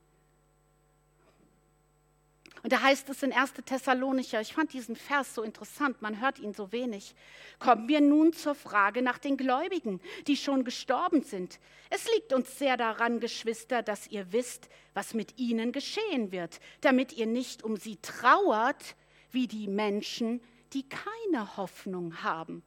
Und 2.62 2.72
da 2.72 2.80
heißt 2.80 3.08
es 3.08 3.22
in 3.24 3.32
1. 3.32 3.54
Thessalonicher, 3.64 4.40
ich 4.40 4.52
fand 4.52 4.72
diesen 4.72 4.94
Vers 4.94 5.34
so 5.34 5.42
interessant, 5.42 6.00
man 6.00 6.20
hört 6.20 6.38
ihn 6.38 6.54
so 6.54 6.70
wenig. 6.70 7.14
Kommen 7.58 7.88
wir 7.88 8.00
nun 8.00 8.32
zur 8.32 8.54
Frage 8.54 9.02
nach 9.02 9.18
den 9.18 9.36
Gläubigen, 9.36 10.00
die 10.28 10.36
schon 10.36 10.62
gestorben 10.62 11.22
sind. 11.22 11.58
Es 11.90 12.06
liegt 12.14 12.32
uns 12.32 12.58
sehr 12.58 12.76
daran, 12.76 13.18
Geschwister, 13.18 13.82
dass 13.82 14.06
ihr 14.06 14.32
wisst, 14.32 14.68
was 14.94 15.12
mit 15.12 15.38
ihnen 15.38 15.72
geschehen 15.72 16.30
wird, 16.30 16.60
damit 16.82 17.12
ihr 17.14 17.26
nicht 17.26 17.64
um 17.64 17.76
sie 17.76 17.96
trauert, 17.96 18.94
wie 19.32 19.48
die 19.48 19.66
Menschen, 19.66 20.40
die 20.72 20.88
keine 20.88 21.56
Hoffnung 21.56 22.22
haben. 22.22 22.62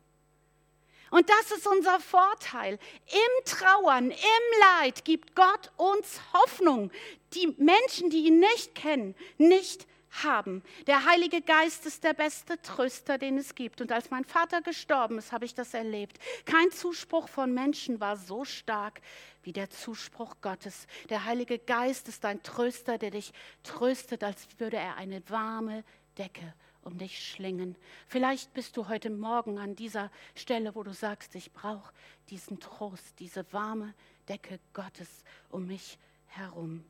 Und 1.16 1.30
das 1.30 1.57
ist 1.57 1.66
unser 1.66 2.01
Vorteil. 2.01 2.78
Im 3.07 3.45
Trauern, 3.45 4.11
im 4.11 4.59
Leid 4.59 5.05
gibt 5.05 5.34
Gott 5.34 5.72
uns 5.78 6.20
Hoffnung, 6.34 6.91
die 7.34 7.55
Menschen, 7.57 8.09
die 8.09 8.26
ihn 8.26 8.41
nicht 8.41 8.76
kennen, 8.76 9.16
nicht 9.38 9.88
haben. 10.24 10.61
Der 10.88 11.05
Heilige 11.05 11.39
Geist 11.39 11.86
ist 11.86 12.03
der 12.03 12.11
beste 12.11 12.61
Tröster, 12.61 13.18
den 13.18 13.38
es 13.38 13.55
gibt. 13.55 13.80
Und 13.80 13.93
als 13.93 14.11
mein 14.11 14.26
Vater 14.26 14.61
gestorben 14.61 15.18
ist, 15.18 15.32
habe 15.32 15.45
ich 15.45 15.55
das 15.55 15.74
erlebt. 15.74 16.20
Kein 16.43 16.70
Zuspruch 16.72 17.30
von 17.30 17.53
Menschen 17.53 18.01
war 18.01 18.18
so 18.18 18.43
stark 18.43 18.99
wie 19.41 19.53
der 19.53 19.70
Zuspruch 19.70 20.36
Gottes. 20.41 20.86
Der 21.09 21.24
Heilige 21.24 21.59
Geist 21.59 22.09
ist 22.09 22.26
ein 22.26 22.43
Tröster, 22.43 22.97
der 22.97 23.11
dich 23.11 23.32
tröstet, 23.63 24.22
als 24.22 24.49
würde 24.57 24.76
er 24.76 24.97
eine 24.97 25.24
warme 25.30 25.86
Decke 26.18 26.53
um 26.86 26.98
dich 26.98 27.20
schlingen. 27.20 27.76
Vielleicht 28.08 28.54
bist 28.54 28.78
du 28.78 28.88
heute 28.88 29.10
Morgen 29.10 29.58
an 29.58 29.76
dieser 29.76 30.12
Stelle, 30.36 30.76
wo 30.76 30.84
du 30.84 30.94
sagst, 30.94 31.36
ich 31.36 31.52
brauche 31.52 31.92
diesen 32.30 32.60
Trost, 32.60 33.20
diese 33.20 33.52
warme 33.52 33.94
Decke 34.30 34.60
Gottes 34.74 35.24
um 35.50 35.68
mich 35.68 35.98
herum. 36.28 36.86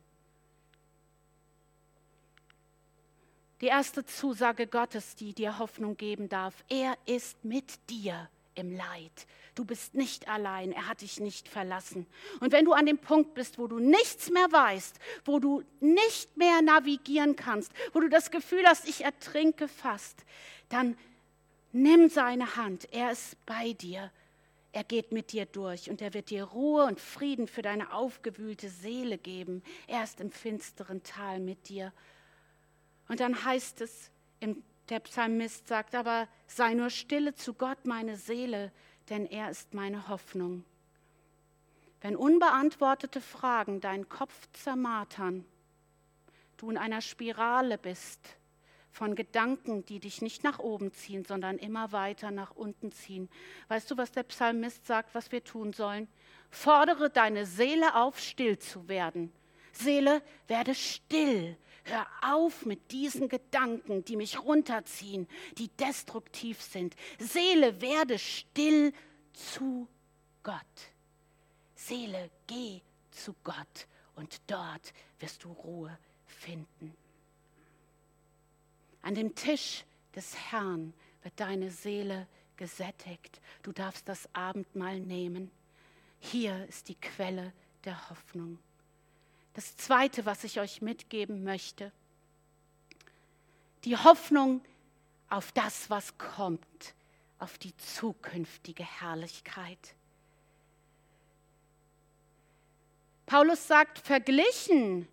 Die 3.62 3.66
erste 3.66 4.04
Zusage 4.04 4.66
Gottes, 4.66 5.16
die 5.16 5.32
dir 5.32 5.58
Hoffnung 5.58 5.96
geben 5.96 6.28
darf, 6.28 6.62
er 6.68 6.96
ist 7.06 7.42
mit 7.42 7.78
dir 7.88 8.28
im 8.56 8.72
Leid. 8.72 9.26
Du 9.54 9.64
bist 9.64 9.94
nicht 9.94 10.28
allein, 10.28 10.72
er 10.72 10.88
hat 10.88 11.00
dich 11.00 11.20
nicht 11.20 11.48
verlassen. 11.48 12.06
Und 12.40 12.52
wenn 12.52 12.64
du 12.64 12.72
an 12.72 12.86
dem 12.86 12.98
Punkt 12.98 13.34
bist, 13.34 13.58
wo 13.58 13.66
du 13.66 13.78
nichts 13.78 14.30
mehr 14.30 14.50
weißt, 14.50 14.98
wo 15.24 15.38
du 15.38 15.62
nicht 15.80 16.36
mehr 16.36 16.60
navigieren 16.62 17.36
kannst, 17.36 17.72
wo 17.92 18.00
du 18.00 18.08
das 18.08 18.30
Gefühl 18.30 18.66
hast, 18.66 18.88
ich 18.88 19.04
ertrinke 19.04 19.68
fast, 19.68 20.24
dann 20.68 20.96
nimm 21.72 22.08
seine 22.08 22.56
Hand, 22.56 22.92
er 22.92 23.12
ist 23.12 23.36
bei 23.46 23.72
dir. 23.72 24.10
Er 24.72 24.84
geht 24.84 25.10
mit 25.10 25.32
dir 25.32 25.46
durch 25.46 25.88
und 25.88 26.02
er 26.02 26.12
wird 26.12 26.28
dir 26.28 26.44
Ruhe 26.44 26.84
und 26.84 27.00
Frieden 27.00 27.48
für 27.48 27.62
deine 27.62 27.94
aufgewühlte 27.94 28.68
Seele 28.68 29.16
geben. 29.16 29.62
Er 29.86 30.04
ist 30.04 30.20
im 30.20 30.30
finsteren 30.30 31.02
Tal 31.02 31.40
mit 31.40 31.70
dir. 31.70 31.94
Und 33.08 33.20
dann 33.20 33.42
heißt 33.42 33.80
es 33.80 34.10
im 34.40 34.62
der 34.88 35.00
Psalmist 35.00 35.66
sagt 35.68 35.94
aber, 35.94 36.28
sei 36.46 36.74
nur 36.74 36.90
stille 36.90 37.34
zu 37.34 37.54
Gott, 37.54 37.86
meine 37.86 38.16
Seele, 38.16 38.72
denn 39.08 39.26
er 39.26 39.50
ist 39.50 39.74
meine 39.74 40.08
Hoffnung. 40.08 40.64
Wenn 42.00 42.16
unbeantwortete 42.16 43.20
Fragen 43.20 43.80
deinen 43.80 44.08
Kopf 44.08 44.48
zermartern, 44.52 45.44
du 46.56 46.70
in 46.70 46.78
einer 46.78 47.00
Spirale 47.00 47.78
bist 47.78 48.36
von 48.90 49.14
Gedanken, 49.14 49.84
die 49.84 50.00
dich 50.00 50.22
nicht 50.22 50.42
nach 50.42 50.58
oben 50.58 50.92
ziehen, 50.92 51.24
sondern 51.24 51.58
immer 51.58 51.92
weiter 51.92 52.30
nach 52.30 52.52
unten 52.52 52.92
ziehen. 52.92 53.28
Weißt 53.68 53.90
du, 53.90 53.96
was 53.96 54.12
der 54.12 54.22
Psalmist 54.22 54.86
sagt, 54.86 55.14
was 55.14 55.32
wir 55.32 55.44
tun 55.44 55.72
sollen? 55.72 56.08
Fordere 56.50 57.10
deine 57.10 57.44
Seele 57.44 57.94
auf, 57.94 58.18
still 58.18 58.58
zu 58.58 58.88
werden. 58.88 59.32
Seele, 59.72 60.22
werde 60.48 60.74
still, 60.74 61.58
Hör 61.88 62.06
auf 62.20 62.66
mit 62.66 62.90
diesen 62.90 63.28
Gedanken, 63.28 64.04
die 64.04 64.16
mich 64.16 64.42
runterziehen, 64.42 65.28
die 65.56 65.68
destruktiv 65.68 66.60
sind. 66.60 66.96
Seele, 67.20 67.80
werde 67.80 68.18
still 68.18 68.92
zu 69.32 69.86
Gott. 70.42 70.90
Seele, 71.76 72.28
geh 72.48 72.80
zu 73.12 73.36
Gott 73.44 73.86
und 74.16 74.40
dort 74.48 74.92
wirst 75.20 75.44
du 75.44 75.52
Ruhe 75.52 75.96
finden. 76.24 76.92
An 79.02 79.14
dem 79.14 79.36
Tisch 79.36 79.84
des 80.16 80.34
Herrn 80.50 80.92
wird 81.22 81.38
deine 81.38 81.70
Seele 81.70 82.26
gesättigt. 82.56 83.40
Du 83.62 83.70
darfst 83.70 84.08
das 84.08 84.28
Abendmahl 84.34 84.98
nehmen. 84.98 85.52
Hier 86.18 86.66
ist 86.66 86.88
die 86.88 86.96
Quelle 86.96 87.52
der 87.84 88.10
Hoffnung. 88.10 88.58
Das 89.56 89.74
Zweite, 89.74 90.26
was 90.26 90.44
ich 90.44 90.60
euch 90.60 90.82
mitgeben 90.82 91.42
möchte, 91.42 91.90
die 93.84 93.96
Hoffnung 93.96 94.60
auf 95.30 95.50
das, 95.52 95.88
was 95.88 96.18
kommt, 96.18 96.94
auf 97.38 97.56
die 97.56 97.74
zukünftige 97.78 98.84
Herrlichkeit. 98.84 99.94
Paulus 103.24 103.66
sagt, 103.66 103.98
verglichen 103.98 105.08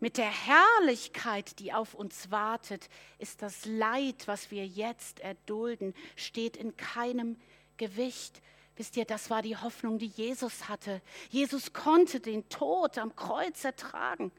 mit 0.00 0.16
der 0.16 0.32
Herrlichkeit, 0.32 1.60
die 1.60 1.72
auf 1.72 1.94
uns 1.94 2.32
wartet, 2.32 2.88
ist 3.20 3.42
das 3.42 3.64
Leid, 3.64 4.26
was 4.26 4.50
wir 4.50 4.66
jetzt 4.66 5.20
erdulden, 5.20 5.94
steht 6.16 6.56
in 6.56 6.76
keinem 6.76 7.40
Gewicht 7.76 8.42
Wisst 8.76 8.96
ihr, 8.96 9.04
das 9.04 9.30
war 9.30 9.42
die 9.42 9.56
Hoffnung, 9.56 9.98
die 9.98 10.06
Jesus 10.06 10.68
hatte. 10.68 11.00
Jesus 11.30 11.72
konnte 11.72 12.20
den 12.20 12.48
Tod 12.48 12.98
am 12.98 13.14
Kreuz 13.14 13.64
ertragen. 13.64 14.32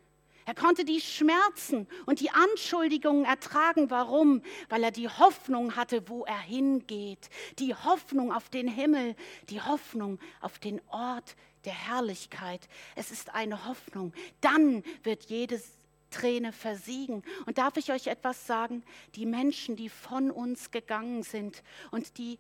Er 0.46 0.54
konnte 0.54 0.86
die 0.86 1.02
Schmerzen 1.02 1.88
und 2.06 2.20
die 2.20 2.30
Anschuldigungen 2.30 3.26
ertragen. 3.26 3.90
Warum? 3.90 4.44
Weil 4.70 4.84
er 4.84 4.92
die 4.92 5.10
Hoffnung 5.10 5.76
hatte, 5.76 6.08
wo 6.08 6.24
er 6.26 6.40
hingeht. 6.40 7.30
Die 7.58 7.74
Hoffnung 7.74 8.32
auf 8.32 8.50
den 8.50 8.68
Himmel, 8.68 9.16
die 9.50 9.62
Hoffnung 9.62 10.20
auf 10.42 10.60
den 10.60 10.82
Ort 10.90 11.36
der 11.64 11.74
Herrlichkeit. 11.74 12.68
Es 12.96 13.10
ist 13.10 13.34
eine 13.34 13.66
Hoffnung. 13.66 14.14
Dann 14.40 14.84
wird 15.02 15.24
jedes 15.24 15.72
Träne 16.12 16.54
versiegen. 16.54 17.24
Und 17.48 17.58
darf 17.58 17.78
ich 17.78 17.92
euch 17.92 18.06
etwas 18.06 18.46
sagen? 18.46 18.84
Die 19.16 19.26
Menschen, 19.26 19.76
die 19.76 19.90
von 19.90 20.30
uns 20.30 20.70
gegangen 20.70 21.24
sind 21.24 21.64
und 21.90 22.20
die 22.20 22.38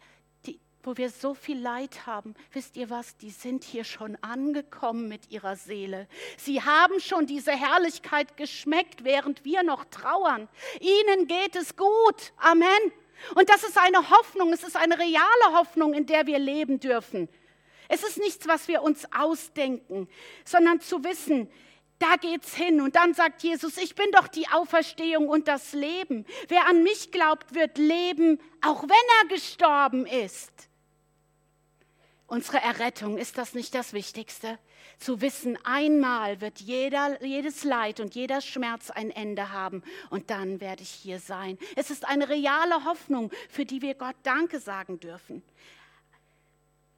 wo 0.85 0.97
wir 0.97 1.09
so 1.09 1.33
viel 1.33 1.59
Leid 1.59 2.05
haben, 2.05 2.35
wisst 2.51 2.77
ihr 2.77 2.89
was, 2.89 3.17
die 3.17 3.29
sind 3.29 3.63
hier 3.63 3.83
schon 3.83 4.17
angekommen 4.21 5.07
mit 5.07 5.31
ihrer 5.31 5.55
Seele. 5.55 6.07
Sie 6.37 6.61
haben 6.61 6.99
schon 6.99 7.25
diese 7.25 7.51
Herrlichkeit 7.51 8.37
geschmeckt, 8.37 9.03
während 9.03 9.43
wir 9.45 9.63
noch 9.63 9.85
trauern. 9.85 10.47
Ihnen 10.79 11.27
geht 11.27 11.55
es 11.55 11.75
gut. 11.75 12.33
Amen. 12.37 12.69
Und 13.33 13.49
das 13.49 13.63
ist 13.63 13.77
eine 13.77 14.09
Hoffnung, 14.09 14.53
es 14.53 14.63
ist 14.63 14.75
eine 14.75 14.99
reale 14.99 15.57
Hoffnung, 15.57 15.93
in 15.93 16.05
der 16.05 16.27
wir 16.27 16.39
leben 16.39 16.79
dürfen. 16.79 17.29
Es 17.87 18.03
ist 18.03 18.17
nichts, 18.17 18.47
was 18.47 18.67
wir 18.67 18.81
uns 18.81 19.07
ausdenken, 19.13 20.09
sondern 20.43 20.81
zu 20.81 21.03
wissen, 21.03 21.49
da 21.99 22.17
geht's 22.17 22.53
hin. 22.55 22.81
Und 22.81 22.95
dann 22.95 23.13
sagt 23.13 23.43
Jesus, 23.43 23.77
ich 23.77 23.95
bin 23.95 24.11
doch 24.11 24.27
die 24.27 24.47
Auferstehung 24.49 25.29
und 25.29 25.47
das 25.47 25.73
Leben. 25.73 26.25
Wer 26.47 26.67
an 26.67 26.83
mich 26.83 27.11
glaubt, 27.11 27.55
wird 27.55 27.77
leben, 27.77 28.39
auch 28.61 28.83
wenn 28.83 28.89
er 29.21 29.27
gestorben 29.29 30.05
ist. 30.05 30.69
Unsere 32.35 32.57
Errettung, 32.57 33.17
ist 33.17 33.37
das 33.37 33.53
nicht 33.53 33.73
das 33.73 33.93
Wichtigste? 33.93 34.59
Zu 34.99 35.21
wissen, 35.21 35.57
einmal 35.63 36.41
wird 36.41 36.59
jeder, 36.59 37.23
jedes 37.23 37.63
Leid 37.63 38.01
und 38.01 38.13
jeder 38.13 38.41
Schmerz 38.41 38.89
ein 38.89 39.09
Ende 39.09 39.53
haben 39.53 39.83
und 40.09 40.29
dann 40.29 40.59
werde 40.59 40.83
ich 40.83 40.89
hier 40.89 41.19
sein. 41.19 41.57
Es 41.77 41.91
ist 41.91 42.05
eine 42.05 42.27
reale 42.27 42.83
Hoffnung, 42.83 43.31
für 43.47 43.63
die 43.63 43.81
wir 43.81 43.93
Gott 43.93 44.17
Danke 44.23 44.59
sagen 44.59 44.99
dürfen. 44.99 45.43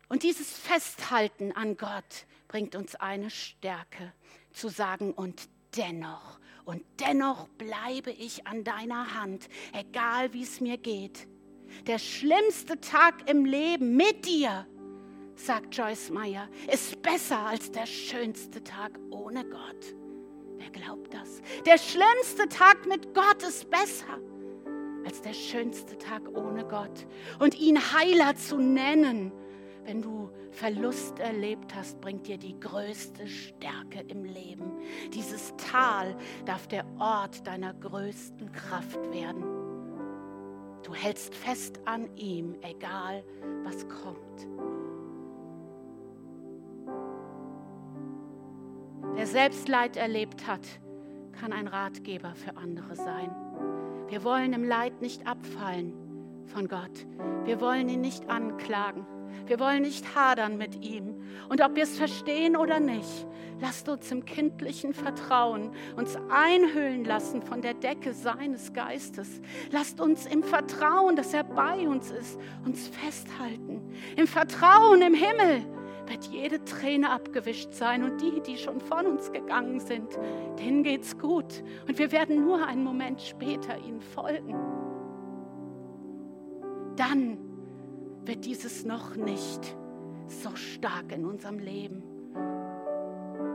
Und 0.10 0.24
dieses 0.24 0.58
Festhalten 0.58 1.52
an 1.52 1.78
Gott 1.78 2.26
bringt 2.48 2.76
uns 2.76 2.96
eine 2.96 3.30
Stärke 3.30 4.14
zu 4.54 4.70
sagen, 4.70 5.14
und 5.14 5.48
dennoch, 5.76 6.40
und 6.66 6.84
dennoch 7.00 7.48
bleibe 7.50 8.10
ich 8.10 8.48
an 8.48 8.64
deiner 8.64 9.14
Hand, 9.14 9.50
egal 9.74 10.34
wie 10.34 10.42
es 10.42 10.62
mir 10.62 10.80
geht. 10.80 11.28
Der 11.86 12.00
schlimmste 12.00 12.82
Tag 12.82 13.30
im 13.30 13.46
Leben 13.46 13.96
mit 13.96 14.26
dir, 14.26 14.66
sagt 15.40 15.76
Joyce 15.76 16.10
Meyer, 16.10 16.50
ist 16.72 17.02
besser 17.02 17.40
als 17.40 17.72
der 17.72 17.86
schönste 17.86 18.64
Tag 18.64 19.00
ohne 19.12 19.46
Gott. 19.46 19.96
Wer 20.58 20.70
glaubt 20.70 21.14
das? 21.14 21.42
Der 21.66 21.78
schlimmste 21.78 22.48
Tag 22.50 22.86
mit 22.88 23.14
Gott 23.14 23.44
ist 23.44 23.70
besser 23.70 24.20
als 25.06 25.22
der 25.22 25.34
schönste 25.34 25.98
Tag 25.98 26.22
ohne 26.36 26.66
Gott. 26.66 27.08
Und 27.40 27.58
ihn 27.58 27.78
Heiler 27.78 28.36
zu 28.36 28.58
nennen, 28.58 29.32
wenn 29.86 30.02
du 30.02 30.30
Verlust 30.52 31.20
erlebt 31.20 31.74
hast, 31.76 32.02
bringt 32.02 32.28
dir 32.28 32.38
die 32.38 32.60
größte 32.60 33.26
Stärke 33.26 34.04
im 34.10 34.26
Leben. 34.26 34.74
Dieses 35.14 35.54
Tal 35.56 36.16
darf 36.46 36.68
der 36.68 36.86
Ort 37.00 37.48
deiner 37.48 37.74
größten 37.74 38.52
Kraft 38.52 39.00
werden. 39.14 39.44
Du 40.84 40.94
hältst 40.94 41.34
fest 41.36 41.80
an 41.86 42.10
ihm, 42.18 42.56
egal 42.62 43.24
was 43.64 43.88
kommt. 43.88 44.87
Wer 49.16 49.28
selbst 49.28 49.68
Leid 49.68 49.98
erlebt 49.98 50.48
hat, 50.48 50.62
kann 51.40 51.54
ein 51.54 51.68
Ratgeber 51.68 52.34
für 52.36 52.58
andere 52.58 52.96
sein. 52.96 53.36
Wir 54.08 54.24
wollen 54.24 54.54
im 54.54 54.64
Leid 54.64 55.02
nicht 55.02 55.28
abfallen 55.28 55.94
von 56.48 56.68
Gott. 56.68 57.06
Wir 57.44 57.60
wollen 57.62 57.90
ihn 57.90 58.02
nicht 58.02 58.30
anklagen. 58.30 59.06
Wir 59.46 59.60
wollen 59.60 59.82
nicht 59.82 60.16
hadern 60.16 60.58
mit 60.58 60.84
ihm. 60.84 61.22
Und 61.50 61.62
ob 61.62 61.76
wir 61.76 61.84
es 61.84 61.98
verstehen 61.98 62.56
oder 62.56 62.80
nicht, 62.80 63.28
lasst 63.60 63.90
uns 63.90 64.12
im 64.12 64.26
kindlichen 64.26 64.94
Vertrauen 64.94 65.72
uns 65.96 66.18
einhüllen 66.30 67.06
lassen 67.06 67.42
von 67.42 67.62
der 67.62 67.74
Decke 67.74 68.14
seines 68.14 68.74
Geistes. 68.74 69.42
Lasst 69.72 70.00
uns 70.00 70.26
im 70.26 70.44
Vertrauen, 70.44 71.16
dass 71.16 71.34
er 71.34 71.44
bei 71.44 71.88
uns 71.88 72.12
ist, 72.12 72.40
uns 72.66 72.88
festhalten. 72.88 73.82
Im 74.16 74.28
Vertrauen 74.28 75.02
im 75.02 75.14
Himmel 75.14 75.66
wird 76.10 76.26
jede 76.26 76.64
Träne 76.64 77.12
abgewischt 77.12 77.74
sein 77.74 78.04
und 78.04 78.22
die, 78.22 78.42
die 78.42 78.58
schon 78.58 78.80
von 78.80 79.06
uns 79.06 79.32
gegangen 79.32 79.80
sind, 79.80 80.18
denen 80.60 80.84
geht's 80.84 81.18
gut. 81.18 81.64
Und 81.88 81.98
wir 82.00 82.12
werden 82.12 82.44
nur 82.46 82.66
einen 82.66 82.84
Moment 82.84 83.22
später 83.22 83.78
ihnen 83.78 84.02
folgen. 84.02 84.56
Dann 86.96 87.38
wird 88.26 88.46
dieses 88.46 88.86
noch 88.86 89.16
nicht 89.16 89.78
so 90.28 90.56
stark 90.56 91.12
in 91.12 91.26
unserem 91.26 91.60
Leben. 91.60 92.04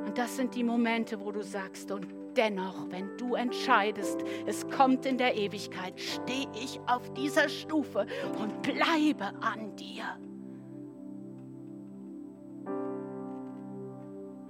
Und 0.06 0.16
das 0.16 0.36
sind 0.36 0.54
die 0.54 0.64
Momente, 0.64 1.20
wo 1.20 1.32
du 1.32 1.42
sagst, 1.42 1.90
und 1.90 2.06
dennoch, 2.36 2.90
wenn 2.90 3.16
du 3.16 3.34
entscheidest, 3.34 4.20
es 4.46 4.68
kommt 4.68 5.06
in 5.06 5.18
der 5.18 5.36
Ewigkeit, 5.36 5.98
stehe 6.00 6.48
ich 6.54 6.80
auf 6.86 7.12
dieser 7.14 7.48
Stufe 7.48 8.06
und 8.38 8.62
bleibe 8.62 9.32
an 9.40 9.74
dir. 9.76 10.04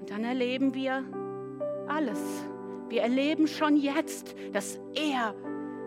Und 0.03 0.11
dann 0.11 0.24
erleben 0.24 0.74
wir 0.74 1.05
alles. 1.86 2.18
Wir 2.88 3.03
erleben 3.03 3.46
schon 3.46 3.76
jetzt, 3.76 4.34
dass 4.53 4.80
er 4.96 5.32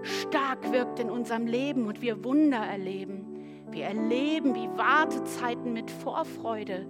stark 0.04 0.72
wirkt 0.72 1.02
in 1.02 1.10
unserem 1.10 1.48
Leben 1.48 1.86
und 1.86 2.02
wir 2.02 2.24
Wunder 2.24 2.60
erleben. 2.60 3.66
Wir 3.72 3.88
erleben, 3.88 4.56
wie 4.56 4.70
Wartezeiten 4.78 5.74
mit 5.74 5.92
Vorfreude 5.92 6.88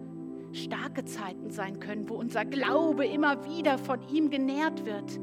starke 0.52 1.04
Zeiten 1.04 1.50
sein 1.50 1.80
können, 1.80 2.08
wo 2.08 2.14
unser 2.14 2.46
Glaube 2.46 3.08
immer 3.08 3.44
wieder 3.44 3.80
von 3.80 4.08
ihm 4.08 4.30
genährt 4.30 4.86
wird. 4.86 5.20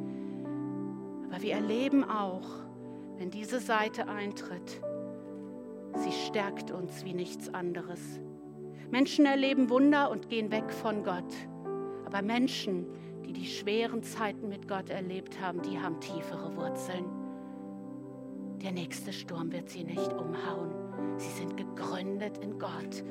Aber 1.28 1.40
wir 1.40 1.52
erleben 1.54 2.02
auch, 2.02 2.48
wenn 3.16 3.30
diese 3.30 3.60
Seite 3.60 4.08
eintritt, 4.08 4.82
sie 5.98 6.10
stärkt 6.10 6.72
uns 6.72 7.04
wie 7.04 7.14
nichts 7.14 7.54
anderes. 7.54 8.18
Menschen 8.90 9.24
erleben 9.24 9.70
Wunder 9.70 10.10
und 10.10 10.28
gehen 10.28 10.50
weg 10.50 10.72
von 10.72 11.04
Gott. 11.04 11.32
Aber 12.12 12.20
Menschen, 12.20 12.84
die 13.24 13.32
die 13.32 13.46
schweren 13.46 14.02
Zeiten 14.02 14.50
mit 14.50 14.68
Gott 14.68 14.90
erlebt 14.90 15.40
haben, 15.40 15.62
die 15.62 15.78
haben 15.78 15.98
tiefere 15.98 16.54
Wurzeln. 16.56 17.06
Der 18.62 18.70
nächste 18.70 19.14
Sturm 19.14 19.50
wird 19.50 19.70
sie 19.70 19.82
nicht 19.82 20.12
umhauen. 20.12 20.72
Sie 21.16 21.30
sind 21.30 21.56
gegründet 21.56 22.36
in 22.38 22.58
Gott. 22.58 23.02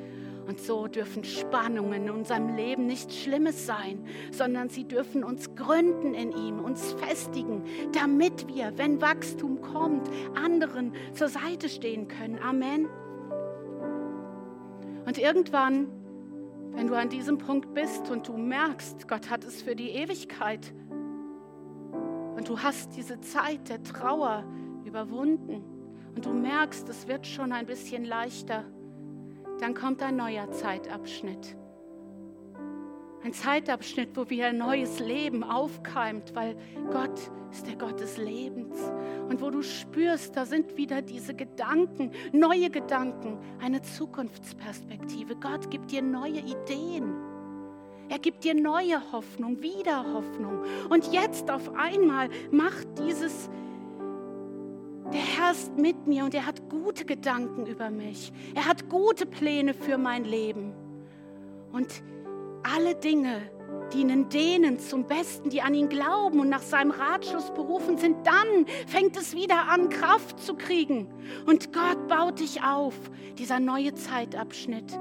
Und 0.47 0.59
so 0.59 0.85
dürfen 0.85 1.23
Spannungen 1.23 2.03
in 2.03 2.09
unserem 2.11 2.55
Leben 2.55 2.85
nichts 2.85 3.17
Schlimmes 3.17 3.65
sein, 3.65 4.05
sondern 4.29 4.69
sie 4.69 4.83
dürfen 4.83 5.23
uns 5.23 5.55
gründen 5.55 6.13
in 6.13 6.31
ihm, 6.31 6.59
uns 6.59 6.93
festigen, 6.93 7.63
damit 7.93 8.47
wir, 8.47 8.77
wenn 8.77 9.01
Wachstum 9.01 9.61
kommt, 9.61 10.07
anderen 10.35 10.93
zur 11.13 11.29
Seite 11.29 11.69
stehen 11.69 12.07
können. 12.07 12.37
Amen. 12.37 12.87
Und 15.07 15.17
irgendwann, 15.17 15.87
wenn 16.73 16.87
du 16.87 16.95
an 16.95 17.09
diesem 17.09 17.37
Punkt 17.37 17.73
bist 17.73 18.09
und 18.09 18.27
du 18.27 18.37
merkst, 18.37 19.07
Gott 19.07 19.29
hat 19.29 19.43
es 19.43 19.61
für 19.61 19.75
die 19.75 19.89
Ewigkeit 19.89 20.73
und 22.35 22.47
du 22.47 22.59
hast 22.59 22.95
diese 22.95 23.19
Zeit 23.21 23.69
der 23.69 23.83
Trauer 23.83 24.43
überwunden, 24.85 25.63
und 26.15 26.25
du 26.25 26.33
merkst, 26.33 26.87
es 26.89 27.07
wird 27.07 27.25
schon 27.25 27.51
ein 27.51 27.65
bisschen 27.65 28.05
leichter, 28.05 28.65
dann 29.59 29.73
kommt 29.73 30.01
ein 30.01 30.15
neuer 30.15 30.51
Zeitabschnitt. 30.51 31.55
Ein 33.23 33.33
Zeitabschnitt, 33.33 34.09
wo 34.15 34.29
wieder 34.29 34.47
ein 34.47 34.57
neues 34.57 34.99
Leben 34.99 35.43
aufkeimt, 35.43 36.33
weil 36.33 36.55
Gott 36.91 37.19
ist 37.51 37.67
der 37.67 37.75
Gott 37.75 37.99
des 37.99 38.17
Lebens. 38.17 38.75
Und 39.29 39.41
wo 39.41 39.49
du 39.49 39.61
spürst, 39.61 40.35
da 40.35 40.45
sind 40.45 40.75
wieder 40.77 41.01
diese 41.01 41.35
Gedanken, 41.35 42.11
neue 42.31 42.69
Gedanken, 42.69 43.37
eine 43.61 43.81
Zukunftsperspektive. 43.81 45.35
Gott 45.35 45.69
gibt 45.69 45.91
dir 45.91 46.01
neue 46.01 46.39
Ideen. 46.39 47.13
Er 48.09 48.19
gibt 48.19 48.43
dir 48.43 48.55
neue 48.55 48.99
Hoffnung, 49.11 49.61
wieder 49.61 50.03
Hoffnung. 50.13 50.63
Und 50.89 51.13
jetzt 51.13 51.49
auf 51.51 51.73
einmal 51.75 52.29
macht 52.51 52.87
dieses 52.99 53.49
der 55.13 55.19
Herr 55.19 55.51
ist 55.51 55.77
mit 55.77 56.07
mir 56.07 56.23
und 56.23 56.33
er 56.33 56.45
hat 56.45 56.69
gute 56.69 57.03
Gedanken 57.03 57.65
über 57.65 57.89
mich. 57.89 58.31
Er 58.55 58.65
hat 58.65 58.87
gute 58.87 59.25
Pläne 59.25 59.73
für 59.73 59.97
mein 59.97 60.23
Leben. 60.23 60.73
Und 61.73 62.01
alle 62.63 62.95
Dinge 62.95 63.41
dienen 63.93 64.29
denen 64.29 64.79
zum 64.79 65.05
Besten, 65.05 65.49
die 65.49 65.61
an 65.61 65.73
ihn 65.73 65.89
glauben 65.89 66.39
und 66.39 66.49
nach 66.49 66.61
seinem 66.61 66.91
Ratschluss 66.91 67.51
berufen 67.51 67.97
sind. 67.97 68.25
Dann 68.25 68.65
fängt 68.87 69.17
es 69.17 69.35
wieder 69.35 69.67
an, 69.69 69.89
Kraft 69.89 70.39
zu 70.39 70.55
kriegen. 70.55 71.07
Und 71.45 71.73
Gott 71.73 72.07
baut 72.07 72.39
dich 72.39 72.63
auf. 72.63 72.95
Dieser 73.37 73.59
neue 73.59 73.93
Zeitabschnitt, 73.93 74.97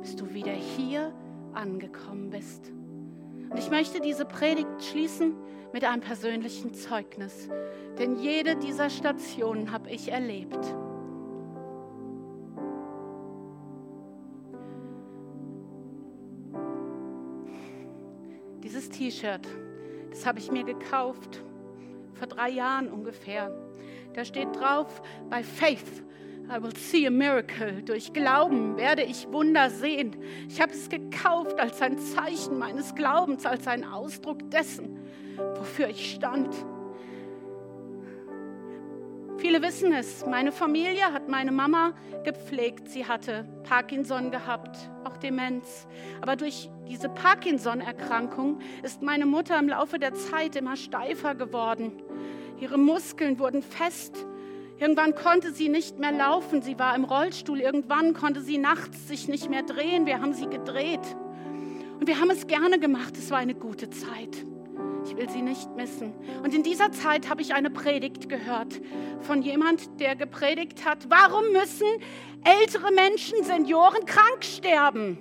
bis 0.00 0.16
du 0.16 0.32
wieder 0.34 0.52
hier 0.52 1.12
angekommen 1.54 2.30
bist. 2.30 2.72
Und 3.50 3.58
ich 3.58 3.70
möchte 3.70 4.00
diese 4.00 4.24
Predigt 4.24 4.82
schließen 4.82 5.34
mit 5.72 5.84
einem 5.84 6.00
persönlichen 6.00 6.74
Zeugnis. 6.74 7.48
Denn 7.98 8.18
jede 8.18 8.56
dieser 8.56 8.90
Stationen 8.90 9.72
habe 9.72 9.90
ich 9.90 10.10
erlebt. 10.10 10.58
T-Shirt, 19.12 19.46
das 20.10 20.24
habe 20.24 20.38
ich 20.38 20.50
mir 20.50 20.64
gekauft, 20.64 21.42
vor 22.14 22.26
drei 22.26 22.48
Jahren 22.48 22.88
ungefähr. 22.88 23.54
Da 24.14 24.24
steht 24.24 24.54
drauf, 24.56 25.02
by 25.28 25.42
faith 25.42 26.02
I 26.50 26.62
will 26.62 26.74
see 26.76 27.06
a 27.06 27.10
miracle. 27.10 27.82
Durch 27.82 28.12
Glauben 28.12 28.76
werde 28.76 29.02
ich 29.02 29.30
Wunder 29.30 29.70
sehen. 29.70 30.16
Ich 30.48 30.60
habe 30.60 30.72
es 30.72 30.88
gekauft 30.88 31.58
als 31.58 31.80
ein 31.80 31.98
Zeichen 31.98 32.58
meines 32.58 32.94
Glaubens, 32.94 33.46
als 33.46 33.66
ein 33.68 33.84
Ausdruck 33.84 34.50
dessen, 34.50 34.98
wofür 35.56 35.88
ich 35.88 36.14
stand. 36.14 36.54
Viele 39.38 39.62
wissen 39.62 39.92
es. 39.92 40.24
Meine 40.26 40.52
Familie 40.52 41.12
hat 41.12 41.28
meine 41.28 41.52
Mama 41.52 41.92
gepflegt. 42.24 42.88
Sie 42.88 43.06
hatte 43.06 43.46
Parkinson 43.64 44.30
gehabt, 44.30 44.76
auch 45.04 45.16
Demenz. 45.16 45.86
Aber 46.20 46.36
durch 46.36 46.70
diese 46.88 47.08
Parkinson-Erkrankung 47.08 48.60
ist 48.82 49.02
meine 49.02 49.26
Mutter 49.26 49.58
im 49.58 49.68
Laufe 49.68 49.98
der 49.98 50.14
Zeit 50.14 50.56
immer 50.56 50.76
steifer 50.76 51.34
geworden. 51.34 52.02
Ihre 52.60 52.78
Muskeln 52.78 53.38
wurden 53.38 53.62
fest 53.62 54.26
Irgendwann 54.82 55.14
konnte 55.14 55.52
sie 55.52 55.68
nicht 55.68 56.00
mehr 56.00 56.10
laufen, 56.10 56.60
sie 56.60 56.76
war 56.76 56.96
im 56.96 57.04
Rollstuhl. 57.04 57.60
Irgendwann 57.60 58.14
konnte 58.14 58.40
sie 58.40 58.58
nachts 58.58 59.06
sich 59.06 59.28
nicht 59.28 59.48
mehr 59.48 59.62
drehen. 59.62 60.06
Wir 60.06 60.20
haben 60.20 60.32
sie 60.32 60.48
gedreht. 60.48 60.98
Und 62.00 62.08
wir 62.08 62.18
haben 62.18 62.30
es 62.30 62.48
gerne 62.48 62.80
gemacht. 62.80 63.16
Es 63.16 63.30
war 63.30 63.38
eine 63.38 63.54
gute 63.54 63.90
Zeit. 63.90 64.44
Ich 65.04 65.16
will 65.16 65.28
sie 65.28 65.42
nicht 65.42 65.74
missen. 65.76 66.12
Und 66.42 66.54
in 66.54 66.62
dieser 66.62 66.92
Zeit 66.92 67.28
habe 67.28 67.42
ich 67.42 67.54
eine 67.54 67.70
Predigt 67.70 68.28
gehört 68.28 68.80
von 69.20 69.42
jemand, 69.42 70.00
der 70.00 70.16
gepredigt 70.16 70.84
hat, 70.84 71.10
warum 71.10 71.52
müssen 71.52 71.86
ältere 72.44 72.92
Menschen, 72.92 73.42
Senioren 73.42 74.04
krank 74.06 74.44
sterben? 74.44 75.18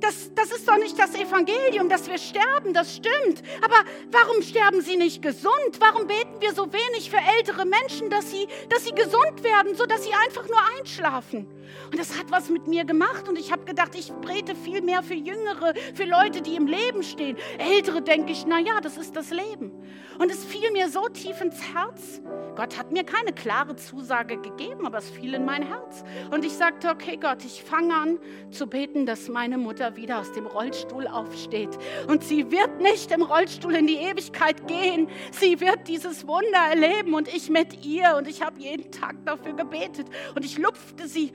Das, 0.00 0.32
das 0.34 0.50
ist 0.50 0.68
doch 0.68 0.76
nicht 0.76 0.98
das 0.98 1.14
Evangelium, 1.14 1.88
dass 1.88 2.08
wir 2.08 2.18
sterben, 2.18 2.72
das 2.72 2.96
stimmt. 2.96 3.42
Aber 3.62 3.76
warum 4.10 4.42
sterben 4.42 4.80
sie 4.80 4.96
nicht 4.96 5.22
gesund? 5.22 5.78
Warum 5.80 6.06
beten 6.06 6.40
wir 6.40 6.52
so 6.52 6.72
wenig 6.72 7.10
für 7.10 7.18
ältere 7.38 7.64
Menschen, 7.64 8.10
dass 8.10 8.30
sie, 8.30 8.46
dass 8.68 8.84
sie 8.84 8.92
gesund 8.92 9.42
werden, 9.42 9.74
sodass 9.74 10.04
sie 10.04 10.12
einfach 10.12 10.46
nur 10.48 10.58
einschlafen? 10.78 11.46
Und 11.90 11.98
das 11.98 12.18
hat 12.18 12.30
was 12.30 12.48
mit 12.48 12.66
mir 12.66 12.84
gemacht 12.84 13.28
und 13.28 13.38
ich 13.38 13.52
habe 13.52 13.64
gedacht, 13.64 13.94
ich 13.94 14.12
bete 14.12 14.54
viel 14.54 14.82
mehr 14.82 15.02
für 15.02 15.14
Jüngere, 15.14 15.74
für 15.94 16.04
Leute, 16.04 16.42
die 16.42 16.56
im 16.56 16.66
Leben 16.66 17.02
stehen. 17.02 17.36
Ältere 17.58 18.02
denke 18.02 18.32
ich, 18.32 18.46
na 18.46 18.58
ja, 18.60 18.80
das 18.80 18.96
ist 18.96 19.16
das 19.16 19.30
Leben. 19.30 19.72
Und 20.18 20.30
es 20.30 20.44
fiel 20.44 20.70
mir 20.72 20.88
so 20.88 21.08
tief 21.08 21.40
ins 21.40 21.60
Herz. 21.74 22.20
Gott 22.56 22.78
hat 22.78 22.90
mir 22.90 23.04
keine 23.04 23.32
klare 23.32 23.76
Zusage 23.76 24.38
gegeben, 24.38 24.86
aber 24.86 24.98
es 24.98 25.10
fiel 25.10 25.34
in 25.34 25.44
mein 25.44 25.62
Herz. 25.62 26.02
Und 26.32 26.44
ich 26.44 26.52
sagte, 26.52 26.88
okay 26.88 27.16
Gott, 27.16 27.44
ich 27.44 27.62
fange 27.62 27.94
an 27.94 28.18
zu 28.50 28.66
beten, 28.66 29.06
dass 29.06 29.28
meine 29.28 29.58
Mutter 29.58 29.96
wieder 29.96 30.18
aus 30.18 30.32
dem 30.32 30.46
Rollstuhl 30.46 31.06
aufsteht. 31.06 31.78
Und 32.08 32.24
sie 32.24 32.50
wird 32.50 32.80
nicht 32.80 33.12
im 33.12 33.22
Rollstuhl 33.22 33.74
in 33.74 33.86
die 33.86 33.98
Ewigkeit 33.98 34.66
gehen. 34.66 35.08
Sie 35.32 35.60
wird 35.60 35.86
dieses 35.86 36.26
Wunder 36.26 36.58
erleben 36.70 37.14
und 37.14 37.28
ich 37.28 37.50
mit 37.50 37.84
ihr. 37.84 38.16
Und 38.16 38.26
ich 38.26 38.42
habe 38.42 38.58
jeden 38.58 38.90
Tag 38.90 39.16
dafür 39.24 39.52
gebetet 39.52 40.08
und 40.34 40.44
ich 40.44 40.58
lupfte 40.58 41.06
sie 41.06 41.32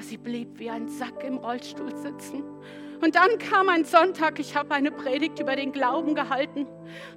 aber 0.00 0.08
sie 0.08 0.16
blieb 0.16 0.58
wie 0.58 0.70
ein 0.70 0.88
Sack 0.88 1.24
im 1.24 1.36
Rollstuhl 1.36 1.94
sitzen. 1.94 2.42
Und 3.00 3.14
dann 3.14 3.38
kam 3.38 3.68
ein 3.68 3.84
Sonntag, 3.84 4.38
ich 4.38 4.54
habe 4.54 4.74
eine 4.74 4.90
Predigt 4.90 5.40
über 5.40 5.56
den 5.56 5.72
Glauben 5.72 6.14
gehalten. 6.14 6.66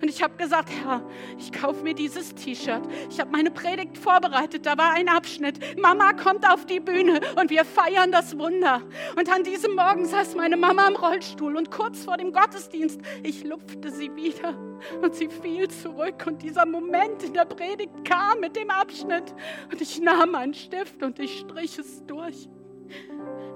Und 0.02 0.08
ich 0.08 0.24
habe 0.24 0.36
gesagt, 0.38 0.70
Herr, 0.70 1.06
ich 1.38 1.52
kaufe 1.52 1.84
mir 1.84 1.94
dieses 1.94 2.34
T-Shirt. 2.36 2.84
Ich 3.10 3.20
habe 3.20 3.32
meine 3.32 3.52
Predigt 3.52 3.98
vorbereitet, 3.98 4.66
da 4.66 4.78
war 4.78 4.94
ein 4.94 5.10
Abschnitt. 5.10 5.60
Mama 5.80 6.14
kommt 6.14 6.50
auf 6.50 6.66
die 6.66 6.80
Bühne 6.80 7.20
und 7.40 7.50
wir 7.50 7.66
feiern 7.66 8.12
das 8.12 8.38
Wunder. 8.38 8.82
Und 9.18 9.30
an 9.34 9.44
diesem 9.44 9.76
Morgen 9.76 10.06
saß 10.06 10.36
meine 10.36 10.58
Mama 10.58 10.88
im 10.88 10.96
Rollstuhl 10.96 11.58
und 11.58 11.72
kurz 11.72 12.06
vor 12.06 12.18
dem 12.18 12.32
Gottesdienst, 12.32 13.02
ich 13.24 13.44
lupfte 13.44 13.92
sie 13.92 14.16
wieder 14.16 14.58
und 15.02 15.16
sie 15.16 15.28
fiel 15.28 15.68
zurück. 15.70 16.24
Und 16.26 16.44
dieser 16.44 16.66
Moment 16.66 17.24
in 17.24 17.34
der 17.34 17.46
Predigt 17.46 18.06
kam 18.06 18.40
mit 18.40 18.56
dem 18.56 18.70
Abschnitt. 18.70 19.34
Und 19.72 19.82
ich 19.82 20.00
nahm 20.00 20.36
einen 20.36 20.54
Stift 20.54 21.04
und 21.04 21.20
ich 21.20 21.40
strich 21.40 21.78
es 21.78 22.06
durch. 22.06 22.48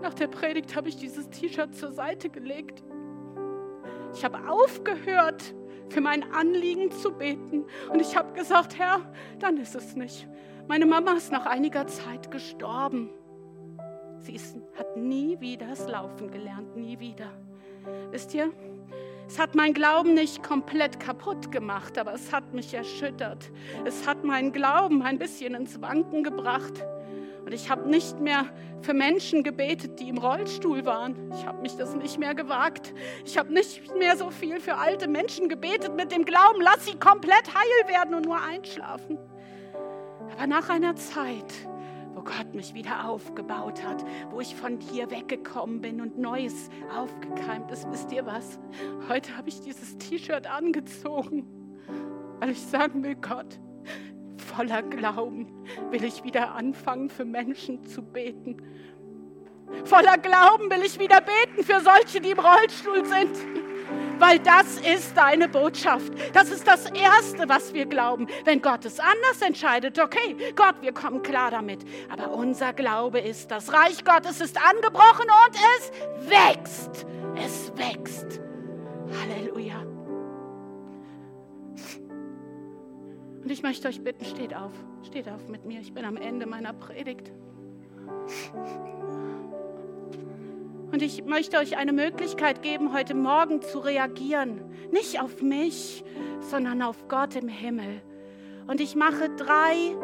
Nach 0.02 0.14
der 0.14 0.28
Predigt 0.28 0.76
habe 0.76 0.90
ich 0.90 0.98
dieses 0.98 1.30
T-Shirt 1.30 1.76
zur 1.76 1.92
Seite 1.92 2.30
gelegt. 2.30 2.84
Ich 4.14 4.24
habe 4.24 4.50
aufgehört, 4.50 5.54
für 5.90 6.02
mein 6.02 6.32
Anliegen 6.32 6.92
zu 6.92 7.12
beten. 7.12 7.66
Und 7.92 8.02
ich 8.02 8.16
habe 8.16 8.34
gesagt, 8.34 8.78
Herr, 8.78 9.02
dann 9.40 9.58
ist 9.58 9.76
es 9.76 9.96
nicht. 9.96 10.28
Meine 10.68 10.86
Mama 10.86 11.14
ist 11.14 11.32
nach 11.32 11.46
einiger 11.46 11.88
Zeit 11.88 12.30
gestorben. 12.30 13.10
Sie 14.20 14.34
ist, 14.34 14.58
hat 14.78 14.98
nie 14.98 15.40
wieder 15.40 15.68
das 15.68 15.88
Laufen 15.88 16.30
gelernt, 16.30 16.76
nie 16.76 17.00
wieder. 17.00 17.32
Wisst 18.12 18.34
ihr, 18.34 18.52
es 19.28 19.40
hat 19.40 19.56
mein 19.56 19.74
Glauben 19.74 20.14
nicht 20.14 20.44
komplett 20.44 21.00
kaputt 21.00 21.52
gemacht, 21.52 21.98
aber 21.98 22.14
es 22.14 22.34
hat 22.34 22.54
mich 22.54 22.74
erschüttert. 22.74 23.52
Es 23.86 24.08
hat 24.08 24.24
meinen 24.24 24.52
Glauben 24.52 25.02
ein 25.02 25.20
bisschen 25.20 25.54
ins 25.54 25.82
Wanken 25.82 26.24
gebracht. 26.24 26.84
Und 27.48 27.54
ich 27.54 27.70
habe 27.70 27.90
nicht 27.90 28.20
mehr 28.20 28.46
für 28.82 28.94
Menschen 28.94 29.42
gebetet, 29.42 30.02
die 30.02 30.10
im 30.10 30.18
Rollstuhl 30.18 30.86
waren. 30.86 31.32
Ich 31.32 31.46
habe 31.46 31.62
mich 31.62 31.78
das 31.78 31.96
nicht 31.96 32.20
mehr 32.20 32.36
gewagt. 32.36 32.94
Ich 33.24 33.38
habe 33.38 33.54
nicht 33.54 33.96
mehr 33.96 34.18
so 34.18 34.32
viel 34.32 34.60
für 34.60 34.76
alte 34.76 35.08
Menschen 35.08 35.48
gebetet 35.48 35.96
mit 35.96 36.12
dem 36.12 36.26
Glauben, 36.26 36.60
lass 36.60 36.86
sie 36.86 37.00
komplett 37.00 37.56
heil 37.56 37.88
werden 37.88 38.16
und 38.16 38.26
nur 38.26 38.44
einschlafen. 38.44 39.18
Aber 40.34 40.46
nach 40.46 40.68
einer 40.68 40.98
Zeit, 40.98 41.54
wo 42.16 42.22
Gott 42.22 42.54
mich 42.54 42.74
wieder 42.74 43.08
aufgebaut 43.08 43.82
hat, 43.82 44.04
wo 44.30 44.42
ich 44.42 44.54
von 44.54 44.80
dir 44.80 45.10
weggekommen 45.10 45.80
bin 45.80 46.02
und 46.02 46.18
Neues 46.18 46.70
aufgekeimt 46.94 47.72
ist, 47.72 47.90
wisst 47.90 48.12
ihr 48.12 48.26
was? 48.26 48.60
Heute 49.08 49.38
habe 49.38 49.48
ich 49.48 49.62
dieses 49.62 49.98
T-Shirt 50.00 50.48
angezogen, 50.48 51.48
weil 52.42 52.50
ich 52.50 52.62
sagen 52.62 53.06
will, 53.06 53.16
Gott, 53.16 53.58
voller 54.42 54.84
Glauben 54.84 55.48
will 55.92 56.04
ich 56.04 56.24
wieder 56.24 56.56
anfangen, 56.56 57.10
für 57.10 57.26
Menschen 57.26 57.86
zu 57.86 58.02
beten. 58.02 58.58
Voller 59.84 60.18
Glauben 60.18 60.70
will 60.70 60.84
ich 60.86 61.00
wieder 61.00 61.22
beten 61.22 61.64
für 61.64 61.82
solche, 61.82 62.22
die 62.22 62.32
im 62.32 62.40
Rollstuhl 62.40 63.06
sind. 63.06 63.38
Weil 64.20 64.40
das 64.40 64.78
ist 64.80 65.16
deine 65.16 65.48
Botschaft. 65.48 66.12
Das 66.34 66.50
ist 66.50 66.68
das 66.68 66.90
Erste, 66.92 67.48
was 67.48 67.74
wir 67.74 67.86
glauben. 67.86 68.28
Wenn 68.46 68.62
Gott 68.62 68.84
es 68.86 69.00
anders 69.00 69.42
entscheidet, 69.42 70.00
okay, 70.00 70.36
Gott, 70.56 70.76
wir 70.82 70.92
kommen 70.92 71.22
klar 71.22 71.52
damit. 71.52 71.86
Aber 72.10 72.34
unser 72.34 72.74
Glaube 72.74 73.20
ist, 73.20 73.52
das 73.52 73.72
Reich 73.72 74.04
Gottes 74.04 74.42
ist 74.42 74.58
angebrochen 74.58 75.28
und 75.46 75.56
es 75.78 75.92
wächst. 76.30 77.06
Es 77.36 77.72
wächst. 77.78 78.42
Halleluja. 79.22 79.87
Und 83.48 83.54
ich 83.54 83.64
möchte 83.64 83.88
euch 83.88 84.04
bitten, 84.04 84.26
steht 84.26 84.54
auf, 84.54 84.74
steht 85.04 85.30
auf 85.30 85.48
mit 85.48 85.64
mir. 85.64 85.80
Ich 85.80 85.94
bin 85.94 86.04
am 86.04 86.18
Ende 86.18 86.46
meiner 86.46 86.74
Predigt. 86.74 87.32
Und 90.92 91.02
ich 91.02 91.24
möchte 91.24 91.56
euch 91.56 91.78
eine 91.78 91.94
Möglichkeit 91.94 92.62
geben, 92.62 92.92
heute 92.92 93.14
Morgen 93.14 93.62
zu 93.62 93.80
reagieren. 93.80 94.60
Nicht 94.92 95.22
auf 95.22 95.42
mich, 95.42 96.04
sondern 96.42 96.82
auf 96.82 97.08
Gott 97.08 97.38
im 97.38 97.48
Himmel. 97.48 98.02
Und 98.68 98.82
ich 98.82 98.98
mache 98.98 99.30
drei 99.38 99.96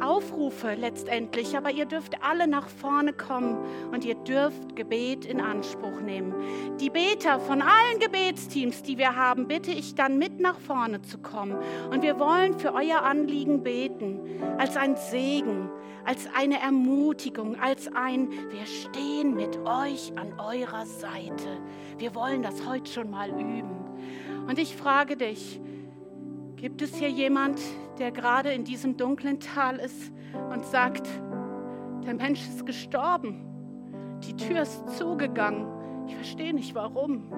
Aufrufe 0.00 0.74
letztendlich, 0.74 1.56
aber 1.56 1.70
ihr 1.70 1.86
dürft 1.86 2.22
alle 2.22 2.46
nach 2.46 2.68
vorne 2.68 3.12
kommen 3.12 3.58
und 3.92 4.04
ihr 4.04 4.14
dürft 4.14 4.76
Gebet 4.76 5.24
in 5.24 5.40
Anspruch 5.40 6.00
nehmen. 6.00 6.34
Die 6.80 6.90
Beter 6.90 7.40
von 7.40 7.62
allen 7.62 7.98
Gebetsteams, 7.98 8.82
die 8.82 8.98
wir 8.98 9.16
haben, 9.16 9.48
bitte 9.48 9.70
ich 9.70 9.94
dann 9.94 10.18
mit 10.18 10.40
nach 10.40 10.58
vorne 10.58 11.02
zu 11.02 11.18
kommen. 11.18 11.56
Und 11.90 12.02
wir 12.02 12.18
wollen 12.18 12.58
für 12.58 12.74
euer 12.74 13.02
Anliegen 13.02 13.62
beten, 13.62 14.20
als 14.58 14.76
ein 14.76 14.96
Segen, 14.96 15.70
als 16.04 16.28
eine 16.34 16.60
Ermutigung, 16.60 17.58
als 17.60 17.88
ein, 17.94 18.30
wir 18.30 18.66
stehen 18.66 19.34
mit 19.34 19.58
euch 19.58 20.12
an 20.16 20.38
eurer 20.38 20.86
Seite. 20.86 21.58
Wir 21.98 22.14
wollen 22.14 22.42
das 22.42 22.66
heute 22.66 22.90
schon 22.90 23.10
mal 23.10 23.30
üben. 23.30 23.76
Und 24.46 24.58
ich 24.58 24.74
frage 24.74 25.16
dich, 25.16 25.60
Gibt 26.58 26.82
es 26.82 26.96
hier 26.96 27.08
jemand, 27.08 27.60
der 28.00 28.10
gerade 28.10 28.52
in 28.52 28.64
diesem 28.64 28.96
dunklen 28.96 29.38
Tal 29.38 29.76
ist 29.78 30.12
und 30.52 30.64
sagt, 30.64 31.06
der 32.04 32.14
Mensch 32.14 32.40
ist 32.48 32.66
gestorben, 32.66 33.44
die 34.26 34.34
Tür 34.34 34.62
ist 34.62 34.88
zugegangen, 34.98 35.68
ich 36.08 36.16
verstehe 36.16 36.52
nicht 36.52 36.74
warum. 36.74 37.32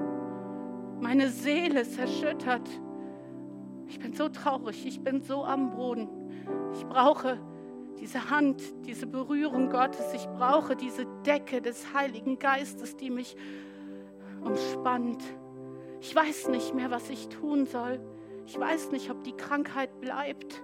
Meine 1.01 1.29
Seele 1.29 1.83
ist 1.83 1.99
erschüttert. 1.99 2.67
Ich 3.89 3.99
bin 3.99 4.15
so 4.15 4.31
traurig, 4.31 4.87
ich 4.87 5.03
bin 5.03 5.21
so 5.21 5.45
am 5.45 5.71
Boden. 5.71 6.09
Ich 6.73 6.87
brauche 6.87 7.39
diese 7.99 8.31
Hand, 8.31 8.63
diese 8.87 9.07
Berührung 9.07 9.69
Gottes. 9.69 10.15
Ich 10.15 10.27
brauche 10.29 10.77
diese 10.77 11.05
Decke 11.27 11.61
des 11.61 11.93
Heiligen 11.93 12.39
Geistes, 12.39 12.97
die 12.97 13.11
mich 13.11 13.37
umspannt. 14.43 15.23
Ich 16.01 16.17
weiß 16.17 16.49
nicht 16.49 16.75
mehr, 16.75 16.91
was 16.91 17.11
ich 17.11 17.29
tun 17.29 17.67
soll. 17.67 18.01
Ich 18.53 18.59
weiß 18.59 18.91
nicht, 18.91 19.09
ob 19.13 19.23
die 19.23 19.37
Krankheit 19.37 20.01
bleibt. 20.01 20.61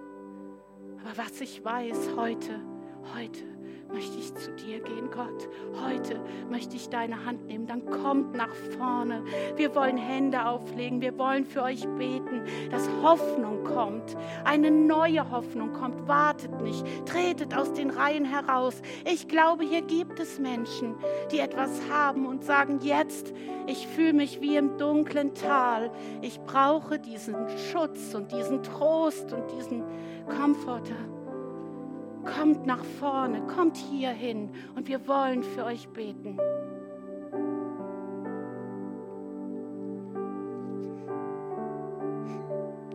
Aber 0.99 1.23
was 1.23 1.39
ich 1.39 1.63
weiß 1.63 2.17
heute, 2.17 2.59
heute 3.15 3.56
möchte 3.91 4.17
ich 4.17 4.33
zu 4.35 4.51
dir 4.51 4.79
gehen, 4.79 5.09
Gott. 5.11 5.47
Heute 5.83 6.19
möchte 6.49 6.75
ich 6.75 6.89
deine 6.89 7.25
Hand 7.25 7.47
nehmen. 7.47 7.67
Dann 7.67 7.85
kommt 7.85 8.35
nach 8.35 8.53
vorne. 8.77 9.23
Wir 9.55 9.73
wollen 9.75 9.97
Hände 9.97 10.45
auflegen. 10.45 11.01
Wir 11.01 11.17
wollen 11.17 11.45
für 11.45 11.63
euch 11.63 11.87
beten, 11.97 12.43
dass 12.71 12.89
Hoffnung 13.01 13.63
kommt. 13.63 14.15
Eine 14.43 14.71
neue 14.71 15.29
Hoffnung 15.31 15.73
kommt. 15.73 16.07
Wartet 16.07 16.61
nicht. 16.61 16.85
Tretet 17.05 17.55
aus 17.55 17.73
den 17.73 17.89
Reihen 17.89 18.25
heraus. 18.25 18.81
Ich 19.05 19.27
glaube, 19.27 19.63
hier 19.63 19.81
gibt 19.81 20.19
es 20.19 20.39
Menschen, 20.39 20.95
die 21.31 21.39
etwas 21.39 21.81
haben 21.89 22.25
und 22.25 22.43
sagen, 22.43 22.79
jetzt, 22.81 23.33
ich 23.67 23.87
fühle 23.87 24.13
mich 24.13 24.41
wie 24.41 24.57
im 24.57 24.77
dunklen 24.77 25.33
Tal. 25.33 25.91
Ich 26.21 26.39
brauche 26.41 26.99
diesen 26.99 27.35
Schutz 27.71 28.13
und 28.13 28.31
diesen 28.31 28.63
Trost 28.63 29.33
und 29.33 29.51
diesen 29.51 29.83
Komforter. 30.27 31.16
Kommt 32.35 32.65
nach 32.65 32.83
vorne, 32.99 33.41
kommt 33.47 33.77
hier 33.77 34.09
hin 34.09 34.49
und 34.75 34.87
wir 34.87 35.07
wollen 35.07 35.43
für 35.43 35.63
euch 35.65 35.87
beten. 35.89 36.37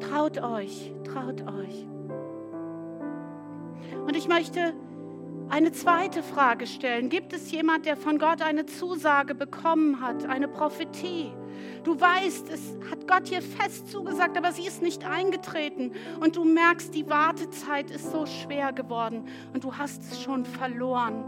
Traut 0.01 0.43
euch, 0.43 0.93
traut 1.05 1.43
euch. 1.43 1.87
Und 4.07 4.17
ich 4.17 4.29
möchte 4.29 4.75
eine 5.49 5.73
zweite 5.73 6.23
Frage 6.23 6.67
stellen. 6.67 7.09
Gibt 7.09 7.33
es 7.33 7.51
jemand, 7.51 7.87
der 7.87 7.97
von 7.97 8.19
Gott 8.19 8.43
eine 8.43 8.67
Zusage 8.67 9.35
bekommen 9.35 10.01
hat, 10.01 10.27
eine 10.27 10.49
Prophetie? 10.49 11.33
Du 11.85 12.01
weißt, 12.01 12.49
es 12.51 12.61
hat 12.91 13.09
Gott 13.09 13.29
hier 13.29 13.43
fest 13.43 13.91
zugesagt, 13.91 14.37
aber 14.37 14.53
sie 14.53 14.67
ist 14.67 14.83
nicht 14.83 15.05
eingetreten. 15.05 15.93
Und 16.21 16.37
du 16.37 16.45
merkst, 16.45 16.95
die 16.95 17.09
Wartezeit 17.09 17.91
ist 17.91 18.11
so 18.13 18.27
schwer 18.27 18.73
geworden 18.73 19.25
und 19.53 19.65
du 19.65 19.77
hast 19.77 20.03
es 20.03 20.23
schon 20.23 20.45
verloren. 20.45 21.25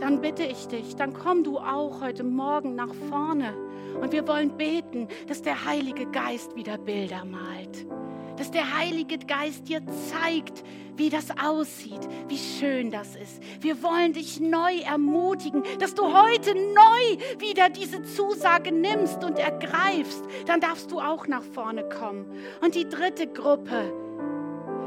Dann 0.00 0.20
bitte 0.20 0.42
ich 0.42 0.66
dich, 0.66 0.96
dann 0.96 1.12
komm 1.12 1.44
du 1.44 1.58
auch 1.58 2.00
heute 2.00 2.24
Morgen 2.24 2.74
nach 2.74 2.92
vorne. 3.08 3.54
Und 4.00 4.12
wir 4.12 4.26
wollen 4.26 4.56
beten, 4.56 5.08
dass 5.28 5.42
der 5.42 5.64
Heilige 5.64 6.06
Geist 6.10 6.56
wieder 6.56 6.78
Bilder 6.78 7.24
malt 7.24 7.86
dass 8.36 8.50
der 8.50 8.76
Heilige 8.76 9.18
Geist 9.18 9.68
dir 9.68 9.80
zeigt, 10.10 10.64
wie 10.96 11.10
das 11.10 11.26
aussieht, 11.42 12.00
wie 12.28 12.38
schön 12.38 12.90
das 12.90 13.16
ist. 13.16 13.42
Wir 13.60 13.82
wollen 13.82 14.12
dich 14.12 14.40
neu 14.40 14.78
ermutigen, 14.80 15.62
dass 15.80 15.94
du 15.94 16.04
heute 16.04 16.54
neu 16.54 17.40
wieder 17.40 17.68
diese 17.68 18.02
Zusage 18.02 18.72
nimmst 18.72 19.24
und 19.24 19.38
ergreifst. 19.38 20.22
Dann 20.46 20.60
darfst 20.60 20.90
du 20.90 21.00
auch 21.00 21.26
nach 21.26 21.42
vorne 21.42 21.88
kommen. 21.88 22.26
Und 22.60 22.74
die 22.74 22.88
dritte 22.88 23.26
Gruppe, 23.26 23.92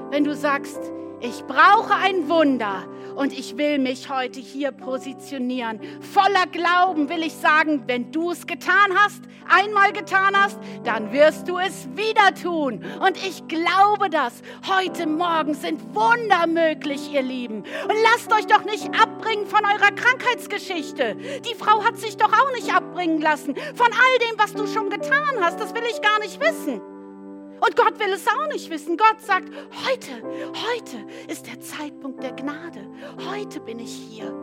wenn 0.09 0.23
du 0.23 0.35
sagst, 0.35 0.79
ich 1.19 1.43
brauche 1.45 1.95
ein 1.95 2.29
Wunder 2.29 2.85
und 3.15 3.33
ich 3.33 3.57
will 3.57 3.79
mich 3.79 4.09
heute 4.09 4.39
hier 4.39 4.71
positionieren. 4.71 5.79
Voller 5.99 6.45
Glauben 6.51 7.09
will 7.09 7.23
ich 7.23 7.33
sagen, 7.33 7.83
wenn 7.87 8.11
du 8.11 8.31
es 8.31 8.45
getan 8.45 8.93
hast, 8.95 9.23
einmal 9.49 9.91
getan 9.93 10.35
hast, 10.35 10.59
dann 10.83 11.11
wirst 11.11 11.47
du 11.47 11.57
es 11.57 11.87
wieder 11.95 12.35
tun. 12.35 12.85
Und 13.03 13.17
ich 13.17 13.47
glaube 13.47 14.11
das. 14.11 14.43
Heute 14.67 15.07
Morgen 15.07 15.55
sind 15.55 15.81
Wunder 15.95 16.45
möglich, 16.45 17.11
ihr 17.11 17.23
Lieben. 17.23 17.63
Und 17.63 17.95
lasst 18.03 18.31
euch 18.31 18.45
doch 18.45 18.63
nicht 18.65 18.87
abbringen 18.99 19.47
von 19.47 19.65
eurer 19.65 19.91
Krankheitsgeschichte. 19.95 21.15
Die 21.15 21.55
Frau 21.55 21.83
hat 21.83 21.97
sich 21.97 22.17
doch 22.17 22.31
auch 22.31 22.51
nicht 22.53 22.71
abbringen 22.71 23.21
lassen 23.21 23.55
von 23.73 23.87
all 23.87 24.29
dem, 24.29 24.37
was 24.37 24.53
du 24.53 24.67
schon 24.67 24.91
getan 24.91 25.41
hast. 25.41 25.59
Das 25.59 25.73
will 25.73 25.83
ich 25.89 26.01
gar 26.03 26.19
nicht 26.19 26.39
wissen. 26.39 26.79
Und 27.59 27.75
Gott 27.75 27.99
will 27.99 28.11
es 28.13 28.27
auch 28.27 28.47
nicht 28.47 28.69
wissen. 28.69 28.97
Gott 28.97 29.21
sagt, 29.21 29.49
heute, 29.87 30.23
heute 30.23 31.05
ist 31.27 31.47
der 31.47 31.59
Zeitpunkt 31.59 32.23
der 32.23 32.33
Gnade. 32.33 32.87
Heute 33.29 33.59
bin 33.59 33.79
ich 33.79 33.91
hier. 33.91 34.33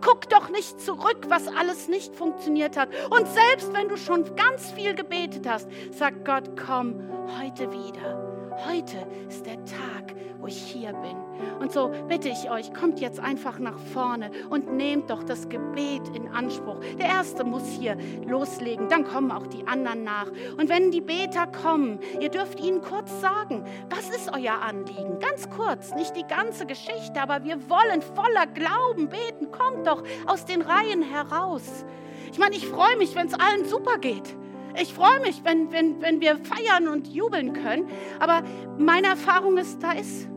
Guck 0.00 0.28
doch 0.28 0.48
nicht 0.48 0.80
zurück, 0.80 1.26
was 1.28 1.46
alles 1.48 1.88
nicht 1.88 2.14
funktioniert 2.14 2.76
hat. 2.76 2.88
Und 3.10 3.26
selbst 3.28 3.72
wenn 3.72 3.88
du 3.88 3.96
schon 3.96 4.36
ganz 4.36 4.72
viel 4.72 4.94
gebetet 4.94 5.46
hast, 5.48 5.68
sagt 5.92 6.24
Gott, 6.24 6.50
komm 6.56 7.00
heute 7.38 7.70
wieder. 7.70 8.33
Heute 8.66 9.06
ist 9.28 9.46
der 9.46 9.64
Tag, 9.64 10.14
wo 10.38 10.46
ich 10.46 10.56
hier 10.56 10.92
bin. 10.92 11.16
Und 11.58 11.72
so 11.72 11.90
bitte 12.08 12.28
ich 12.28 12.50
euch, 12.50 12.72
kommt 12.72 13.00
jetzt 13.00 13.18
einfach 13.18 13.58
nach 13.58 13.78
vorne 13.92 14.30
und 14.48 14.72
nehmt 14.72 15.10
doch 15.10 15.24
das 15.24 15.48
Gebet 15.48 16.02
in 16.14 16.28
Anspruch. 16.28 16.78
Der 16.98 17.06
Erste 17.06 17.44
muss 17.44 17.66
hier 17.68 17.96
loslegen, 18.26 18.88
dann 18.88 19.04
kommen 19.04 19.32
auch 19.32 19.46
die 19.46 19.66
anderen 19.66 20.04
nach. 20.04 20.30
Und 20.56 20.68
wenn 20.68 20.90
die 20.90 21.00
Beter 21.00 21.46
kommen, 21.46 21.98
ihr 22.20 22.28
dürft 22.28 22.60
ihnen 22.60 22.80
kurz 22.80 23.20
sagen, 23.20 23.64
was 23.90 24.08
ist 24.10 24.30
euer 24.32 24.60
Anliegen? 24.62 25.18
Ganz 25.18 25.50
kurz, 25.50 25.94
nicht 25.94 26.16
die 26.16 26.26
ganze 26.26 26.66
Geschichte, 26.66 27.20
aber 27.20 27.44
wir 27.44 27.68
wollen 27.68 28.02
voller 28.02 28.46
Glauben 28.46 29.08
beten. 29.08 29.50
Kommt 29.50 29.86
doch 29.86 30.02
aus 30.26 30.44
den 30.44 30.62
Reihen 30.62 31.02
heraus. 31.02 31.84
Ich 32.32 32.38
meine, 32.38 32.54
ich 32.54 32.66
freue 32.66 32.96
mich, 32.96 33.14
wenn 33.14 33.26
es 33.26 33.34
allen 33.34 33.64
super 33.64 33.98
geht. 33.98 34.36
Ich 34.80 34.92
freue 34.92 35.20
mich, 35.20 35.44
wenn, 35.44 35.70
wenn, 35.72 36.00
wenn 36.02 36.20
wir 36.20 36.36
feiern 36.36 36.88
und 36.88 37.08
jubeln 37.08 37.52
können. 37.52 37.88
Aber 38.18 38.42
meine 38.78 39.08
Erfahrung 39.08 39.56
ist, 39.56 39.82
da 39.82 39.92
ist 39.92 40.28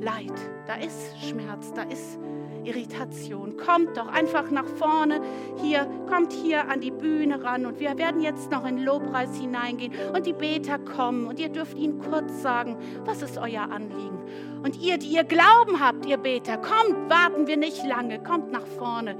Leid, 0.00 0.32
da 0.66 0.74
ist 0.74 1.18
Schmerz, 1.28 1.72
da 1.74 1.82
ist 1.82 2.18
Irritation. 2.64 3.56
Kommt 3.56 3.96
doch 3.96 4.08
einfach 4.08 4.50
nach 4.50 4.66
vorne 4.66 5.20
hier, 5.60 5.86
kommt 6.08 6.32
hier 6.32 6.68
an 6.68 6.80
die 6.80 6.90
Bühne 6.90 7.42
ran 7.42 7.66
und 7.66 7.80
wir 7.80 7.96
werden 7.98 8.20
jetzt 8.20 8.50
noch 8.50 8.66
in 8.66 8.78
Lobpreis 8.78 9.36
hineingehen 9.38 9.92
und 10.14 10.26
die 10.26 10.32
Beter 10.32 10.78
kommen 10.78 11.26
und 11.26 11.38
ihr 11.38 11.48
dürft 11.48 11.76
ihnen 11.76 11.98
kurz 11.98 12.42
sagen, 12.42 12.76
was 13.04 13.22
ist 13.22 13.38
euer 13.38 13.70
Anliegen. 13.70 14.20
Und 14.62 14.80
ihr, 14.80 14.98
die 14.98 15.08
ihr 15.08 15.24
Glauben 15.24 15.80
habt, 15.80 16.06
ihr 16.06 16.18
Beter, 16.18 16.56
kommt, 16.56 17.10
warten 17.10 17.46
wir 17.46 17.56
nicht 17.56 17.84
lange, 17.84 18.22
kommt 18.22 18.52
nach 18.52 18.66
vorne, 18.66 19.16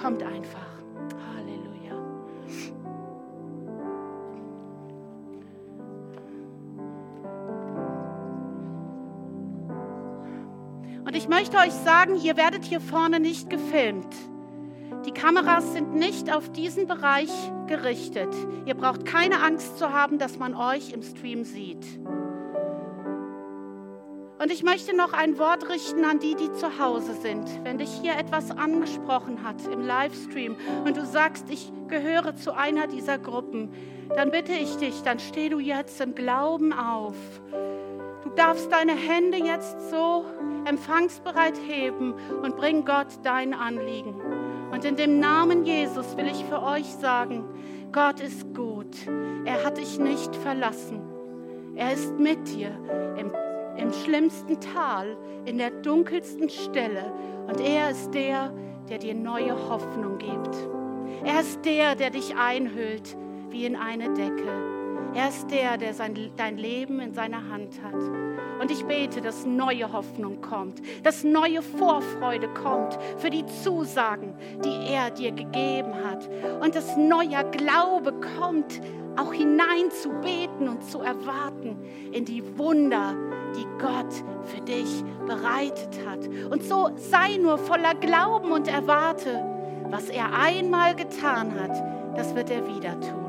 kommt 0.00 0.22
einfach. 0.22 0.83
Ich 11.24 11.30
möchte 11.30 11.56
euch 11.56 11.72
sagen, 11.72 12.20
ihr 12.22 12.36
werdet 12.36 12.66
hier 12.66 12.82
vorne 12.82 13.18
nicht 13.18 13.48
gefilmt. 13.48 14.14
Die 15.06 15.10
Kameras 15.10 15.72
sind 15.72 15.94
nicht 15.94 16.30
auf 16.30 16.52
diesen 16.52 16.86
Bereich 16.86 17.30
gerichtet. 17.66 18.28
Ihr 18.66 18.74
braucht 18.74 19.06
keine 19.06 19.42
Angst 19.42 19.78
zu 19.78 19.90
haben, 19.90 20.18
dass 20.18 20.38
man 20.38 20.54
euch 20.54 20.92
im 20.92 21.02
Stream 21.02 21.44
sieht. 21.44 21.82
Und 24.38 24.52
ich 24.52 24.62
möchte 24.64 24.94
noch 24.94 25.14
ein 25.14 25.38
Wort 25.38 25.70
richten 25.70 26.04
an 26.04 26.18
die, 26.18 26.34
die 26.34 26.52
zu 26.52 26.78
Hause 26.78 27.14
sind. 27.14 27.48
Wenn 27.64 27.78
dich 27.78 27.90
hier 28.02 28.18
etwas 28.18 28.50
angesprochen 28.50 29.42
hat 29.42 29.66
im 29.72 29.80
Livestream 29.80 30.56
und 30.84 30.98
du 30.98 31.06
sagst, 31.06 31.46
ich 31.48 31.72
gehöre 31.88 32.36
zu 32.36 32.52
einer 32.52 32.86
dieser 32.86 33.16
Gruppen, 33.16 33.72
dann 34.14 34.30
bitte 34.30 34.52
ich 34.52 34.76
dich, 34.76 35.00
dann 35.00 35.18
steh 35.18 35.48
du 35.48 35.58
jetzt 35.58 36.02
im 36.02 36.14
Glauben 36.14 36.74
auf. 36.74 37.16
Du 38.24 38.30
darfst 38.30 38.72
deine 38.72 38.94
Hände 38.94 39.36
jetzt 39.36 39.90
so 39.90 40.24
empfangsbereit 40.64 41.58
heben 41.58 42.14
und 42.42 42.56
bring 42.56 42.86
Gott 42.86 43.08
dein 43.22 43.52
Anliegen. 43.52 44.14
Und 44.72 44.84
in 44.84 44.96
dem 44.96 45.20
Namen 45.20 45.64
Jesus 45.64 46.16
will 46.16 46.26
ich 46.26 46.42
für 46.46 46.62
euch 46.62 46.86
sagen, 46.86 47.44
Gott 47.92 48.20
ist 48.20 48.54
gut. 48.54 48.96
Er 49.44 49.62
hat 49.62 49.76
dich 49.76 49.98
nicht 49.98 50.34
verlassen. 50.36 51.02
Er 51.76 51.92
ist 51.92 52.18
mit 52.18 52.48
dir 52.48 52.70
im, 53.18 53.30
im 53.76 53.92
schlimmsten 53.92 54.58
Tal, 54.58 55.16
in 55.44 55.58
der 55.58 55.70
dunkelsten 55.70 56.48
Stelle. 56.48 57.12
Und 57.46 57.60
er 57.60 57.90
ist 57.90 58.12
der, 58.14 58.52
der 58.88 58.98
dir 58.98 59.14
neue 59.14 59.52
Hoffnung 59.68 60.18
gibt. 60.18 60.56
Er 61.24 61.40
ist 61.40 61.64
der, 61.64 61.94
der 61.94 62.10
dich 62.10 62.34
einhüllt 62.36 63.16
wie 63.50 63.66
in 63.66 63.76
eine 63.76 64.12
Decke. 64.14 64.73
Er 65.14 65.28
ist 65.28 65.50
der, 65.50 65.76
der 65.76 65.94
sein, 65.94 66.14
dein 66.36 66.58
Leben 66.58 67.00
in 67.00 67.14
seiner 67.14 67.48
Hand 67.48 67.80
hat. 67.82 67.94
Und 68.60 68.70
ich 68.70 68.84
bete, 68.84 69.20
dass 69.20 69.44
neue 69.44 69.92
Hoffnung 69.92 70.40
kommt, 70.40 70.80
dass 71.02 71.24
neue 71.24 71.60
Vorfreude 71.62 72.48
kommt 72.48 72.98
für 73.18 73.30
die 73.30 73.44
Zusagen, 73.46 74.34
die 74.64 74.92
er 74.92 75.10
dir 75.10 75.32
gegeben 75.32 75.94
hat. 76.04 76.28
Und 76.62 76.74
dass 76.74 76.96
neuer 76.96 77.44
Glaube 77.50 78.14
kommt, 78.38 78.80
auch 79.16 79.32
hinein 79.32 79.90
zu 79.90 80.10
beten 80.20 80.68
und 80.68 80.82
zu 80.84 81.00
erwarten 81.00 81.76
in 82.12 82.24
die 82.24 82.42
Wunder, 82.58 83.14
die 83.56 83.66
Gott 83.80 84.12
für 84.44 84.60
dich 84.62 85.04
bereitet 85.26 86.00
hat. 86.08 86.26
Und 86.50 86.62
so 86.64 86.90
sei 86.96 87.36
nur 87.36 87.58
voller 87.58 87.94
Glauben 87.94 88.50
und 88.50 88.66
erwarte, 88.68 89.44
was 89.90 90.08
er 90.08 90.32
einmal 90.36 90.94
getan 90.96 91.52
hat, 91.60 92.16
das 92.16 92.34
wird 92.34 92.50
er 92.50 92.66
wieder 92.66 92.98
tun. 93.00 93.23